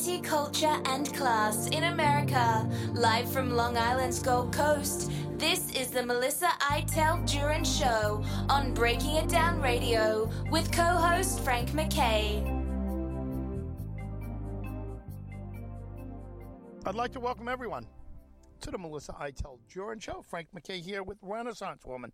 Variety, 0.00 0.22
culture, 0.22 0.80
and 0.86 1.12
class 1.14 1.66
in 1.68 1.84
America. 1.84 2.66
Live 2.94 3.30
from 3.30 3.50
Long 3.50 3.76
Island's 3.76 4.18
Gold 4.18 4.50
Coast, 4.50 5.10
this 5.36 5.70
is 5.74 5.90
the 5.90 6.02
Melissa 6.02 6.48
Iteld 6.60 7.28
Jurin 7.28 7.66
Show 7.66 8.24
on 8.48 8.72
Breaking 8.72 9.16
It 9.16 9.28
Down 9.28 9.60
Radio 9.60 10.30
with 10.50 10.72
co 10.72 10.82
host 10.82 11.40
Frank 11.40 11.74
MacKay. 11.74 12.42
I'd 16.86 16.94
like 16.94 17.12
to 17.12 17.20
welcome 17.20 17.48
everyone 17.48 17.84
to 18.62 18.70
the 18.70 18.78
Melissa 18.78 19.12
Iteld 19.12 19.58
Jurin 19.70 20.00
Show. 20.00 20.24
Frank 20.26 20.48
MacKay 20.54 20.80
here 20.80 21.02
with 21.02 21.18
Renaissance 21.20 21.84
Woman, 21.84 22.10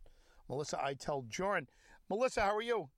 Melissa 0.49 0.79
Iteld 0.79 1.29
Jurin. 1.29 1.67
Melissa, 2.11 2.41
how 2.41 2.57
are 2.57 2.63
you? 2.63 2.89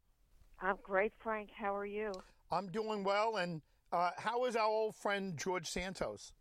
I'm 0.63 0.77
great, 0.83 1.13
Frank. 1.19 1.51
How 1.55 1.77
are 1.77 1.87
you? 1.87 2.11
I'm 2.51 2.69
doing 2.69 3.05
well. 3.05 3.37
And 3.37 3.61
uh, 3.93 4.11
how 4.17 4.45
is 4.45 4.57
our 4.57 4.67
old 4.67 4.95
friend 4.97 5.37
George 5.37 5.69
Santos? 5.69 6.33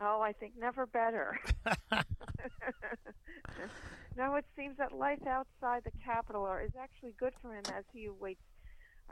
Oh, 0.00 0.20
I 0.20 0.32
think 0.32 0.54
never 0.58 0.86
better. 0.86 1.38
no, 4.16 4.34
it 4.36 4.44
seems 4.56 4.76
that 4.78 4.92
life 4.92 5.24
outside 5.26 5.82
the 5.84 5.90
Capitol 6.04 6.46
is 6.64 6.72
actually 6.80 7.14
good 7.18 7.32
for 7.42 7.54
him 7.54 7.64
as 7.76 7.84
he 7.92 8.06
awaits, 8.06 8.40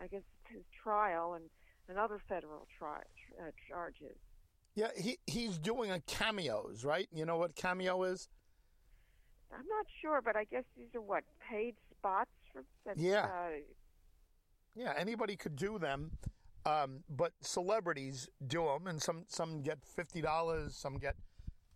I 0.01 0.07
guess, 0.07 0.23
his 0.49 0.63
trial 0.83 1.35
and, 1.35 1.45
and 1.89 1.99
other 1.99 2.21
federal 2.29 2.67
tri- 2.79 3.03
uh, 3.41 3.51
charges. 3.69 4.17
Yeah, 4.75 4.89
he 4.97 5.19
he's 5.27 5.59
doing 5.59 5.91
a 5.91 6.01
cameos, 6.01 6.85
right? 6.85 7.09
You 7.13 7.25
know 7.25 7.39
what 7.39 7.57
cameo 7.57 8.03
is? 8.03 8.29
I'm 9.53 9.67
not 9.67 9.87
sure, 10.03 10.21
but 10.23 10.37
I 10.37 10.45
guess 10.45 10.65
these 10.77 10.89
are 10.95 11.01
what 11.01 11.25
paid 11.51 11.77
spots 11.99 12.31
for. 12.53 12.63
That, 12.85 12.99
Yeah. 12.99 13.25
Uh, 13.25 13.61
Yeah, 14.75 14.93
anybody 14.99 15.37
could 15.37 15.57
do 15.57 15.79
them, 15.79 16.19
um, 16.67 17.05
but 17.09 17.33
celebrities 17.41 18.29
do 18.45 18.65
them, 18.65 18.89
and 18.89 19.01
some 19.01 19.25
some 19.29 19.63
get 19.63 19.79
fifty 19.85 20.21
dollars, 20.21 20.75
some 20.75 20.99
get 20.99 21.15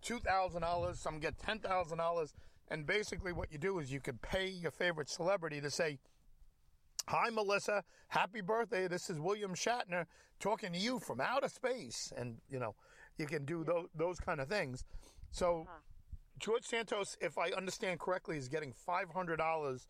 two 0.02 0.18
thousand 0.18 0.62
dollars, 0.62 0.98
some 0.98 1.20
get 1.20 1.38
ten 1.38 1.60
thousand 1.60 1.98
dollars, 1.98 2.34
and 2.68 2.86
basically 2.86 3.32
what 3.32 3.52
you 3.52 3.58
do 3.58 3.78
is 3.78 3.92
you 3.92 4.00
could 4.00 4.20
pay 4.20 4.48
your 4.48 4.72
favorite 4.72 5.08
celebrity 5.08 5.60
to 5.60 5.70
say, 5.70 6.00
"Hi, 7.06 7.30
Melissa, 7.30 7.84
happy 8.08 8.40
birthday! 8.40 8.88
This 8.88 9.08
is 9.08 9.20
William 9.20 9.54
Shatner 9.54 10.06
talking 10.40 10.72
to 10.72 10.78
you 10.78 10.98
from 10.98 11.20
outer 11.20 11.48
space," 11.48 12.12
and 12.16 12.38
you 12.48 12.58
know 12.58 12.74
you 13.16 13.26
can 13.26 13.44
do 13.44 13.62
those 13.62 13.86
those 13.94 14.18
kind 14.18 14.40
of 14.40 14.48
things. 14.48 14.84
So. 15.30 15.66
Uh-huh. 15.68 15.78
George 16.38 16.64
Santos, 16.64 17.18
if 17.20 17.36
I 17.36 17.50
understand 17.50 18.00
correctly, 18.00 18.38
is 18.38 18.48
getting 18.48 18.72
five 18.72 19.10
hundred 19.10 19.36
dollars 19.36 19.86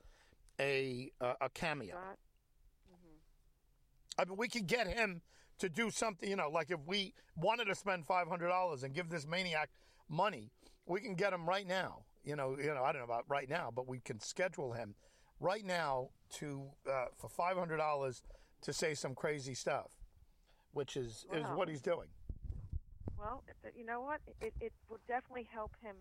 a 0.59 1.13
uh, 1.21 1.35
a 1.41 1.49
cameo. 1.49 1.95
I 4.21 4.25
mean, 4.27 4.37
we 4.37 4.49
could 4.49 4.67
get 4.67 4.87
him 4.87 5.23
to 5.59 5.69
do 5.69 5.91
something, 5.91 6.29
you 6.29 6.37
know, 6.37 6.51
like 6.51 6.71
if 6.71 6.81
we 6.87 7.15
wanted 7.37 7.67
to 7.67 7.75
spend 7.75 8.07
five 8.07 8.29
hundred 8.29 8.49
dollars 8.49 8.83
and 8.83 8.95
give 8.95 9.09
this 9.09 9.27
maniac 9.27 9.71
money, 10.09 10.51
we 10.87 11.01
can 11.01 11.15
get 11.15 11.33
him 11.33 11.49
right 11.49 11.67
now. 11.67 12.05
You 12.23 12.37
know, 12.37 12.57
you 12.59 12.75
know, 12.75 12.85
I 12.85 12.93
don't 12.93 13.01
know 13.01 13.05
about 13.05 13.25
right 13.29 13.49
now, 13.49 13.71
but 13.75 13.89
we 13.89 14.01
can 14.01 14.21
schedule 14.21 14.73
him 14.73 14.95
right 15.41 15.65
now 15.65 16.11
to 16.35 16.65
uh, 16.91 17.07
for 17.17 17.29
five 17.31 17.57
hundred 17.57 17.79
dollars 17.79 18.23
to 18.63 18.75
say 18.75 18.93
some 18.93 19.15
crazy 19.15 19.55
stuff, 19.55 19.91
which 20.73 20.97
is 20.97 21.25
is 21.33 21.45
what 21.55 21.69
he's 21.69 21.81
doing. 21.81 22.09
Well, 23.19 23.43
you 23.77 23.85
know 23.87 24.03
what? 24.03 24.21
It, 24.41 24.53
it 24.61 24.73
would 24.91 25.01
definitely 25.07 25.49
help 25.51 25.73
him 25.83 25.97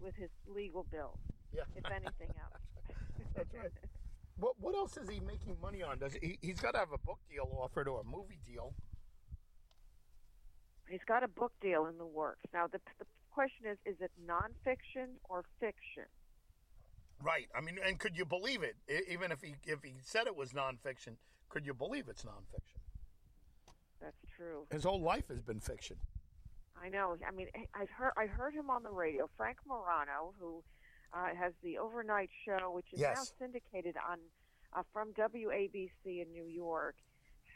with 0.00 0.14
his 0.16 0.30
legal 0.46 0.86
bills, 0.90 1.18
Yeah, 1.54 1.62
if 1.74 1.84
anything 1.86 2.30
else. 2.40 2.62
That's 3.34 3.54
right. 3.54 3.70
what 4.38 4.54
what 4.58 4.74
else 4.74 4.96
is 4.96 5.08
he 5.08 5.20
making 5.20 5.56
money 5.60 5.82
on? 5.82 5.98
Does 5.98 6.14
he? 6.20 6.38
He's 6.42 6.60
got 6.60 6.72
to 6.72 6.78
have 6.78 6.92
a 6.92 6.98
book 6.98 7.18
deal 7.30 7.48
offered 7.58 7.88
or 7.88 8.00
a 8.00 8.04
movie 8.04 8.40
deal. 8.46 8.74
He's 10.88 11.04
got 11.06 11.22
a 11.24 11.28
book 11.28 11.52
deal 11.60 11.86
in 11.86 11.98
the 11.98 12.06
works. 12.06 12.42
Now, 12.52 12.66
the, 12.68 12.78
the 12.98 13.06
question 13.30 13.66
is 13.66 13.78
is 13.84 13.96
it 14.00 14.10
nonfiction 14.26 15.08
or 15.28 15.44
fiction? 15.60 16.04
Right. 17.22 17.48
I 17.56 17.60
mean, 17.60 17.78
and 17.84 17.98
could 17.98 18.16
you 18.16 18.24
believe 18.24 18.62
it? 18.62 18.76
Even 19.08 19.32
if 19.32 19.40
he 19.40 19.54
if 19.64 19.82
he 19.82 19.94
said 20.02 20.26
it 20.26 20.36
was 20.36 20.52
nonfiction, 20.52 21.16
could 21.48 21.66
you 21.66 21.74
believe 21.74 22.08
it's 22.08 22.22
nonfiction? 22.24 22.80
That's 24.00 24.16
true. 24.36 24.66
His 24.70 24.84
whole 24.84 25.00
life 25.00 25.28
has 25.28 25.40
been 25.40 25.60
fiction. 25.60 25.96
I 26.80 26.90
know. 26.90 27.16
I 27.26 27.30
mean, 27.30 27.48
I- 27.56 27.80
I've 27.80 27.90
heard 27.90 28.12
I 28.16 28.26
heard 28.26 28.52
him 28.54 28.68
on 28.68 28.82
the 28.82 28.90
radio. 28.90 29.28
Frank 29.36 29.56
Morano, 29.66 30.34
who 30.38 30.62
uh, 31.16 31.34
has 31.34 31.52
the 31.62 31.78
overnight 31.78 32.30
show, 32.44 32.70
which 32.72 32.86
is 32.92 33.00
now 33.00 33.24
syndicated 33.38 33.96
on 34.08 34.18
uh, 34.76 34.82
from 34.92 35.12
WABC 35.12 36.04
in 36.04 36.32
New 36.32 36.44
York, 36.46 36.96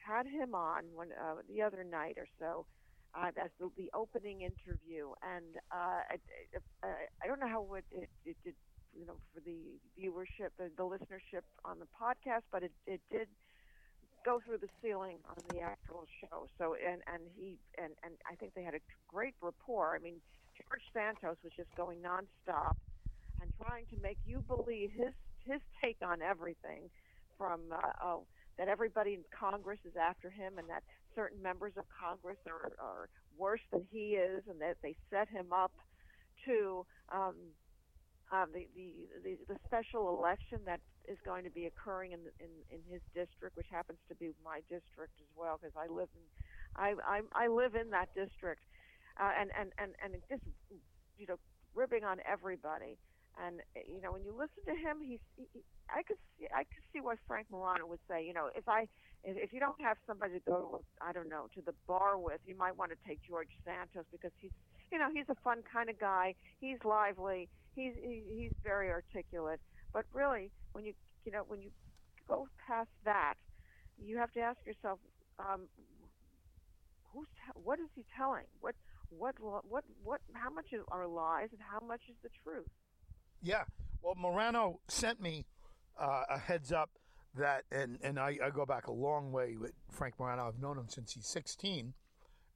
had 0.06 0.26
him 0.26 0.54
on 0.54 0.84
one 0.94 1.08
uh, 1.12 1.34
the 1.52 1.60
other 1.62 1.84
night 1.84 2.16
or 2.16 2.26
so. 2.38 2.66
Uh, 3.14 3.30
that's 3.34 3.52
the, 3.58 3.68
the 3.76 3.90
opening 3.92 4.42
interview, 4.42 5.10
and 5.34 5.58
uh, 5.72 5.98
I, 6.08 6.16
I, 6.84 6.88
I 7.24 7.26
don't 7.26 7.40
know 7.40 7.48
how 7.48 7.66
it, 7.74 7.84
it, 7.90 8.08
it 8.24 8.36
did, 8.44 8.54
you 8.96 9.04
know, 9.04 9.16
for 9.34 9.40
the 9.40 9.58
viewership, 9.98 10.50
the, 10.58 10.70
the 10.76 10.84
listenership 10.84 11.42
on 11.64 11.80
the 11.80 11.86
podcast, 11.90 12.46
but 12.52 12.62
it, 12.62 12.70
it 12.86 13.00
did 13.10 13.26
go 14.24 14.40
through 14.46 14.58
the 14.58 14.68
ceiling 14.80 15.16
on 15.28 15.34
the 15.48 15.60
actual 15.60 16.06
show. 16.20 16.46
So 16.56 16.76
and 16.76 17.02
and 17.12 17.22
he 17.36 17.58
and 17.82 17.94
and 18.04 18.14
I 18.30 18.36
think 18.36 18.54
they 18.54 18.62
had 18.62 18.74
a 18.74 18.80
great 19.08 19.34
rapport. 19.42 19.96
I 19.96 19.98
mean, 19.98 20.20
George 20.56 20.82
Santos 20.94 21.36
was 21.42 21.52
just 21.56 21.74
going 21.74 21.98
nonstop 21.98 22.76
and 23.40 23.50
trying 23.62 23.86
to 23.86 23.96
make 24.02 24.18
you 24.26 24.42
believe 24.46 24.90
his 24.92 25.12
his 25.44 25.60
take 25.82 25.96
on 26.04 26.20
everything, 26.20 26.90
from 27.38 27.60
uh, 27.72 27.92
oh 28.02 28.26
that 28.58 28.68
everybody 28.68 29.14
in 29.14 29.24
Congress 29.32 29.78
is 29.86 29.96
after 29.96 30.28
him 30.28 30.58
and 30.58 30.68
that 30.68 30.82
certain 31.14 31.40
members 31.40 31.72
of 31.76 31.84
Congress 31.88 32.38
are 32.46 32.72
are 32.78 33.08
worse 33.38 33.64
than 33.72 33.86
he 33.90 34.16
is 34.16 34.42
and 34.48 34.60
that 34.60 34.76
they 34.82 34.94
set 35.10 35.28
him 35.28 35.52
up 35.52 35.72
to 36.44 36.84
um, 37.12 37.34
um, 38.32 38.46
the, 38.54 38.66
the, 38.76 38.92
the, 39.24 39.38
the 39.48 39.58
special 39.66 40.16
election 40.16 40.60
that 40.66 40.80
is 41.08 41.18
going 41.24 41.42
to 41.44 41.50
be 41.50 41.66
occurring 41.66 42.12
in, 42.12 42.20
in, 42.38 42.52
in 42.70 42.80
his 42.90 43.00
district, 43.14 43.56
which 43.56 43.66
happens 43.70 43.98
to 44.08 44.14
be 44.14 44.30
my 44.44 44.60
district 44.70 45.18
as 45.18 45.30
well, 45.34 45.58
because 45.60 45.74
I 45.76 45.92
live 45.92 46.08
in, 46.14 46.22
I, 46.76 46.94
I, 47.02 47.20
I 47.34 47.48
live 47.48 47.74
in 47.74 47.90
that 47.90 48.14
district, 48.14 48.62
uh, 49.18 49.30
and, 49.38 49.50
and, 49.58 49.72
and, 49.78 49.92
and 50.02 50.22
just, 50.30 50.42
you 51.18 51.26
know, 51.26 51.36
ribbing 51.74 52.04
on 52.04 52.18
everybody. 52.30 52.98
And 53.40 53.60
uh, 53.76 53.80
you 53.88 54.00
know, 54.00 54.12
when 54.12 54.22
you 54.24 54.32
listen 54.32 54.60
to 54.68 54.76
him, 54.76 55.00
he's, 55.00 55.20
he, 55.36 55.48
I 55.88 56.02
could 56.02 56.20
see, 56.36 56.46
I 56.52 56.64
could 56.64 56.84
see 56.92 57.00
what 57.00 57.18
Frank 57.26 57.46
Morano 57.50 57.86
would 57.86 58.02
say. 58.08 58.24
You 58.24 58.34
know, 58.34 58.50
if 58.54 58.68
I, 58.68 58.86
if, 59.24 59.52
you 59.52 59.60
don't 59.60 59.80
have 59.80 59.96
somebody 60.06 60.34
to 60.34 60.40
go, 60.40 60.82
I 61.00 61.12
don't 61.12 61.28
know, 61.28 61.48
to 61.54 61.60
the 61.64 61.72
bar 61.86 62.18
with, 62.18 62.40
you 62.46 62.56
might 62.56 62.76
want 62.76 62.92
to 62.92 62.98
take 63.06 63.20
George 63.26 63.48
Santos 63.64 64.04
because 64.12 64.32
he's, 64.40 64.52
you 64.92 64.98
know, 64.98 65.08
he's 65.12 65.28
a 65.28 65.36
fun 65.42 65.62
kind 65.72 65.88
of 65.88 65.98
guy. 65.98 66.34
He's 66.60 66.78
lively. 66.84 67.48
He's 67.74 67.94
he, 68.02 68.22
he's 68.28 68.52
very 68.62 68.90
articulate. 68.90 69.60
But 69.92 70.04
really, 70.12 70.50
when 70.72 70.84
you 70.84 70.92
you 71.24 71.32
know 71.32 71.44
when 71.48 71.62
you 71.62 71.70
go 72.28 72.48
past 72.66 72.90
that, 73.04 73.34
you 73.98 74.18
have 74.18 74.32
to 74.32 74.40
ask 74.40 74.58
yourself, 74.66 74.98
um, 75.38 75.62
who's 77.12 77.26
what 77.54 77.78
is 77.78 77.88
he 77.94 78.04
telling? 78.16 78.44
What 78.60 78.74
what 79.10 79.34
what 79.40 79.84
what? 80.02 80.20
How 80.34 80.50
much 80.50 80.66
are 80.90 81.06
lies 81.06 81.48
and 81.52 81.60
how 81.60 81.84
much 81.86 82.02
is 82.08 82.16
the 82.22 82.30
truth? 82.44 82.68
Yeah. 83.42 83.64
Well, 84.02 84.14
Morano 84.16 84.80
sent 84.88 85.20
me 85.20 85.46
uh, 85.98 86.22
a 86.28 86.38
heads 86.38 86.72
up 86.72 86.90
that, 87.36 87.64
and 87.70 87.98
and 88.02 88.18
I, 88.18 88.38
I 88.42 88.50
go 88.50 88.66
back 88.66 88.86
a 88.86 88.92
long 88.92 89.32
way 89.32 89.56
with 89.56 89.72
Frank 89.90 90.14
Morano. 90.18 90.46
I've 90.46 90.60
known 90.60 90.78
him 90.78 90.88
since 90.88 91.12
he's 91.12 91.26
16, 91.26 91.94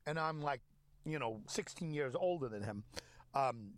and 0.06 0.18
I'm 0.18 0.40
like, 0.42 0.60
you 1.04 1.18
know, 1.18 1.40
16 1.46 1.92
years 1.92 2.14
older 2.18 2.48
than 2.48 2.62
him. 2.62 2.84
Um, 3.34 3.72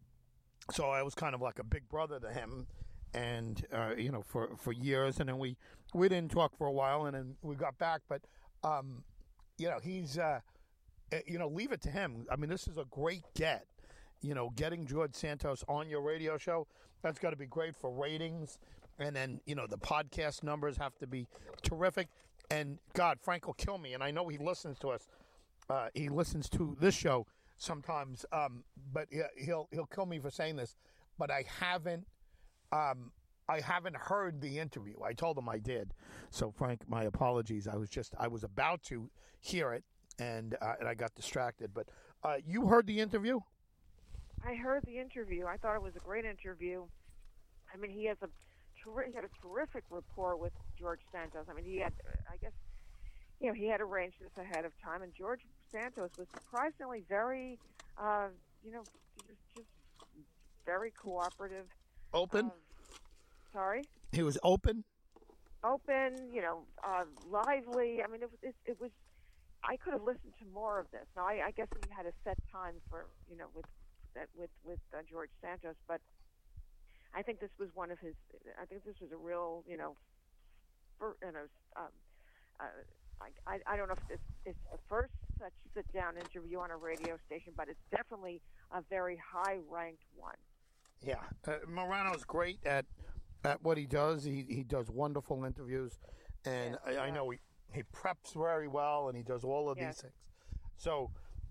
so 0.71 0.91
I 0.91 1.03
was 1.03 1.15
kind 1.15 1.35
of 1.35 1.41
like 1.41 1.59
a 1.59 1.65
big 1.65 1.89
brother 1.89 2.19
to 2.21 2.31
him, 2.31 2.67
and 3.15 3.65
uh, 3.73 3.95
you 3.97 4.11
know, 4.11 4.23
for 4.23 4.57
for 4.57 4.73
years, 4.73 5.21
and 5.21 5.29
then 5.29 5.39
we 5.39 5.57
we 5.95 6.09
didn't 6.09 6.33
talk 6.33 6.57
for 6.57 6.67
a 6.67 6.73
while, 6.73 7.07
and 7.07 7.15
then 7.15 7.37
we 7.43 7.55
got 7.57 7.79
back. 7.79 8.03
But 8.09 8.23
um, 8.65 9.05
you 9.59 9.69
know, 9.69 9.79
he's 9.83 10.19
uh, 10.19 10.41
eh, 11.13 11.21
you 11.27 11.39
know, 11.39 11.49
leave 11.49 11.73
it 11.73 11.83
to 11.83 11.91
him. 11.91 12.27
I 12.31 12.37
mean, 12.37 12.51
this 12.51 12.67
is 12.67 12.79
a 12.79 12.85
great 12.91 13.23
get. 13.35 13.67
You 14.23 14.35
know, 14.35 14.51
getting 14.57 14.87
George 14.87 15.15
Santos 15.15 15.65
on 15.69 15.89
your 15.89 16.01
radio 16.01 16.39
show, 16.39 16.67
that's 17.03 17.19
got 17.19 17.31
to 17.31 17.37
be 17.37 17.47
great 17.47 17.77
for 17.77 17.91
ratings. 17.91 18.59
And 18.99 19.15
then, 19.15 19.41
you 19.45 19.55
know, 19.55 19.67
the 19.67 19.79
podcast 19.79 20.43
numbers 20.43 20.77
have 20.79 20.97
to 20.99 21.07
be 21.07 21.27
terrific. 21.63 22.09
And 22.51 22.79
God, 22.95 23.19
Frank 23.21 23.47
will 23.47 23.55
kill 23.55 23.79
me. 23.79 23.93
And 23.93 24.03
I 24.03 24.11
know 24.11 24.29
he 24.29 24.39
listens 24.39 24.79
to 24.81 24.89
us. 24.91 25.07
Uh, 25.69 25.89
he 25.95 26.09
listens 26.09 26.49
to 26.51 26.77
this 26.81 26.95
show 26.95 27.27
sometimes. 27.59 28.25
Um, 28.33 28.65
but 28.93 29.09
he- 29.11 29.45
he'll 29.45 29.69
he'll 29.71 29.87
kill 29.87 30.07
me 30.07 30.19
for 30.19 30.31
saying 30.31 30.57
this. 30.57 30.77
But 31.19 31.31
I 31.31 31.45
haven't 31.61 32.07
um, 32.73 33.13
I 33.49 33.61
haven't 33.61 33.97
heard 33.97 34.41
the 34.41 34.59
interview. 34.59 35.03
I 35.05 35.13
told 35.13 35.39
him 35.39 35.49
I 35.49 35.59
did. 35.59 35.93
So 36.31 36.51
Frank, 36.51 36.83
my 36.89 37.05
apologies. 37.05 37.69
I 37.69 37.77
was 37.77 37.89
just 37.89 38.15
I 38.19 38.29
was 38.29 38.45
about 38.45 38.83
to 38.85 39.11
hear 39.41 39.73
it 39.73 39.85
and 40.19 40.57
uh, 40.61 40.75
and 40.81 40.89
I 40.89 40.95
got 40.95 41.15
distracted. 41.15 41.73
But 41.75 41.89
uh, 42.25 42.37
you 42.47 42.67
heard 42.67 42.87
the 42.87 43.01
interview? 43.01 43.41
I 44.47 44.55
heard 44.55 44.85
the 44.87 44.99
interview. 44.99 45.47
I 45.47 45.57
thought 45.57 45.75
it 45.75 45.83
was 45.83 45.97
a 45.97 46.01
great 46.01 46.25
interview. 46.25 46.85
I 47.73 47.77
mean, 47.79 47.91
he 47.91 48.05
has 48.05 48.17
a 48.23 48.29
terri- 48.79 49.09
he 49.09 49.15
had 49.15 49.25
a 49.25 49.35
terrific 49.43 49.83
rapport 49.91 50.37
with 50.37 50.53
George 50.79 51.01
Santos. 51.11 51.47
I 51.51 51.55
mean, 51.55 51.65
he 51.65 51.79
had, 51.79 51.93
I 52.33 52.37
guess, 52.37 52.53
you 53.41 53.49
know, 53.49 53.55
he 53.55 53.67
had 53.67 53.81
arranged 53.81 54.19
this 54.21 54.31
ahead 54.39 54.65
of 54.65 54.73
time, 54.83 55.03
and 55.03 55.13
George 55.19 55.41
Santos 55.73 56.11
was 56.17 56.29
surprisingly 56.33 57.05
very, 57.09 57.59
uh, 57.99 58.29
you 58.65 58.71
know, 58.71 58.85
just, 59.27 59.41
just 59.55 59.69
very 60.65 60.93
cooperative. 60.93 61.67
Open. 62.15 62.47
Uh, 62.47 62.51
sorry. 63.53 63.83
he 64.13 64.23
was 64.23 64.39
open. 64.45 64.85
open, 65.65 66.31
you 66.33 66.41
know, 66.41 66.63
uh, 66.87 67.05
lively. 67.29 68.01
I 68.03 68.07
mean, 68.11 68.23
it 68.23 68.31
was 68.31 68.39
it, 68.43 68.55
it 68.65 68.81
was. 68.81 68.91
I 69.65 69.77
could 69.77 69.93
have 69.95 70.03
listened 70.03 70.35
to 70.39 70.47
more 70.55 70.79
of 70.79 70.87
this. 70.93 71.07
Now, 71.17 71.27
I, 71.27 71.47
I 71.47 71.51
guess 71.51 71.67
he 71.83 71.89
had 71.91 72.07
a 72.07 72.13
set 72.23 72.39
time 72.53 72.75
for 72.89 73.07
you 73.29 73.37
know 73.37 73.47
with 73.53 73.65
that 74.17 74.29
with 74.37 74.51
with 74.65 74.81
uh, 74.93 74.99
George 75.09 75.31
Santos, 75.41 75.77
but 75.87 76.01
I 77.15 77.23
think 77.23 77.41
this 77.41 77.51
was 77.59 77.69
one 77.75 77.91
of 77.91 77.99
his. 78.01 78.15
I 78.61 78.65
think 78.67 78.85
this 78.85 78.97
was 79.01 79.13
a 79.13 79.17
real 79.17 79.63
you 79.69 79.77
know, 79.77 79.97
for, 80.99 81.17
you 81.23 81.33
know. 81.33 81.47
Um, 81.77 81.93
uh, 82.59 82.65
I, 83.21 83.29
I, 83.51 83.61
I 83.67 83.77
don't 83.77 83.89
know 83.89 83.95
if 83.97 84.09
this 84.09 84.21
is 84.45 84.55
the 84.73 84.79
first 84.89 85.13
such 85.39 85.53
sit 85.75 85.91
down 85.93 86.17
interview 86.17 86.59
on 86.59 86.71
a 86.71 86.77
radio 86.77 87.17
station, 87.27 87.53
but 87.57 87.69
it's 87.69 87.81
definitely 87.91 88.43
a 88.73 88.83
very 88.91 89.17
high 89.17 89.59
ranked 89.71 90.05
one. 90.15 90.35
Yeah, 91.03 91.17
uh, 91.47 91.59
Morano's 91.69 92.25
great 92.25 92.59
at 92.67 92.85
at 93.45 93.63
what 93.63 93.79
he 93.79 93.87
does. 93.87 94.25
He 94.25 94.45
he 94.49 94.65
does 94.65 94.91
wonderful 94.91 95.45
interviews, 95.45 95.99
and 96.45 96.77
Yes, 96.87 96.97
I, 96.99 97.07
I 97.07 97.11
know 97.11 97.31
he 97.31 97.39
he 97.73 97.83
preps 97.95 98.35
very 98.35 98.69
well, 98.69 99.09
and 99.09 99.17
he 99.17 99.23
does 99.23 99.45
all 99.45 99.69
of 99.71 99.79
Yes. 99.79 99.97
these 99.97 100.03
things. 100.03 100.15
So, 100.77 101.11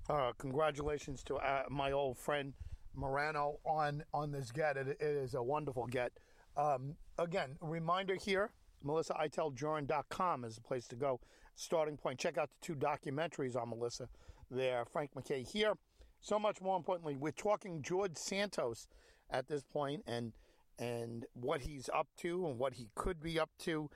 uh, 0.10 0.31
congratulations 0.38 1.24
to 1.24 1.36
uh, 1.36 1.63
my 1.69 1.92
old 1.92 2.18
friend 2.18 2.54
Morano 2.94 3.60
on 3.66 4.04
on 4.13 4.31
this 4.31 4.52
get. 4.52 4.78
It, 4.78 4.88
it 4.88 5.02
is 5.02 5.34
a 5.34 5.44
wonderful 5.44 5.88
get. 5.88 6.12
Um, 6.56 6.96
again, 7.18 7.57
reminder 7.62 8.16
here: 8.16 8.52
MelissaIteldJurin.com 8.86 10.46
is 10.46 10.56
the 10.56 10.62
place 10.62 10.88
to 10.88 10.96
go. 10.96 11.19
Starting 11.56 11.98
point. 11.98 12.19
Check 12.19 12.38
out 12.38 12.50
the 12.50 12.66
two 12.66 12.75
documentaries 12.75 13.56
on 13.56 13.69
Melissa. 13.69 14.07
There, 14.52 14.86
Frank 14.86 15.16
MacKay 15.16 15.44
here. 15.44 15.74
So 16.22 16.38
much 16.40 16.62
more 16.62 16.78
importantly, 16.78 17.16
we're 17.16 17.31
talking 17.31 17.81
George 17.81 18.18
Santos 18.18 18.88
at 19.30 19.48
this 19.48 19.63
point 19.63 20.04
and 20.08 20.34
and 20.78 21.25
what 21.34 21.62
he's 21.62 21.90
up 21.94 22.08
to 22.18 22.48
and 22.48 22.60
what 22.60 22.74
he 22.74 22.90
could 22.96 23.22
be 23.22 23.40
up 23.40 23.50
to. 23.60 23.90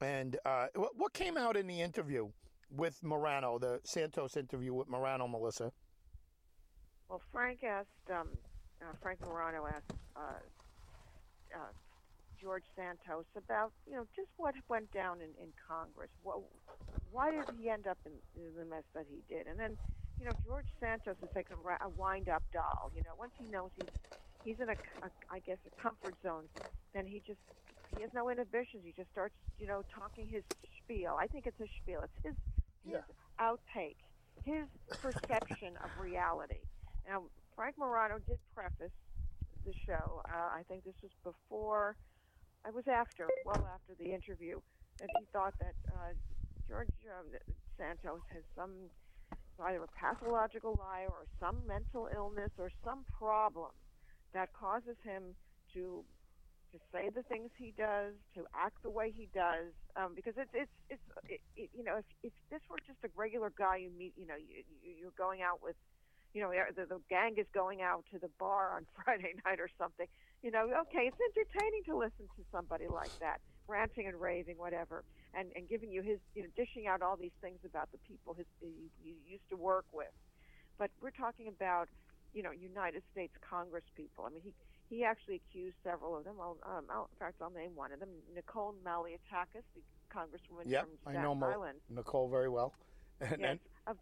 And 0.00 0.36
uh, 0.44 0.66
what, 0.74 0.92
what 0.96 1.12
came 1.12 1.36
out 1.36 1.56
in 1.56 1.66
the 1.66 1.80
interview 1.80 2.28
with 2.70 3.02
Morano, 3.02 3.58
the 3.58 3.80
Santos 3.84 4.36
interview 4.36 4.74
with 4.74 4.88
Morano, 4.88 5.26
Melissa? 5.26 5.72
Well, 7.08 7.22
Frank 7.32 7.64
asked, 7.64 7.88
um, 8.10 8.28
uh, 8.82 8.92
Frank 9.02 9.20
Morano 9.26 9.66
asked 9.66 9.92
uh, 10.14 10.20
uh, 11.54 11.58
George 12.40 12.64
Santos 12.76 13.24
about, 13.36 13.72
you 13.86 13.94
know, 13.94 14.06
just 14.14 14.28
what 14.36 14.54
went 14.68 14.92
down 14.92 15.18
in, 15.18 15.30
in 15.42 15.50
Congress. 15.66 16.10
What, 16.22 16.40
why 17.10 17.30
did 17.30 17.44
he 17.58 17.70
end 17.70 17.86
up 17.86 17.98
in, 18.04 18.12
in 18.36 18.54
the 18.56 18.64
mess 18.64 18.84
that 18.94 19.06
he 19.10 19.22
did? 19.34 19.46
And 19.46 19.58
then, 19.58 19.76
you 20.20 20.26
know, 20.26 20.32
George 20.46 20.66
Santos 20.80 21.16
is 21.22 21.28
like 21.34 21.48
a, 21.50 21.84
a 21.84 21.88
wind-up 21.88 22.42
doll. 22.52 22.92
You 22.94 23.02
know, 23.02 23.16
once 23.18 23.32
he 23.38 23.50
knows 23.50 23.70
he's 23.76 23.88
he's 24.44 24.60
in 24.60 24.68
a, 24.68 24.72
a, 25.02 25.10
I 25.30 25.38
guess, 25.40 25.58
a 25.66 25.82
comfort 25.82 26.14
zone, 26.22 26.44
then 26.94 27.06
he 27.06 27.22
just 27.26 27.40
he 27.96 28.02
has 28.02 28.12
no 28.12 28.28
inhibitions. 28.28 28.82
He 28.84 28.92
just 28.96 29.10
starts, 29.10 29.34
you 29.58 29.66
know, 29.66 29.82
talking 29.94 30.28
his 30.28 30.42
spiel. 30.82 31.16
I 31.18 31.26
think 31.26 31.46
it's 31.46 31.60
a 31.60 31.68
spiel. 31.82 32.02
It's 32.02 32.24
his 32.24 32.34
his 32.88 33.04
Yeah. 33.08 33.14
outtake, 33.38 33.96
his 34.44 34.66
perception 35.00 35.76
of 35.78 35.90
reality. 35.98 36.60
Now, 37.06 37.24
Frank 37.54 37.76
Morano 37.78 38.18
did 38.18 38.38
preface 38.54 38.92
the 39.64 39.72
show. 39.86 40.22
Uh, 40.28 40.50
I 40.58 40.62
think 40.68 40.84
this 40.84 40.94
was 41.02 41.12
before, 41.22 41.96
I 42.64 42.70
was 42.70 42.86
after, 42.88 43.28
well 43.44 43.66
after 43.66 43.94
the 43.94 44.12
interview, 44.12 44.60
that 44.98 45.10
he 45.18 45.24
thought 45.32 45.54
that 45.58 45.74
uh, 45.88 46.12
George 46.68 46.88
um, 47.18 47.26
Santos 47.76 48.20
has 48.32 48.42
some 48.54 48.90
either 49.60 49.82
a 49.82 49.88
pathological 49.88 50.76
liar 50.78 51.08
or 51.08 51.26
some 51.40 51.66
mental 51.66 52.08
illness 52.14 52.50
or 52.58 52.70
some 52.84 53.04
problem 53.18 53.70
that 54.32 54.52
causes 54.52 54.96
him 55.02 55.34
to 55.72 56.04
to 56.72 56.78
say 56.92 57.10
the 57.14 57.22
things 57.22 57.50
he 57.56 57.72
does, 57.76 58.14
to 58.34 58.44
act 58.54 58.82
the 58.82 58.90
way 58.90 59.12
he 59.14 59.28
does, 59.34 59.72
um, 59.96 60.12
because 60.14 60.34
it's 60.36 60.50
it's 60.54 60.76
it's 60.90 61.06
it, 61.28 61.40
it, 61.56 61.70
you 61.72 61.84
know 61.84 61.96
if 61.96 62.04
if 62.22 62.32
this 62.50 62.60
were 62.70 62.78
just 62.86 62.98
a 63.04 63.08
regular 63.16 63.52
guy 63.56 63.76
you 63.76 63.90
meet, 63.96 64.12
you 64.16 64.26
know, 64.26 64.36
you, 64.36 64.64
you 64.82 64.92
you're 65.00 65.16
going 65.16 65.42
out 65.42 65.62
with, 65.62 65.76
you 66.34 66.42
know, 66.42 66.52
the, 66.74 66.86
the 66.86 67.00
gang 67.08 67.34
is 67.38 67.46
going 67.54 67.80
out 67.82 68.04
to 68.12 68.18
the 68.18 68.28
bar 68.38 68.76
on 68.76 68.86
Friday 69.04 69.34
night 69.44 69.60
or 69.60 69.68
something, 69.78 70.06
you 70.42 70.50
know, 70.50 70.68
okay, 70.86 71.10
it's 71.10 71.20
entertaining 71.20 71.84
to 71.86 71.96
listen 71.96 72.26
to 72.36 72.42
somebody 72.52 72.86
like 72.88 73.12
that, 73.20 73.40
ranting 73.66 74.06
and 74.06 74.20
raving, 74.20 74.58
whatever, 74.58 75.04
and 75.34 75.48
and 75.56 75.68
giving 75.68 75.90
you 75.90 76.02
his, 76.02 76.18
you 76.34 76.42
know, 76.42 76.48
dishing 76.56 76.86
out 76.86 77.02
all 77.02 77.16
these 77.16 77.36
things 77.40 77.58
about 77.64 77.90
the 77.92 77.98
people 78.06 78.34
his 78.34 78.46
he, 78.60 78.90
he 79.02 79.16
used 79.26 79.48
to 79.50 79.56
work 79.56 79.86
with, 79.92 80.12
but 80.78 80.90
we're 81.00 81.16
talking 81.16 81.48
about, 81.48 81.88
you 82.34 82.42
know, 82.42 82.50
United 82.52 83.02
States 83.12 83.32
Congress 83.40 83.84
people. 83.96 84.24
I 84.24 84.30
mean, 84.30 84.42
he 84.44 84.52
he 84.88 85.04
actually 85.04 85.36
accused 85.36 85.76
several 85.84 86.16
of 86.16 86.24
them. 86.24 86.36
I'll, 86.40 86.56
um, 86.64 86.84
I'll, 86.90 87.08
in 87.12 87.18
fact, 87.18 87.36
I'll 87.42 87.50
name 87.50 87.74
one 87.76 87.92
of 87.92 88.00
them, 88.00 88.08
Nicole 88.34 88.74
Malliotakis, 88.84 89.62
the 89.74 89.82
congresswoman 90.14 90.64
Yep, 90.66 90.84
from 90.84 90.90
I 91.06 91.10
Staten 91.12 91.22
know 91.22 91.34
Mo- 91.34 91.46
Island. 91.50 91.78
Nicole 91.90 92.28
very 92.28 92.48
well. 92.48 92.74
And, 93.20 93.40
Yes, 93.40 93.58
of 93.86 93.96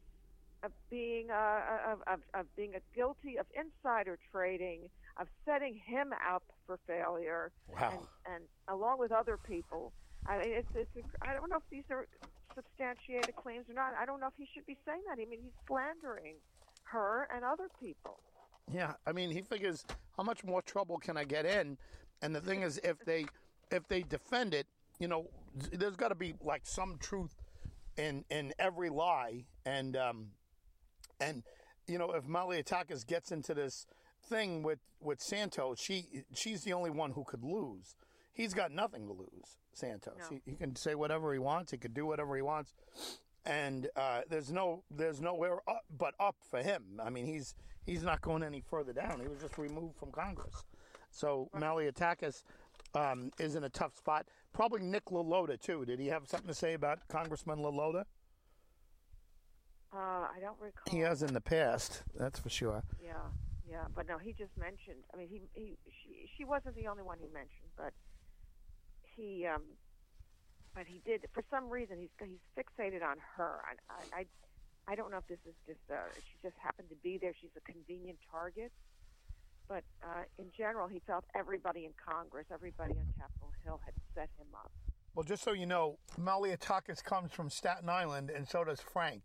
of 0.63 0.73
being 0.91 1.31
uh, 1.31 1.61
of, 1.93 1.99
of 2.07 2.21
of 2.35 2.47
being 2.57 2.75
a 2.75 2.81
guilty 2.95 3.37
of 3.39 3.47
insider 3.57 4.19
trading, 4.31 4.81
of 5.19 5.27
setting 5.45 5.75
him 5.87 6.13
up 6.13 6.43
for 6.67 6.79
failure, 6.87 7.51
wow. 7.69 7.91
and, 8.27 8.35
and 8.35 8.45
along 8.69 8.99
with 8.99 9.13
other 9.13 9.37
people. 9.39 9.93
I 10.27 10.39
mean, 10.39 10.53
it's 10.53 10.69
it's. 10.75 10.91
I 11.23 11.33
don't 11.35 11.49
know 11.51 11.57
if 11.57 11.69
these 11.71 11.85
are 11.91 12.07
substantiated 12.55 13.35
claims 13.37 13.69
or 13.69 13.75
not. 13.75 13.95
I 13.95 14.05
don't 14.07 14.21
know 14.21 14.27
if 14.29 14.35
he 14.37 14.47
should 14.55 14.67
be 14.67 14.77
saying 14.85 15.03
that. 15.09 15.21
I 15.21 15.25
mean, 15.25 15.41
he's 15.43 15.59
slandering 15.67 16.37
her 16.85 17.29
and 17.35 17.45
other 17.45 17.69
people. 17.81 18.19
Yeah, 18.73 18.95
I 19.07 19.13
mean, 19.13 19.31
he 19.31 19.43
figures 19.43 19.85
how 20.17 20.23
much 20.23 20.45
more 20.45 20.63
trouble 20.63 20.99
can 20.99 21.17
I 21.17 21.25
get 21.25 21.47
in? 21.47 21.79
And 22.23 22.35
the 22.35 22.41
thing 22.41 22.63
is, 22.63 22.79
if 22.83 23.05
they 23.05 23.27
if 23.71 23.87
they 23.89 24.03
defend 24.03 24.55
it, 24.55 24.67
you 24.99 25.09
know, 25.09 25.29
there's 25.73 25.97
got 25.97 26.09
to 26.09 26.15
be 26.15 26.35
like 26.43 26.63
some 26.65 26.97
truth 26.99 27.35
in 27.97 28.25
in 28.31 28.53
every 28.59 28.91
lie, 28.91 29.45
and 29.65 29.97
um, 29.97 30.29
and 31.21 31.43
you 31.87 31.99
know, 31.99 32.13
if 32.13 32.25
Malliotakis 32.25 33.07
gets 33.07 33.31
into 33.31 33.55
this 33.55 33.87
thing 34.29 34.63
with 34.63 34.81
with 35.01 35.21
Santos, 35.21 35.79
she 35.81 36.25
she's 36.35 36.63
the 36.65 36.73
only 36.73 36.91
one 36.91 37.13
who 37.13 37.25
could 37.25 37.45
lose. 37.45 37.95
He's 38.33 38.53
got 38.53 38.71
nothing 38.71 39.07
to 39.07 39.13
lose, 39.13 39.57
Santos. 39.73 40.15
No. 40.19 40.39
He, 40.45 40.51
he 40.51 40.57
can 40.57 40.77
say 40.77 40.95
whatever 40.95 41.33
he 41.33 41.39
wants. 41.39 41.71
He 41.71 41.79
could 41.79 41.95
do 41.95 42.05
whatever 42.05 42.37
he 42.37 42.43
wants, 42.43 42.75
and 43.47 43.89
uh, 43.97 44.23
there's 44.29 44.51
no 44.51 44.83
there's 44.91 45.21
nowhere 45.21 45.59
up, 45.69 45.85
but 45.97 46.15
up 46.21 46.37
for 46.51 46.63
him. 46.63 47.01
I 47.03 47.11
mean, 47.11 47.27
he's 47.27 47.55
he's 47.85 48.03
not 48.03 48.21
going 48.21 48.43
any 48.43 48.61
further 48.61 48.93
down. 48.93 49.21
He 49.21 49.29
was 49.29 49.41
just 49.41 49.57
removed 49.57 49.97
from 49.97 50.11
Congress. 50.11 50.65
So 51.11 51.49
Malliotakis 51.55 52.43
um, 52.95 53.31
is 53.39 53.55
in 53.55 53.65
a 53.65 53.69
tough 53.69 53.97
spot. 53.97 54.27
Probably 54.53 54.83
Nick 54.83 55.07
LaLota 55.07 55.61
too. 55.61 55.85
Did 55.85 56.01
he 56.01 56.09
have 56.09 56.27
something 56.27 56.49
to 56.49 56.55
say 56.55 56.75
about 56.75 57.07
Congressman 57.09 57.59
LaLota? 57.59 58.05
Uh, 59.93 60.27
I 60.35 60.41
don't 60.41 60.61
recall. 60.61 60.83
He 60.91 60.99
has 61.01 61.23
in 61.23 61.33
the 61.33 61.41
past, 61.41 62.03
that's 62.19 62.39
for 62.39 62.51
sure. 62.51 62.83
Yeah, 63.03 63.13
yeah, 63.71 63.85
but 63.95 64.09
no, 64.09 64.19
he 64.19 64.33
just 64.33 64.57
mentioned. 64.59 65.05
I 65.15 65.17
mean, 65.17 65.29
he 65.29 65.41
he 65.55 65.79
she 65.87 66.29
she 66.37 66.45
wasn't 66.45 66.75
the 66.75 66.89
only 66.89 67.03
one 67.03 67.19
he 67.21 67.29
mentioned, 67.29 67.71
but 67.77 67.93
he 69.17 69.47
um, 69.47 69.63
but 70.77 70.85
he 70.87 71.01
did 71.07 71.25
for 71.33 71.43
some 71.51 71.71
reason 71.71 71.97
he's 71.99 72.13
he's 72.21 72.45
fixated 72.55 73.03
on 73.03 73.17
her. 73.37 73.61
I 73.65 74.21
I 74.21 74.27
I, 74.87 74.95
don't 74.95 75.11
know 75.11 75.17
if 75.17 75.27
this 75.27 75.41
is 75.49 75.55
just 75.67 75.81
uh, 75.91 75.97
she 76.15 76.37
just 76.47 76.55
happened 76.63 76.91
to 76.91 76.97
be 77.03 77.19
there. 77.21 77.33
She's 77.41 77.51
a 77.57 77.73
convenient 77.73 78.19
target, 78.31 78.71
but 79.69 79.83
uh, 80.05 80.23
in 80.39 80.47
general, 80.57 80.87
he 80.87 81.01
felt 81.07 81.25
everybody 81.35 81.87
in 81.87 81.93
Congress, 81.97 82.47
everybody 82.53 82.93
on 82.93 83.07
Capitol 83.19 83.53
Hill 83.65 83.81
had 83.85 83.95
set 84.15 84.29
him 84.39 84.47
up. 84.55 84.71
Well, 85.15 85.25
just 85.25 85.43
so 85.43 85.53
you 85.53 85.67
know, 85.67 85.99
Malliotakis 86.21 87.03
comes 87.03 87.33
from 87.33 87.49
Staten 87.49 87.89
Island, 87.89 88.31
and 88.31 88.47
so 88.47 88.63
does 88.63 88.81
Frank. 88.81 89.23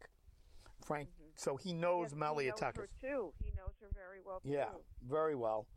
Frank, 0.84 1.10
so 1.36 1.58
he 1.58 1.74
knows 1.74 2.06
Yes, 2.06 2.14
he 2.14 2.18
Malliotakis. 2.18 2.88
too. 3.02 3.34
He 3.44 3.52
knows 3.58 3.76
her 3.82 3.90
very 3.94 4.22
well 4.26 4.40
too. 4.40 4.50
Yeah, 4.50 4.70
very 5.08 5.36
well, 5.36 5.68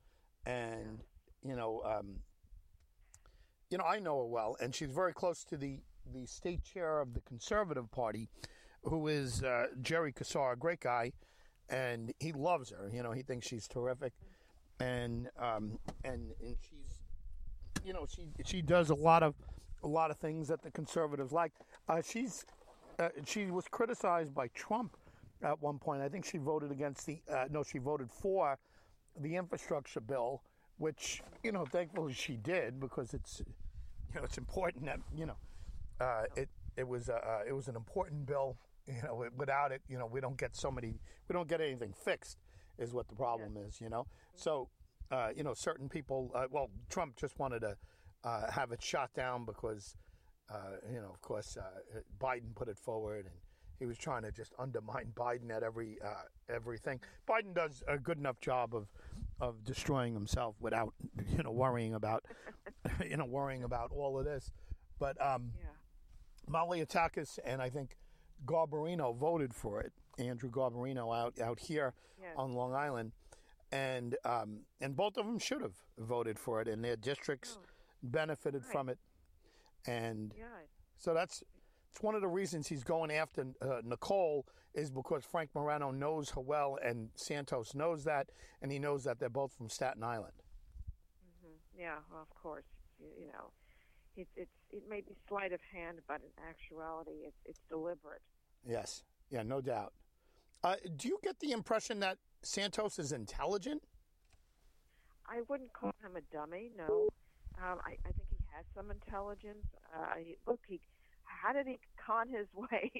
and 0.46 1.00
you 1.42 1.56
know, 1.56 1.82
um, 1.84 2.20
you 3.74 3.78
know, 3.78 3.84
I 3.86 3.98
know 3.98 4.18
her 4.18 4.26
well, 4.26 4.56
and 4.60 4.72
she's 4.72 4.90
very 4.90 5.12
close 5.12 5.42
to 5.46 5.56
the 5.56 5.80
the 6.12 6.26
state 6.26 6.62
chair 6.62 7.00
of 7.00 7.12
the 7.12 7.20
Conservative 7.22 7.90
Party, 7.90 8.28
who 8.84 9.08
is 9.08 9.42
uh, 9.42 9.66
Jerry 9.82 10.12
Kassar, 10.12 10.52
a 10.52 10.56
great 10.56 10.78
guy, 10.78 11.10
and 11.68 12.12
he 12.20 12.30
loves 12.30 12.70
her. 12.70 12.88
You 12.94 13.02
know, 13.02 13.10
he 13.10 13.22
thinks 13.22 13.48
she's 13.48 13.66
terrific, 13.66 14.12
and 14.78 15.28
um, 15.40 15.76
and 16.04 16.30
and 16.40 16.54
she's, 16.60 17.00
you 17.84 17.92
know, 17.92 18.06
she 18.08 18.28
she 18.44 18.62
does 18.62 18.90
a 18.90 18.94
lot 18.94 19.24
of 19.24 19.34
a 19.82 19.88
lot 19.88 20.12
of 20.12 20.18
things 20.18 20.46
that 20.46 20.62
the 20.62 20.70
conservatives 20.70 21.32
like. 21.32 21.50
Uh, 21.88 22.00
she's 22.00 22.46
uh, 23.00 23.08
she 23.26 23.46
was 23.46 23.64
criticized 23.68 24.32
by 24.32 24.46
Trump 24.54 24.96
at 25.42 25.60
one 25.60 25.80
point. 25.80 26.00
I 26.00 26.08
think 26.08 26.24
she 26.24 26.38
voted 26.38 26.70
against 26.70 27.06
the 27.06 27.20
uh, 27.28 27.46
no, 27.50 27.64
she 27.64 27.78
voted 27.78 28.12
for 28.12 28.56
the 29.18 29.34
infrastructure 29.34 30.00
bill, 30.00 30.42
which 30.78 31.24
you 31.42 31.50
know, 31.50 31.64
thankfully 31.64 32.12
she 32.12 32.36
did 32.36 32.78
because 32.78 33.14
it's 33.14 33.42
you 34.14 34.20
know 34.20 34.24
it's 34.24 34.38
important 34.38 34.86
that 34.86 35.00
you 35.16 35.26
know 35.26 35.36
uh, 36.00 36.24
it 36.36 36.48
it 36.76 36.86
was 36.86 37.08
uh, 37.08 37.14
uh, 37.14 37.40
it 37.46 37.52
was 37.52 37.68
an 37.68 37.76
important 37.76 38.26
bill 38.26 38.56
You 38.86 39.02
know, 39.02 39.24
without 39.36 39.72
it, 39.72 39.80
you 39.88 39.98
know, 39.98 40.06
we 40.06 40.20
don't 40.20 40.36
get 40.36 40.54
so 40.54 40.70
many, 40.70 40.98
we 41.28 41.32
don't 41.32 41.48
get 41.48 41.62
anything 41.62 41.94
fixed, 42.04 42.36
is 42.78 42.92
what 42.92 43.08
the 43.08 43.14
problem 43.14 43.56
is. 43.56 43.80
You 43.80 43.88
know, 43.88 44.06
so 44.34 44.68
uh, 45.10 45.28
you 45.34 45.42
know, 45.42 45.54
certain 45.54 45.88
people. 45.88 46.30
Uh, 46.34 46.44
well, 46.50 46.68
Trump 46.90 47.16
just 47.16 47.38
wanted 47.38 47.60
to 47.60 47.76
uh, 48.24 48.50
have 48.50 48.72
it 48.72 48.82
shot 48.82 49.14
down 49.14 49.46
because, 49.46 49.96
uh, 50.50 50.76
you 50.92 51.00
know, 51.00 51.10
of 51.10 51.20
course, 51.22 51.56
uh, 51.56 52.00
Biden 52.20 52.54
put 52.54 52.68
it 52.68 52.78
forward 52.78 53.24
and 53.24 53.34
he 53.78 53.86
was 53.86 53.96
trying 53.96 54.22
to 54.22 54.32
just 54.32 54.52
undermine 54.58 55.12
Biden 55.14 55.50
at 55.50 55.62
every 55.62 55.98
uh, 56.04 56.24
everything. 56.48 57.00
Biden 57.28 57.54
does 57.54 57.82
a 57.88 57.98
good 57.98 58.18
enough 58.18 58.40
job 58.40 58.74
of 58.74 58.88
of 59.40 59.64
destroying 59.64 60.14
himself 60.14 60.54
without 60.60 60.94
you 61.28 61.42
know 61.42 61.50
worrying 61.52 61.94
about 61.94 62.24
you 63.08 63.16
know 63.16 63.24
worrying 63.26 63.62
about 63.64 63.90
all 63.92 64.18
of 64.18 64.24
this. 64.24 64.50
But 64.98 65.20
um, 65.20 65.52
Yeah. 65.60 65.66
Malliotakis 66.50 67.38
and 67.44 67.60
I 67.62 67.70
think 67.70 67.96
Garbarino 68.44 69.16
voted 69.16 69.54
for 69.54 69.80
it. 69.80 69.92
Andrew 70.18 70.50
Garbarino 70.50 71.14
out 71.16 71.40
out 71.40 71.58
here 71.60 71.94
Yes. 72.20 72.34
on 72.36 72.54
Long 72.54 72.74
Island, 72.74 73.12
and 73.72 74.16
um, 74.24 74.60
and 74.80 74.94
both 74.96 75.16
of 75.16 75.26
them 75.26 75.38
should 75.38 75.60
have 75.62 75.74
voted 75.98 76.38
for 76.38 76.60
it, 76.60 76.68
and 76.68 76.82
their 76.84 76.96
districts 76.96 77.58
benefited 78.02 78.62
Right. 78.62 78.72
from 78.72 78.88
it. 78.88 78.98
And 79.86 80.32
Yeah. 80.36 80.46
so 80.96 81.12
that's 81.12 81.42
it's 81.94 82.02
one 82.02 82.16
of 82.16 82.20
the 82.20 82.28
reasons 82.28 82.66
he's 82.66 82.82
going 82.82 83.12
after 83.12 83.46
uh, 83.62 83.80
Nicole 83.84 84.48
is 84.74 84.90
because 84.90 85.24
Frank 85.24 85.50
Morano 85.54 85.92
knows 85.92 86.28
her 86.30 86.40
well, 86.40 86.76
and 86.84 87.10
Santos 87.14 87.72
knows 87.72 88.02
that, 88.02 88.30
and 88.60 88.72
he 88.72 88.80
knows 88.80 89.04
that 89.04 89.20
they're 89.20 89.28
both 89.28 89.52
from 89.52 89.68
Staten 89.68 90.02
Island. 90.02 90.32
hmm 91.40 91.52
Yeah. 91.78 91.98
Well, 92.10 92.22
of 92.22 92.30
course. 92.34 92.64
You, 92.98 93.06
you 93.16 93.26
know, 93.28 93.52
it, 94.16 94.26
it's 94.34 94.50
it 94.72 94.82
may 94.88 95.02
be 95.02 95.14
sleight 95.28 95.52
of 95.52 95.60
hand, 95.72 95.98
but 96.08 96.16
in 96.16 96.30
actuality, 96.48 97.22
it's 97.28 97.38
it's 97.44 97.60
deliberate. 97.68 98.22
Yes, 98.66 99.04
yeah, 99.30 99.44
no 99.44 99.60
doubt. 99.60 99.92
Uh, 100.64 100.74
do 100.96 101.06
you 101.06 101.18
get 101.22 101.38
the 101.38 101.52
impression 101.52 102.00
that 102.00 102.18
Santos 102.42 102.98
is 102.98 103.12
intelligent? 103.12 103.84
I 105.28 105.42
wouldn't 105.48 105.72
call 105.72 105.92
him 106.02 106.16
a 106.16 106.34
dummy. 106.34 106.72
No, 106.76 107.06
um, 107.62 107.78
I, 107.86 107.92
I 108.04 108.10
think 108.10 108.28
he 108.30 108.38
has 108.56 108.64
some 108.74 108.90
intelligence. 108.90 109.66
Uh, 109.94 110.14
he, 110.18 110.36
look, 110.46 110.60
he 110.66 110.80
how 111.44 111.52
did 111.52 111.66
he 111.66 111.78
con 112.04 112.28
his 112.28 112.46
way 112.54 112.90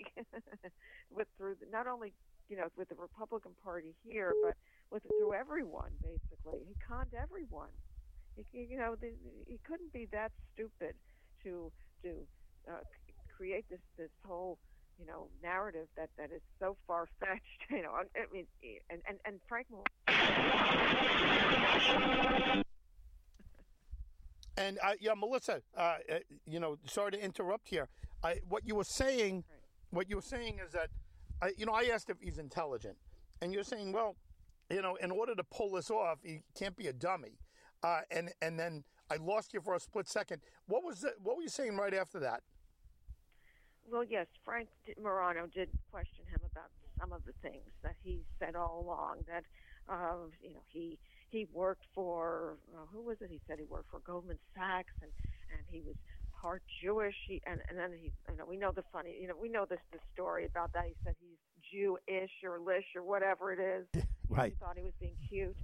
with 1.11 1.27
through 1.39 1.57
the, 1.61 1.67
not 1.73 1.87
only 1.87 2.13
you 2.49 2.57
know 2.57 2.69
with 2.77 2.89
the 2.89 2.95
Republican 2.95 3.53
Party 3.65 3.95
here, 4.05 4.33
but 4.45 4.55
with 4.91 5.03
through 5.03 5.33
everyone 5.33 5.91
basically. 6.03 6.61
He 6.69 6.75
conned 6.87 7.15
everyone. 7.21 7.71
He, 8.53 8.67
you 8.69 8.77
know, 8.77 8.97
the, 9.01 9.13
he 9.47 9.59
couldn't 9.67 9.93
be 9.93 10.09
that 10.13 10.33
stupid 10.53 10.95
to 11.45 11.73
to 12.03 12.11
uh, 12.69 12.81
create 13.35 13.65
this 13.71 13.81
this 13.97 14.11
whole 14.27 14.59
you 15.01 15.07
know 15.07 15.29
narrative 15.43 15.87
that 15.97 16.11
that 16.19 16.31
is 16.31 16.43
so 16.61 16.77
far 16.87 17.09
fetched. 17.21 17.41
You 17.71 17.83
know, 17.83 17.93
I 17.93 18.03
I 18.19 18.27
mean, 18.33 18.47
and 18.91 19.01
and 19.09 19.19
and 19.25 19.41
Frank. 19.49 19.67
And 24.57 24.79
uh, 24.85 24.93
yeah, 25.01 25.15
Melissa, 25.15 25.63
uh, 25.77 25.81
uh, 25.81 26.19
you 26.47 26.61
know, 26.61 26.77
sorry 26.87 27.11
to 27.13 27.21
interrupt 27.25 27.69
here. 27.69 27.89
I, 28.25 28.41
what 28.49 28.67
you 28.67 28.75
were 28.75 28.85
saying, 28.85 29.45
Right. 29.49 29.61
what 29.91 30.09
you 30.11 30.17
were 30.17 30.23
saying 30.23 30.59
is 30.65 30.73
that, 30.73 30.89
I, 31.43 31.53
you 31.59 31.67
know, 31.67 31.73
I 31.73 31.85
asked 31.93 32.09
if 32.11 32.17
he's 32.21 32.39
intelligent, 32.39 32.97
and 33.43 33.53
you're 33.53 33.65
saying, 33.65 33.93
well, 33.93 34.17
you 34.71 34.81
know, 34.81 34.95
in 34.97 35.11
order 35.11 35.35
to 35.35 35.45
pull 35.45 35.73
this 35.73 35.91
off, 35.91 36.19
he 36.23 36.41
can't 36.59 36.75
be 36.77 36.87
a 36.87 36.93
dummy. 36.93 37.39
Uh, 37.83 38.01
and 38.11 38.31
and 38.41 38.59
then 38.59 38.83
I 39.11 39.17
lost 39.17 39.53
you 39.53 39.61
for 39.61 39.75
a 39.75 39.81
split 39.81 40.09
second. 40.09 40.41
What 40.67 40.83
was 40.83 41.01
the, 41.03 41.13
what 41.23 41.37
were 41.37 41.43
you 41.43 41.51
saying 41.51 41.77
right 41.77 41.93
after 41.93 42.19
that? 42.21 42.41
Well, 43.87 44.05
yes, 44.05 44.27
Frank 44.43 44.69
Morano 45.01 45.47
did 45.47 45.69
question 45.91 46.25
him 46.31 46.41
about 46.51 46.71
some 46.99 47.13
of 47.13 47.23
the 47.27 47.35
things 47.43 47.69
that 47.83 47.97
he 48.03 48.23
said 48.39 48.57
all 48.57 48.81
along. 48.83 49.25
That, 49.29 49.45
uh, 49.93 50.17
you 50.41 50.55
know, 50.55 50.63
he 50.69 50.99
he 51.29 51.47
worked 51.53 51.85
for 51.95 52.57
uh, 52.75 52.87
who 52.91 53.03
was 53.03 53.19
it? 53.21 53.29
He 53.31 53.41
said 53.47 53.59
he 53.59 53.67
worked 53.67 53.91
for 53.91 54.01
Goldman 54.01 54.39
Sachs, 54.57 54.95
and 55.03 55.11
and 55.53 55.61
he 55.69 55.83
was 55.83 55.97
part 56.45 56.63
Jewish. 56.83 57.17
He 57.27 57.41
and 57.47 57.61
and 57.69 57.79
then 57.79 57.91
he, 57.99 58.13
you 58.31 58.37
know, 58.37 58.45
we 58.45 58.59
know 58.59 58.71
the 58.71 58.85
funny, 58.93 59.17
you 59.19 59.27
know, 59.27 59.35
we 59.41 59.49
know 59.49 59.65
this 59.65 59.81
the 59.93 59.99
story 60.13 60.45
about 60.45 60.73
that. 60.75 60.85
He 60.85 60.95
said 61.03 61.15
he's 61.19 61.41
Jewish 61.73 62.31
or 62.45 62.61
lish 62.61 62.85
or 62.95 63.03
whatever 63.03 63.53
it 63.53 63.61
is. 63.61 64.05
Right. 64.27 64.57
He 64.57 64.59
thought 64.59 64.75
he 64.75 64.83
was 64.83 64.97
being 64.99 65.15
cute. 65.29 65.55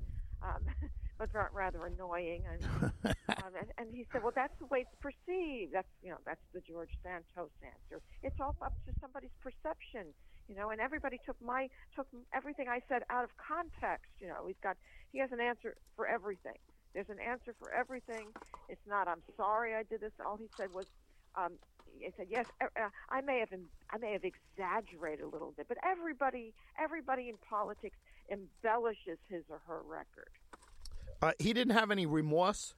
Um, 0.45 0.63
but 1.19 1.31
rather 1.33 1.87
annoying, 1.87 2.45
and, 2.45 2.63
um, 3.41 3.53
and 3.59 3.69
and 3.79 3.89
he 3.91 4.05
said, 4.13 4.23
"Well, 4.23 4.37
that's 4.37 4.53
the 4.61 4.67
way 4.67 4.85
it's 4.85 4.97
perceived. 5.01 5.73
That's 5.73 5.89
you 6.05 6.11
know, 6.11 6.21
that's 6.27 6.45
the 6.53 6.61
George 6.61 6.93
Santos 7.03 7.51
answer. 7.65 8.05
It's 8.23 8.37
all 8.39 8.55
up 8.63 8.77
to 8.87 8.93
somebody's 9.01 9.35
perception, 9.43 10.13
you 10.47 10.55
know." 10.55 10.71
And 10.71 10.79
everybody 10.81 11.19
took 11.25 11.41
my 11.43 11.69
took 11.97 12.07
everything 12.33 12.69
I 12.69 12.81
said 12.87 13.03
out 13.09 13.25
of 13.25 13.31
context. 13.41 14.13
You 14.21 14.29
know, 14.29 14.47
he's 14.47 14.61
got 14.63 14.77
he 15.11 15.19
has 15.19 15.33
an 15.33 15.41
answer 15.41 15.75
for 15.97 16.07
everything. 16.07 16.61
There's 16.95 17.09
an 17.09 17.19
answer 17.21 17.55
for 17.59 17.73
everything. 17.73 18.27
It's 18.69 18.87
not. 18.89 19.09
I'm 19.09 19.23
sorry 19.37 19.75
I 19.75 19.83
did 19.85 20.01
this. 20.01 20.13
All 20.25 20.37
he 20.37 20.49
said 20.57 20.73
was. 20.73 20.87
Um, 21.37 21.53
he 21.99 22.09
said, 22.17 22.27
"Yes, 22.31 22.47
uh, 22.61 22.67
uh, 22.77 22.89
I 23.09 23.21
may 23.21 23.39
have 23.41 23.51
I 23.91 23.99
may 23.99 24.13
have 24.13 24.25
exaggerated 24.25 25.25
a 25.25 25.29
little 25.29 25.53
bit, 25.57 25.67
but 25.69 25.79
everybody 25.85 26.53
everybody 26.81 27.29
in 27.29 27.37
politics 27.49 27.97
embellishes 28.31 29.19
his 29.29 29.45
or 29.49 29.61
her 29.67 29.81
record. 29.87 30.31
Uh, 31.23 31.33
he 31.39 31.53
didn't 31.53 31.75
have 31.75 31.91
any 31.91 32.07
remorse. 32.07 32.75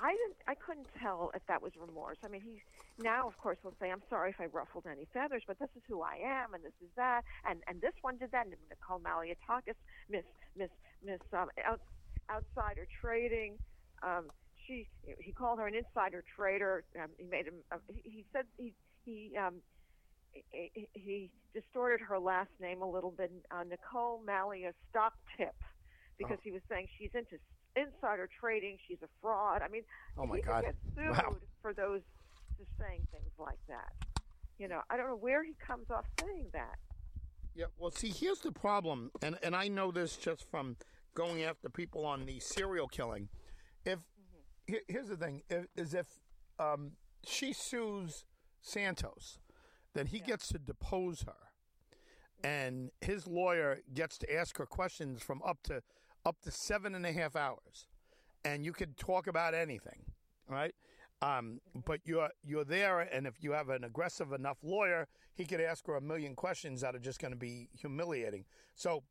I 0.00 0.12
didn't. 0.12 0.36
I 0.48 0.54
couldn't 0.54 0.86
tell 1.00 1.30
if 1.34 1.42
that 1.48 1.62
was 1.62 1.72
remorse. 1.76 2.16
I 2.24 2.28
mean, 2.28 2.40
he 2.42 2.62
now, 3.02 3.26
of 3.26 3.36
course, 3.38 3.58
will 3.62 3.74
say, 3.80 3.90
"I'm 3.90 4.02
sorry 4.08 4.30
if 4.30 4.40
I 4.40 4.46
ruffled 4.46 4.86
any 4.90 5.06
feathers, 5.12 5.42
but 5.46 5.58
this 5.58 5.70
is 5.76 5.82
who 5.88 6.02
I 6.02 6.16
am, 6.24 6.54
and 6.54 6.62
this 6.62 6.72
is 6.82 6.90
that, 6.96 7.24
and 7.48 7.62
and 7.66 7.80
this 7.80 7.94
one 8.02 8.16
did 8.16 8.32
that." 8.32 8.46
And 8.46 8.54
Nicole 8.70 9.00
Malliotakis, 9.00 9.76
Miss 10.08 10.24
Miss 10.56 10.70
Miss 11.04 11.20
um, 11.32 11.48
outsider 12.30 12.86
trading. 13.00 13.58
Um, 14.02 14.28
she 14.66 14.88
he 15.18 15.32
called 15.32 15.58
her 15.58 15.66
an 15.66 15.74
insider 15.74 16.24
trader. 16.36 16.84
Um, 17.00 17.10
he 17.18 17.24
made 17.24 17.46
him. 17.46 17.54
Uh, 17.70 17.78
he, 17.92 18.24
said 18.32 18.44
he 18.56 18.72
he 19.04 19.32
um, 19.36 19.54
he, 20.94 21.30
distorted 21.54 22.00
her 22.00 22.18
last 22.18 22.48
name 22.60 22.80
a 22.80 22.90
little 22.90 23.10
bit. 23.10 23.30
Uh, 23.50 23.62
Nicole 23.64 24.22
Mallia 24.26 24.72
stock 24.88 25.12
tip 25.36 25.54
because 26.16 26.38
he 26.42 26.50
was 26.50 26.62
saying 26.70 26.88
she's 26.98 27.10
into 27.14 27.36
insider 27.76 28.28
trading. 28.40 28.78
She's 28.88 29.02
a 29.02 29.08
fraud. 29.20 29.60
I 29.62 29.68
mean, 29.68 29.82
Oh, 30.16 30.26
my 30.26 30.36
he 30.36 30.42
God. 30.42 30.64
sued 30.94 31.10
Wow. 31.10 31.36
for 31.60 31.74
those 31.74 32.00
just 32.58 32.70
saying 32.78 33.06
things 33.12 33.32
like 33.38 33.58
that. 33.68 33.92
You 34.58 34.68
know, 34.68 34.80
I 34.88 34.96
don't 34.96 35.08
know 35.08 35.16
where 35.16 35.42
he 35.44 35.54
comes 35.66 35.90
off 35.90 36.04
saying 36.20 36.46
that. 36.52 36.76
Yeah, 37.54 37.66
well, 37.78 37.90
see, 37.90 38.08
here's 38.08 38.40
the 38.40 38.52
problem, 38.52 39.10
and 39.20 39.36
and 39.42 39.54
I 39.54 39.68
know 39.68 39.90
this 39.90 40.16
just 40.16 40.48
from 40.50 40.76
going 41.14 41.42
after 41.42 41.68
people 41.68 42.04
on 42.06 42.26
the 42.26 42.40
serial 42.40 42.88
killing. 42.88 43.28
If 43.84 43.98
here- 44.66 44.82
here's 44.88 45.08
the 45.08 45.16
thing, 45.16 45.42
if, 45.50 45.66
is 45.76 45.94
if 45.94 46.06
um, 46.58 46.92
she 47.24 47.52
sues 47.52 48.24
Santos, 48.60 49.38
then 49.94 50.06
he 50.06 50.20
gets 50.20 50.48
to 50.48 50.58
depose 50.58 51.22
her, 51.22 51.50
and 52.44 52.90
his 53.00 53.26
lawyer 53.26 53.80
gets 53.92 54.18
to 54.18 54.34
ask 54.34 54.58
her 54.58 54.66
questions 54.66 55.22
from 55.22 55.42
up 55.42 55.62
to 55.64 55.82
up 56.24 56.40
to 56.42 56.50
seven 56.50 56.94
and 56.94 57.04
a 57.04 57.12
half 57.12 57.34
hours, 57.34 57.86
and 58.44 58.64
you 58.64 58.72
could 58.72 58.96
talk 58.96 59.26
about 59.26 59.54
anything, 59.54 60.04
right? 60.48 60.74
Um, 61.20 61.60
but 61.84 62.00
you're 62.04 62.30
you're 62.42 62.64
there, 62.64 63.00
and 63.00 63.26
if 63.26 63.34
you 63.42 63.52
have 63.52 63.68
an 63.68 63.84
aggressive 63.84 64.32
enough 64.32 64.58
lawyer, 64.62 65.08
he 65.34 65.44
could 65.44 65.60
ask 65.60 65.86
her 65.86 65.96
a 65.96 66.00
million 66.00 66.34
questions 66.34 66.80
that 66.80 66.94
are 66.94 67.00
just 67.00 67.20
going 67.20 67.32
to 67.32 67.38
be 67.38 67.68
humiliating. 67.78 68.44
So, 68.74 69.04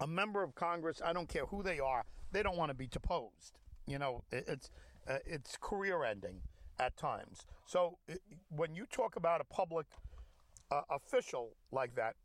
a 0.00 0.06
member 0.06 0.42
of 0.42 0.54
Congress, 0.54 1.00
I 1.04 1.12
don't 1.12 1.28
care 1.28 1.46
who 1.46 1.62
they 1.62 1.78
are, 1.80 2.04
they 2.32 2.42
don't 2.42 2.56
want 2.56 2.70
to 2.70 2.76
be 2.76 2.86
deposed. 2.86 3.58
You 3.86 3.98
know, 3.98 4.24
it, 4.30 4.44
it's 4.48 4.70
uh, 5.08 5.18
it's 5.24 5.56
career 5.60 6.04
ending 6.04 6.40
at 6.78 6.96
times. 6.96 7.46
So, 7.64 7.98
it, 8.08 8.20
when 8.48 8.74
you 8.74 8.86
talk 8.90 9.16
about 9.16 9.40
a 9.40 9.44
public 9.44 9.86
uh, 10.70 10.82
official 10.90 11.50
like 11.70 11.94
that, 11.94 12.16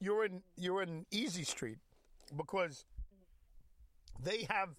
you're 0.00 0.24
in 0.24 0.42
you're 0.56 0.82
in 0.82 1.04
easy 1.10 1.44
street 1.44 1.78
because 2.36 2.84
they 4.22 4.46
have 4.48 4.70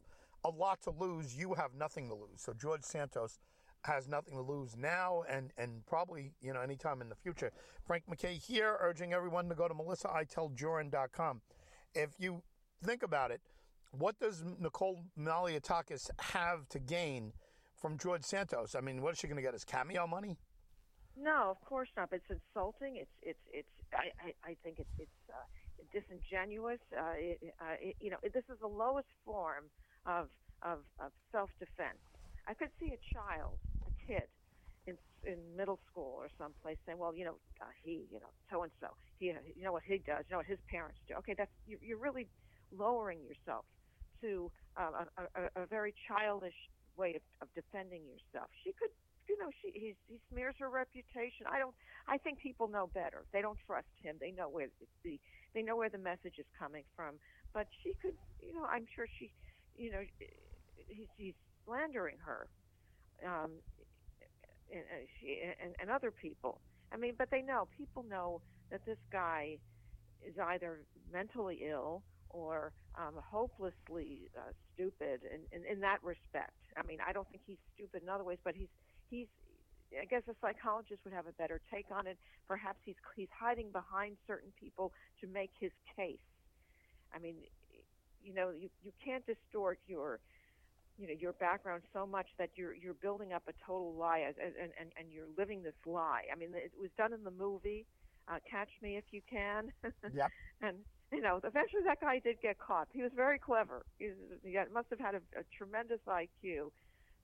a 0.43 0.49
lot 0.49 0.81
to 0.83 0.91
lose. 0.91 1.35
You 1.35 1.53
have 1.53 1.73
nothing 1.77 2.07
to 2.09 2.15
lose. 2.15 2.37
So 2.37 2.53
George 2.53 2.83
Santos 2.83 3.39
has 3.83 4.07
nothing 4.07 4.35
to 4.35 4.41
lose 4.41 4.75
now 4.77 5.23
and, 5.27 5.51
and 5.57 5.85
probably, 5.87 6.31
you 6.41 6.53
know, 6.53 6.61
anytime 6.61 7.01
in 7.01 7.09
the 7.09 7.15
future. 7.15 7.51
Frank 7.85 8.03
MacKay 8.07 8.35
here 8.35 8.77
urging 8.79 9.13
everyone 9.13 9.49
to 9.49 9.55
go 9.55 9.67
to 9.67 9.73
melissaiteldjurin.com. 9.73 11.41
If 11.93 12.11
you 12.19 12.41
think 12.83 13.03
about 13.03 13.31
it, 13.31 13.41
what 13.91 14.19
does 14.19 14.43
Nicole 14.59 15.03
Malliotakis 15.19 16.09
have 16.19 16.67
to 16.69 16.79
gain 16.79 17.33
from 17.75 17.97
George 17.97 18.23
Santos? 18.23 18.75
I 18.75 18.81
mean, 18.81 19.01
what 19.01 19.13
is 19.13 19.19
she 19.19 19.27
going 19.27 19.37
to 19.37 19.41
get? 19.41 19.53
His 19.53 19.65
cameo 19.65 20.07
money? 20.07 20.37
No, 21.17 21.51
of 21.51 21.59
course 21.65 21.89
not. 21.97 22.09
It's 22.13 22.29
insulting. 22.29 22.95
It's 22.95 23.11
it's 23.21 23.43
it's. 23.51 23.67
I 23.93 24.11
I, 24.23 24.51
I 24.51 24.55
think 24.63 24.79
it's 24.79 24.95
it's 24.97 25.21
uh, 25.29 25.83
disingenuous. 25.91 26.79
Uh, 26.95 27.11
it, 27.17 27.53
uh, 27.59 27.75
it, 27.81 27.95
you 27.99 28.09
know, 28.09 28.17
this 28.23 28.45
is 28.49 28.57
the 28.61 28.67
lowest 28.67 29.09
form 29.25 29.65
of 30.05 30.29
of, 30.63 30.79
of 30.99 31.11
self 31.31 31.49
defense. 31.59 31.99
I 32.47 32.53
could 32.53 32.69
see 32.79 32.93
a 32.95 33.01
child, 33.13 33.59
a 33.85 33.91
kid, 34.07 34.27
in 35.23 35.37
middle 35.55 35.79
school 35.89 36.15
or 36.17 36.27
someplace 36.37 36.77
saying, 36.85 36.97
well, 36.97 37.15
you 37.15 37.25
know, 37.25 37.35
uh, 37.61 37.65
he, 37.83 38.05
you 38.11 38.19
know, 38.19 38.31
so 38.49 38.63
and 38.63 38.71
so, 38.79 38.87
he, 39.19 39.27
you 39.27 39.63
know 39.63 39.71
what 39.71 39.83
he 39.85 39.97
does, 39.99 40.25
you 40.27 40.33
know 40.33 40.37
what 40.39 40.47
his 40.47 40.59
parents 40.69 40.99
do. 41.07 41.15
Okay, 41.19 41.35
that's 41.37 41.51
you, 41.67 41.77
you're 41.81 41.99
really 41.99 42.27
lowering 42.75 43.19
yourself 43.23 43.65
to 44.21 44.51
uh, 44.77 45.05
a, 45.17 45.21
a, 45.21 45.63
a 45.63 45.65
very 45.65 45.93
childish 46.07 46.55
way 46.97 47.15
of, 47.15 47.21
of 47.41 47.47
defending 47.53 48.01
yourself. 48.05 48.49
She 48.63 48.71
could, 48.73 48.89
you 49.29 49.37
know, 49.37 49.49
she 49.61 49.71
he, 49.73 49.95
he 50.07 50.19
smears 50.31 50.55
her 50.59 50.69
reputation. 50.69 51.45
I 51.49 51.59
don't. 51.59 51.75
I 52.07 52.17
think 52.17 52.39
people 52.39 52.67
know 52.67 52.89
better. 52.93 53.25
They 53.31 53.41
don't 53.41 53.57
trust 53.65 53.87
him. 54.01 54.17
They 54.19 54.31
know 54.31 54.49
where 54.49 54.67
the 55.03 55.19
they 55.53 55.61
know 55.61 55.75
where 55.75 55.89
the 55.89 55.97
message 55.97 56.35
is 56.37 56.45
coming 56.57 56.83
from. 56.95 57.15
But 57.53 57.67
she 57.83 57.93
could, 58.01 58.15
you 58.41 58.53
know, 58.53 58.65
I'm 58.65 58.85
sure 58.95 59.05
she, 59.19 59.31
you 59.75 59.91
know, 59.91 60.01
he's, 60.87 61.07
he's 61.17 61.33
slandering 61.65 62.17
her. 62.25 62.47
Um, 63.25 63.51
and, 64.71 64.81
and 64.81 65.07
she 65.19 65.39
and, 65.63 65.75
and 65.79 65.89
other 65.89 66.11
people. 66.11 66.59
I 66.93 66.97
mean, 66.97 67.13
but 67.17 67.29
they 67.31 67.41
know 67.41 67.67
people 67.77 68.03
know 68.09 68.41
that 68.71 68.85
this 68.85 68.97
guy 69.11 69.57
is 70.25 70.35
either 70.39 70.79
mentally 71.11 71.63
ill 71.69 72.03
or 72.29 72.71
um, 72.95 73.15
hopelessly 73.19 74.29
uh, 74.37 74.51
stupid 74.73 75.21
in, 75.23 75.41
in, 75.51 75.65
in 75.65 75.79
that 75.81 75.99
respect. 76.03 76.55
I 76.77 76.85
mean, 76.87 76.99
I 77.05 77.11
don't 77.11 77.27
think 77.29 77.43
he's 77.45 77.59
stupid 77.75 78.03
in 78.03 78.09
other 78.09 78.23
ways, 78.23 78.39
but 78.43 78.55
he's 78.55 78.71
he's. 79.09 79.27
I 79.91 80.05
guess 80.05 80.21
a 80.29 80.35
psychologist 80.39 81.01
would 81.03 81.13
have 81.13 81.27
a 81.27 81.33
better 81.33 81.59
take 81.69 81.87
on 81.91 82.07
it. 82.07 82.17
Perhaps 82.47 82.79
he's 82.85 82.95
he's 83.15 83.27
hiding 83.37 83.71
behind 83.71 84.15
certain 84.25 84.51
people 84.57 84.93
to 85.19 85.27
make 85.27 85.51
his 85.59 85.71
case. 85.97 86.23
I 87.13 87.19
mean, 87.19 87.35
you 88.23 88.33
know, 88.33 88.51
you 88.51 88.69
you 88.83 88.91
can't 89.03 89.25
distort 89.25 89.79
your 89.87 90.19
you 90.97 91.07
know 91.07 91.13
your 91.17 91.33
background 91.33 91.83
so 91.93 92.05
much 92.05 92.27
that 92.37 92.51
you're 92.55 92.73
you're 92.75 92.93
building 92.95 93.33
up 93.33 93.43
a 93.47 93.53
total 93.65 93.93
lie 93.95 94.19
and 94.19 94.35
and 94.37 94.91
and 94.97 95.11
you're 95.11 95.29
living 95.37 95.63
this 95.63 95.75
lie. 95.85 96.23
I 96.31 96.35
mean, 96.37 96.49
it 96.53 96.71
was 96.79 96.89
done 96.97 97.13
in 97.13 97.23
the 97.23 97.31
movie 97.31 97.85
uh, 98.27 98.39
Catch 98.49 98.69
Me 98.81 98.97
If 98.97 99.05
You 99.11 99.21
Can. 99.29 99.71
Yep. 100.13 100.31
and 100.61 100.77
you 101.11 101.21
know, 101.21 101.37
eventually 101.43 101.83
that 101.85 101.99
guy 101.99 102.19
did 102.19 102.37
get 102.41 102.57
caught. 102.59 102.87
He 102.91 103.01
was 103.01 103.11
very 103.15 103.37
clever. 103.37 103.83
He, 103.99 104.07
was, 104.07 104.17
he 104.43 104.57
must 104.73 104.87
have 104.89 104.99
had 104.99 105.15
a, 105.15 105.21
a 105.39 105.43
tremendous 105.57 105.99
IQ, 106.07 106.71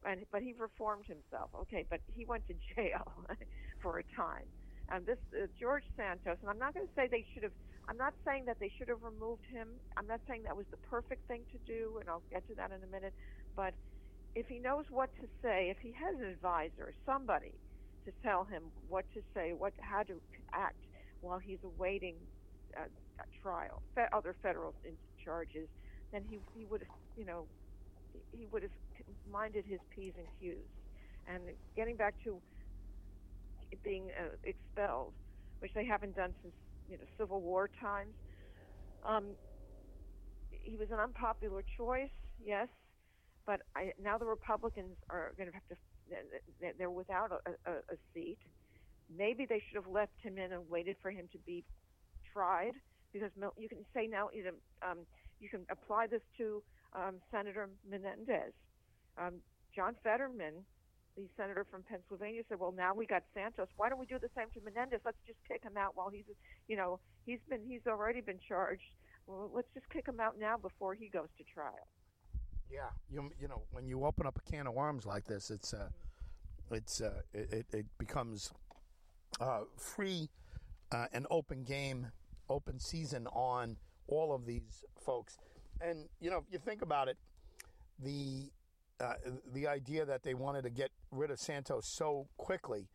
and 0.04 0.26
but 0.32 0.42
he 0.42 0.54
reformed 0.60 1.06
himself. 1.08 1.52
Okay, 1.62 1.86
but 1.90 2.02
he 2.08 2.26
went 2.26 2.46
to 2.48 2.54
jail 2.76 3.26
for 3.82 4.00
a 4.00 4.04
time. 4.16 4.46
And 4.90 5.06
this 5.06 5.20
uh, 5.36 5.48
George 5.60 5.84
Santos, 5.96 6.38
and 6.42 6.50
I'm 6.50 6.60
not 6.60 6.74
going 6.74 6.88
to 6.88 6.94
say 6.96 7.08
they 7.10 7.26
should 7.34 7.44
have. 7.44 7.56
I'm 7.90 7.98
not 7.98 8.14
saying 8.26 8.46
that 8.46 8.58
they 8.60 8.72
should 8.78 8.90
have 8.90 9.02
removed 9.04 9.44
him. 9.50 9.80
I'm 9.98 10.08
not 10.08 10.22
saying 10.28 10.44
that 10.44 10.58
was 10.58 10.68
the 10.72 10.78
perfect 10.78 11.28
thing 11.28 11.46
to 11.52 11.60
do, 11.68 11.98
and 12.00 12.10
I'll 12.10 12.24
get 12.32 12.48
to 12.48 12.56
that 12.56 12.72
in 12.72 12.84
a 12.84 12.88
minute. 12.88 13.14
But 13.56 13.74
if 14.36 14.48
he 14.48 14.60
knows 14.60 14.86
what 14.90 15.10
to 15.22 15.28
say, 15.44 15.70
if 15.72 15.78
he 15.82 15.94
has 15.94 16.16
an 16.20 16.28
advisor, 16.30 16.94
somebody 17.06 17.60
to 18.06 18.14
tell 18.24 18.46
him 18.46 18.72
what 18.88 19.06
to 19.14 19.22
say, 19.36 19.54
what 19.54 19.74
how 19.82 20.04
to 20.04 20.22
act 20.54 20.78
while 21.22 21.40
he's 21.40 21.60
awaiting 21.64 22.18
uh, 22.80 22.86
trial, 23.42 23.84
fe- 23.96 24.08
other 24.14 24.36
federal 24.42 24.76
charges, 25.24 25.70
then 26.14 26.24
he 26.24 26.40
he 26.54 26.66
would 26.66 26.82
have, 26.82 26.90
you 27.16 27.26
know, 27.26 27.50
he 28.32 28.48
would 28.48 28.64
have 28.64 28.72
minded 29.30 29.66
his 29.68 29.80
p's 29.96 30.14
and 30.18 30.28
q's. 30.40 30.70
And 31.28 31.50
getting 31.76 31.98
back 31.98 32.16
to 32.26 32.42
being 33.84 34.12
uh, 34.20 34.36
expelled, 34.44 35.16
which 35.60 35.72
they 35.76 35.86
haven't 35.86 36.16
done 36.16 36.36
since 36.42 36.56
you 36.90 36.98
know 36.98 37.04
Civil 37.18 37.42
War 37.42 37.70
times. 37.80 38.14
Um, 39.06 39.26
he 40.50 40.76
was 40.76 40.90
an 40.92 41.00
unpopular 41.00 41.64
choice, 41.78 42.10
yes, 42.44 42.68
but 43.46 43.62
I, 43.76 43.94
now 44.04 44.18
the 44.18 44.26
Republicans 44.26 44.98
are 45.10 45.34
going 45.38 45.50
to 45.50 45.54
have 45.54 45.68
to. 45.70 45.76
They're 46.78 46.90
without 46.90 47.32
a, 47.32 47.70
a, 47.70 47.74
a 47.76 47.98
seat. 48.14 48.38
Maybe 49.16 49.46
they 49.46 49.62
should 49.68 49.76
have 49.76 49.92
left 49.92 50.14
him 50.22 50.38
in 50.38 50.52
and 50.52 50.70
waited 50.70 50.96
for 51.02 51.12
him 51.12 51.28
to 51.32 51.38
be 51.40 51.64
tried, 52.34 52.74
because 53.14 53.32
you 53.58 53.70
can 53.70 53.80
say 53.94 54.08
now 54.08 54.30
either 54.38 54.54
um, 54.82 55.00
you 55.40 55.50
can 55.50 55.66
apply 55.70 56.08
this 56.08 56.22
to 56.38 56.64
um, 56.94 57.16
Senator 57.32 57.70
Menendez. 57.90 58.54
Um, 59.18 59.36
John 59.76 59.96
Fetterman, 60.04 60.66
the 61.18 61.28
senator 61.36 61.66
from 61.70 61.84
Pennsylvania, 61.84 62.44
said, 62.48 62.60
"Well, 62.60 62.72
now 62.72 62.94
we 62.94 63.06
got 63.06 63.24
Santos. 63.34 63.68
Why 63.76 63.90
don't 63.90 64.00
we 64.00 64.06
do 64.06 64.20
the 64.20 64.30
same 64.38 64.48
to 64.54 64.62
Menendez? 64.62 65.02
Let's 65.04 65.18
just 65.26 65.40
kick 65.48 65.64
him 65.64 65.76
out 65.76 65.96
while 65.96 66.10
he's, 66.10 66.26
you 66.68 66.78
know, 66.78 67.00
he's 67.26 67.40
been 67.50 67.62
he's 67.68 67.86
already 67.88 68.22
been 68.22 68.40
charged. 68.48 68.94
Well, 69.26 69.50
let's 69.54 69.68
just 69.74 69.90
kick 69.90 70.08
him 70.08 70.20
out 70.20 70.40
now 70.40 70.58
before 70.58 70.94
he 70.94 71.10
goes 71.10 71.30
to 71.38 71.44
trial." 71.44 71.88
Yeah, 72.70 72.90
you 73.10 73.32
you 73.42 73.48
know 73.48 73.64
when 73.72 73.88
you 73.88 74.06
open 74.06 74.28
up 74.28 74.38
a 74.38 74.52
can 74.52 74.68
of 74.68 74.74
worms 74.74 75.06
like 75.06 75.26
this, 75.26 75.50
it's 75.50 75.74
uh, 75.74 75.90
it's 76.72 77.02
uh, 77.02 77.22
it, 77.34 77.66
it 77.74 77.86
becomes 77.98 78.52
uh, 79.40 79.62
free 79.76 80.30
uh, 80.92 81.08
and 81.14 81.26
open 81.32 81.64
game, 81.64 82.08
open 82.50 82.80
season 82.80 83.28
on 83.28 83.78
all 84.08 84.34
of 84.34 84.46
these 84.46 84.84
folks. 85.04 85.38
And 85.82 86.08
you 86.20 86.30
know, 86.30 86.38
if 86.38 86.46
you 86.52 86.60
think 86.60 86.82
about 86.82 87.08
it, 87.08 87.18
the 88.00 88.52
uh, 89.00 89.14
the 89.54 89.68
idea 89.68 90.06
that 90.06 90.24
they 90.24 90.34
wanted 90.34 90.64
to 90.64 90.70
get 90.70 90.92
rid 91.12 91.32
of 91.32 91.40
Santos 91.40 91.88
so 91.88 92.28
quickly 92.38 92.88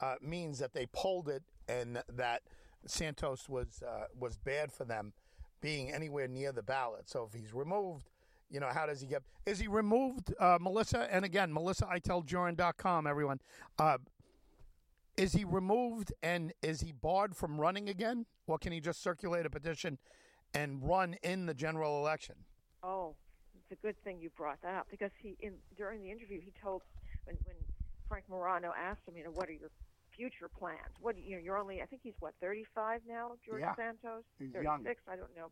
uh, 0.00 0.14
means 0.22 0.58
that 0.58 0.72
they 0.72 0.86
pulled 0.92 1.28
it, 1.28 1.42
and 1.68 2.02
that 2.08 2.42
Santos 2.86 3.48
was 3.48 3.82
uh, 3.86 4.04
was 4.18 4.36
bad 4.38 4.72
for 4.72 4.84
them 4.84 5.12
being 5.60 5.92
anywhere 5.92 6.26
near 6.26 6.52
the 6.52 6.62
ballot. 6.62 7.08
So 7.08 7.28
if 7.30 7.38
he's 7.38 7.52
removed 7.52 8.08
you 8.50 8.58
know, 8.58 8.68
how 8.72 8.84
does 8.84 9.00
he 9.00 9.06
get? 9.06 9.22
Is 9.46 9.60
he 9.60 9.68
removed, 9.68 10.34
uh, 10.38 10.58
Melissa? 10.60 11.08
And 11.10 11.24
again, 11.24 11.52
MelissaIteldJurin.com, 11.52 13.06
everyone. 13.06 13.40
Uh, 13.78 13.98
is 15.16 15.32
he 15.32 15.44
removed 15.44 16.12
and 16.22 16.52
is 16.62 16.80
he 16.80 16.92
barred 16.92 17.36
from 17.36 17.60
running 17.60 17.88
again? 17.88 18.26
Or 18.46 18.58
can 18.58 18.72
he 18.72 18.80
just 18.80 19.02
circulate 19.02 19.46
a 19.46 19.50
petition 19.50 19.98
and 20.54 20.82
run 20.82 21.14
in 21.22 21.46
the 21.46 21.54
general 21.54 21.98
election? 21.98 22.34
Oh, 22.82 23.14
it's 23.70 23.78
a 23.78 23.86
good 23.86 23.96
thing 24.02 24.18
you 24.20 24.30
brought 24.36 24.60
that 24.62 24.74
up 24.74 24.86
because 24.90 25.10
he, 25.22 25.36
in 25.40 25.52
during 25.76 26.02
the 26.02 26.10
interview, 26.10 26.40
he 26.40 26.52
told 26.62 26.82
when 27.24 27.36
when 27.44 27.56
Frank 28.08 28.24
Morano 28.28 28.72
asked 28.76 29.00
him, 29.06 29.16
you 29.16 29.24
know, 29.24 29.30
what 29.30 29.48
are 29.48 29.52
your 29.52 29.70
future 30.16 30.48
plans? 30.58 30.78
What 31.00 31.16
you 31.16 31.36
know, 31.36 31.42
you're 31.42 31.56
only, 31.58 31.80
I 31.80 31.86
think 31.86 32.02
he's 32.02 32.14
what 32.18 32.34
35 32.40 33.02
now, 33.08 33.32
George 33.46 33.60
yeah. 33.60 33.74
Santos, 33.76 34.24
he's 34.38 34.50
36, 34.52 34.64
young. 34.64 34.86
I 35.08 35.16
don't 35.16 35.34
know. 35.36 35.50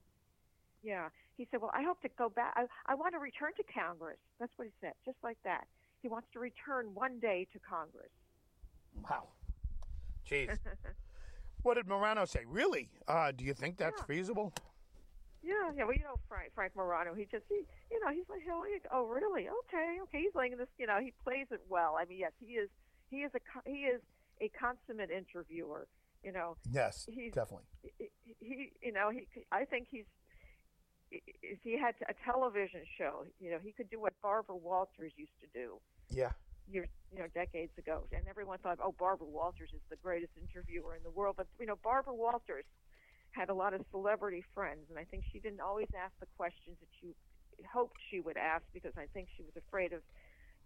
Yeah. 0.83 1.09
He 1.37 1.47
said, 1.51 1.61
Well, 1.61 1.71
I 1.73 1.83
hope 1.83 2.01
to 2.03 2.09
go 2.19 2.29
back. 2.29 2.55
I, 2.57 2.65
I 2.87 2.95
want 2.95 3.15
to 3.15 3.19
return 3.19 3.53
to 3.57 3.63
Congress. 3.73 4.19
That's 4.41 4.53
what 4.57 4.67
he 4.67 4.73
said, 4.81 4.95
just 5.05 5.19
like 5.23 5.39
that. 5.45 5.67
He 6.03 6.09
wants 6.09 6.29
to 6.33 6.41
return 6.41 6.87
one 6.95 7.19
day 7.21 7.47
to 7.53 7.59
Congress. 7.59 8.11
Wow. 9.09 9.29
Jeez. 10.29 10.57
what 11.63 11.75
did 11.75 11.87
Morano 11.87 12.25
say? 12.25 12.45
Really? 12.47 12.89
Uh, 13.07 13.33
do 13.33 13.45
you 13.45 13.55
think 13.55 13.77
that's 13.77 14.01
Yeah. 14.01 14.07
feasible? 14.07 14.53
Yeah, 15.43 15.71
yeah. 15.77 15.85
Well, 15.85 15.95
you 15.95 16.03
know 16.03 16.19
Frank 16.29 16.53
Frank 16.55 16.75
Morano. 16.77 17.15
He 17.15 17.25
just 17.31 17.45
he, 17.49 17.63
you 17.91 18.01
know, 18.05 18.11
he's 18.13 18.29
like, 18.29 18.41
he- 18.43 18.89
oh, 18.93 19.07
really? 19.07 19.49
Okay, 19.49 19.99
okay. 20.03 20.21
He's 20.23 20.35
laying 20.35 20.57
this. 20.57 20.69
You 20.79 20.87
know, 20.87 20.99
he 21.01 21.13
plays 21.25 21.47
it 21.51 21.61
well. 21.69 21.97
I 21.99 22.05
mean, 22.05 22.19
yes, 22.19 22.33
he 22.41 22.55
is. 22.55 22.69
He 23.11 23.19
is 23.19 23.31
a 23.35 23.41
he 23.71 23.87
is 23.87 24.01
a 24.41 24.49
consummate 24.51 25.11
interviewer. 25.11 25.87
You 26.25 26.33
know, 26.33 26.57
Yes, 26.73 27.07
He's- 27.09 27.33
definitely. 27.33 27.67
he, 27.99 28.11
he 28.41 28.73
you 28.83 28.93
know 28.93 29.11
he 29.11 29.27
I 29.53 29.65
think 29.65 29.87
he's 29.91 30.05
if 31.11 31.59
he 31.63 31.79
had 31.79 31.95
a 32.09 32.15
television 32.25 32.83
show, 32.99 33.25
you 33.41 33.51
know, 33.51 33.59
he 33.63 33.73
could 33.73 33.89
do 33.89 33.99
what 34.01 34.13
Barbara 34.21 34.57
Walters 34.57 35.13
used 35.17 35.33
to 35.41 35.47
do 35.55 35.81
Yeah. 36.11 36.33
years, 36.71 36.89
you 37.11 37.19
know, 37.19 37.29
decades 37.33 37.73
ago. 37.79 38.05
And 38.13 38.27
everyone 38.29 38.59
thought, 38.59 38.79
oh, 38.83 38.93
Barbara 38.99 39.27
Walters 39.27 39.71
is 39.73 39.81
the 39.89 39.97
greatest 39.97 40.33
interviewer 40.37 40.95
in 40.97 41.03
the 41.03 41.11
world. 41.11 41.37
But 41.39 41.47
you 41.59 41.65
know, 41.67 41.77
Barbara 41.77 42.15
Walters 42.15 42.65
had 43.39 43.49
a 43.51 43.55
lot 43.55 43.73
of 43.73 43.87
celebrity 43.93 44.43
friends, 44.53 44.91
and 44.91 44.99
I 44.99 45.05
think 45.05 45.23
she 45.31 45.39
didn't 45.39 45.61
always 45.61 45.87
ask 45.95 46.11
the 46.19 46.27
questions 46.37 46.77
that 46.83 46.91
you 47.01 47.15
hoped 47.73 47.97
she 48.11 48.19
would 48.19 48.37
ask 48.37 48.65
because 48.75 48.93
I 48.99 49.07
think 49.15 49.29
she 49.37 49.43
was 49.43 49.55
afraid 49.55 49.93
of, 49.93 50.03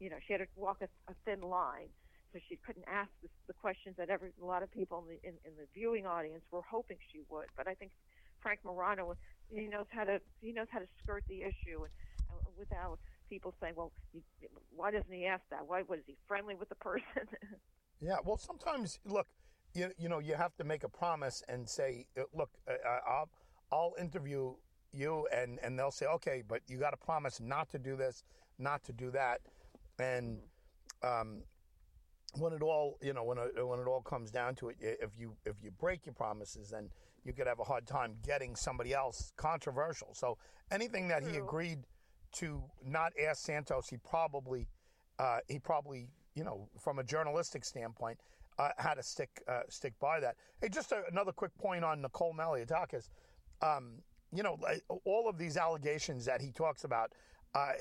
you 0.01 0.09
know, 0.09 0.17
she 0.27 0.33
had 0.33 0.41
to 0.41 0.49
walk 0.57 0.81
a, 0.81 0.89
a 1.13 1.15
thin 1.25 1.43
line. 1.43 1.93
So 2.33 2.41
she 2.49 2.57
couldn't 2.65 2.89
ask 2.89 3.11
the, 3.23 3.29
the 3.47 3.53
questions 3.53 3.97
that 3.99 4.09
every 4.09 4.31
a 4.41 4.45
lot 4.45 4.63
of 4.63 4.73
people 4.73 5.05
in 5.05 5.09
the 5.13 5.21
in, 5.21 5.37
in 5.45 5.53
the 5.61 5.69
viewing 5.75 6.07
audience 6.07 6.43
were 6.51 6.65
hoping 6.65 6.97
she 7.13 7.21
would. 7.29 7.45
But 7.59 7.69
I 7.69 7.75
think 7.75 7.93
Frank 8.41 8.61
Morano, 8.65 9.15
he 9.53 9.69
knows 9.69 9.85
how 9.91 10.05
to 10.05 10.19
he 10.41 10.53
knows 10.53 10.69
how 10.71 10.79
to 10.79 10.89
skirt 11.03 11.25
the 11.29 11.43
issue 11.43 11.85
and, 11.85 11.93
and 12.33 12.57
without 12.57 12.99
people 13.29 13.53
saying, 13.61 13.75
well, 13.77 13.93
he, 14.13 14.23
why 14.75 14.91
doesn't 14.91 15.13
he 15.13 15.27
ask 15.27 15.43
that? 15.51 15.67
Why 15.67 15.83
was 15.83 16.01
he 16.07 16.17
friendly 16.27 16.55
with 16.55 16.71
the 16.71 16.77
person? 16.77 17.29
Yeah. 18.05 18.17
Well, 18.25 18.37
sometimes 18.37 18.99
look, 19.05 19.29
you 19.75 19.91
you 19.99 20.09
know, 20.09 20.19
you 20.19 20.35
have 20.35 20.55
to 20.57 20.65
make 20.65 20.85
a 20.85 20.89
promise 20.89 21.43
and 21.49 21.69
say, 21.69 22.07
uh, 22.19 22.23
look, 22.35 22.51
uh, 22.69 22.73
I'll 23.09 23.31
I'll 23.71 23.95
interview 23.99 24.55
you, 24.93 25.27
and 25.35 25.59
and 25.63 25.79
they'll 25.79 25.91
say, 25.91 26.07
okay, 26.07 26.43
but 26.47 26.61
you 26.69 26.79
got 26.79 26.91
to 26.91 26.97
promise 26.97 27.41
not 27.41 27.71
to 27.71 27.79
do 27.79 27.97
this, 27.97 28.25
not 28.59 28.85
to 28.85 28.93
do 28.93 29.11
that, 29.13 29.41
and 29.99 30.39
um, 31.03 31.43
when 32.39 32.53
it 32.53 32.63
all 32.63 32.99
you 33.03 33.13
know 33.13 33.25
when 33.25 33.39
it, 33.39 33.67
when 33.67 33.79
it 33.81 33.87
all 33.87 34.03
comes 34.03 34.31
down 34.31 34.55
to 34.57 34.69
it, 34.69 34.77
if 34.81 35.11
you 35.19 35.35
if 35.45 35.57
you 35.63 35.71
break 35.71 36.07
your 36.07 36.15
promises, 36.15 36.71
then 36.71 36.89
you 37.25 37.33
could 37.33 37.47
have 37.47 37.61
a 37.61 37.65
hard 37.65 37.87
time 37.87 38.17
getting 38.25 38.57
somebody 38.57 38.93
else 38.93 39.33
controversial. 39.37 40.09
So 40.13 40.39
anything 40.71 41.09
that 41.09 41.23
he 41.23 41.37
agreed 41.37 41.79
to 42.33 42.63
not 42.85 43.13
ask 43.23 43.45
Santos, 43.45 43.89
he 43.89 43.97
probably 43.97 44.67
uh, 45.19 45.39
he 45.49 45.59
probably 45.59 46.09
you 46.35 46.45
know, 46.45 46.69
from 46.79 46.99
a 46.99 47.05
journalistic 47.05 47.65
standpoint, 47.65 48.19
uh, 48.62 48.70
had 48.79 48.94
to 48.94 49.03
stick 49.03 49.42
uh, 49.48 49.62
stick 49.68 49.92
by 50.01 50.20
that. 50.20 50.37
Hey, 50.61 50.68
just 50.68 50.92
a, 50.92 51.03
another 51.11 51.33
quick 51.33 51.57
point 51.59 51.85
on 51.85 52.03
Nicole 52.03 52.35
Malliotakis. 52.35 53.09
Um, 53.61 53.94
you 54.35 54.42
know, 54.42 54.59
all 55.05 55.29
of 55.29 55.37
these 55.37 55.57
allegations 55.57 56.25
that 56.25 56.40
he 56.40 56.51
talks 56.51 56.85
about, 56.85 57.12
uh, 57.55 57.72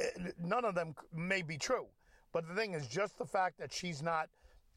none 0.43 0.65
of 0.65 0.75
them 0.75 0.93
may 1.15 1.41
be 1.41 1.57
true. 1.57 1.85
But 2.33 2.47
the 2.47 2.53
thing 2.53 2.73
is, 2.73 2.87
just 2.87 3.17
the 3.17 3.25
fact 3.25 3.57
that 3.59 3.71
she's 3.71 4.01
not 4.01 4.29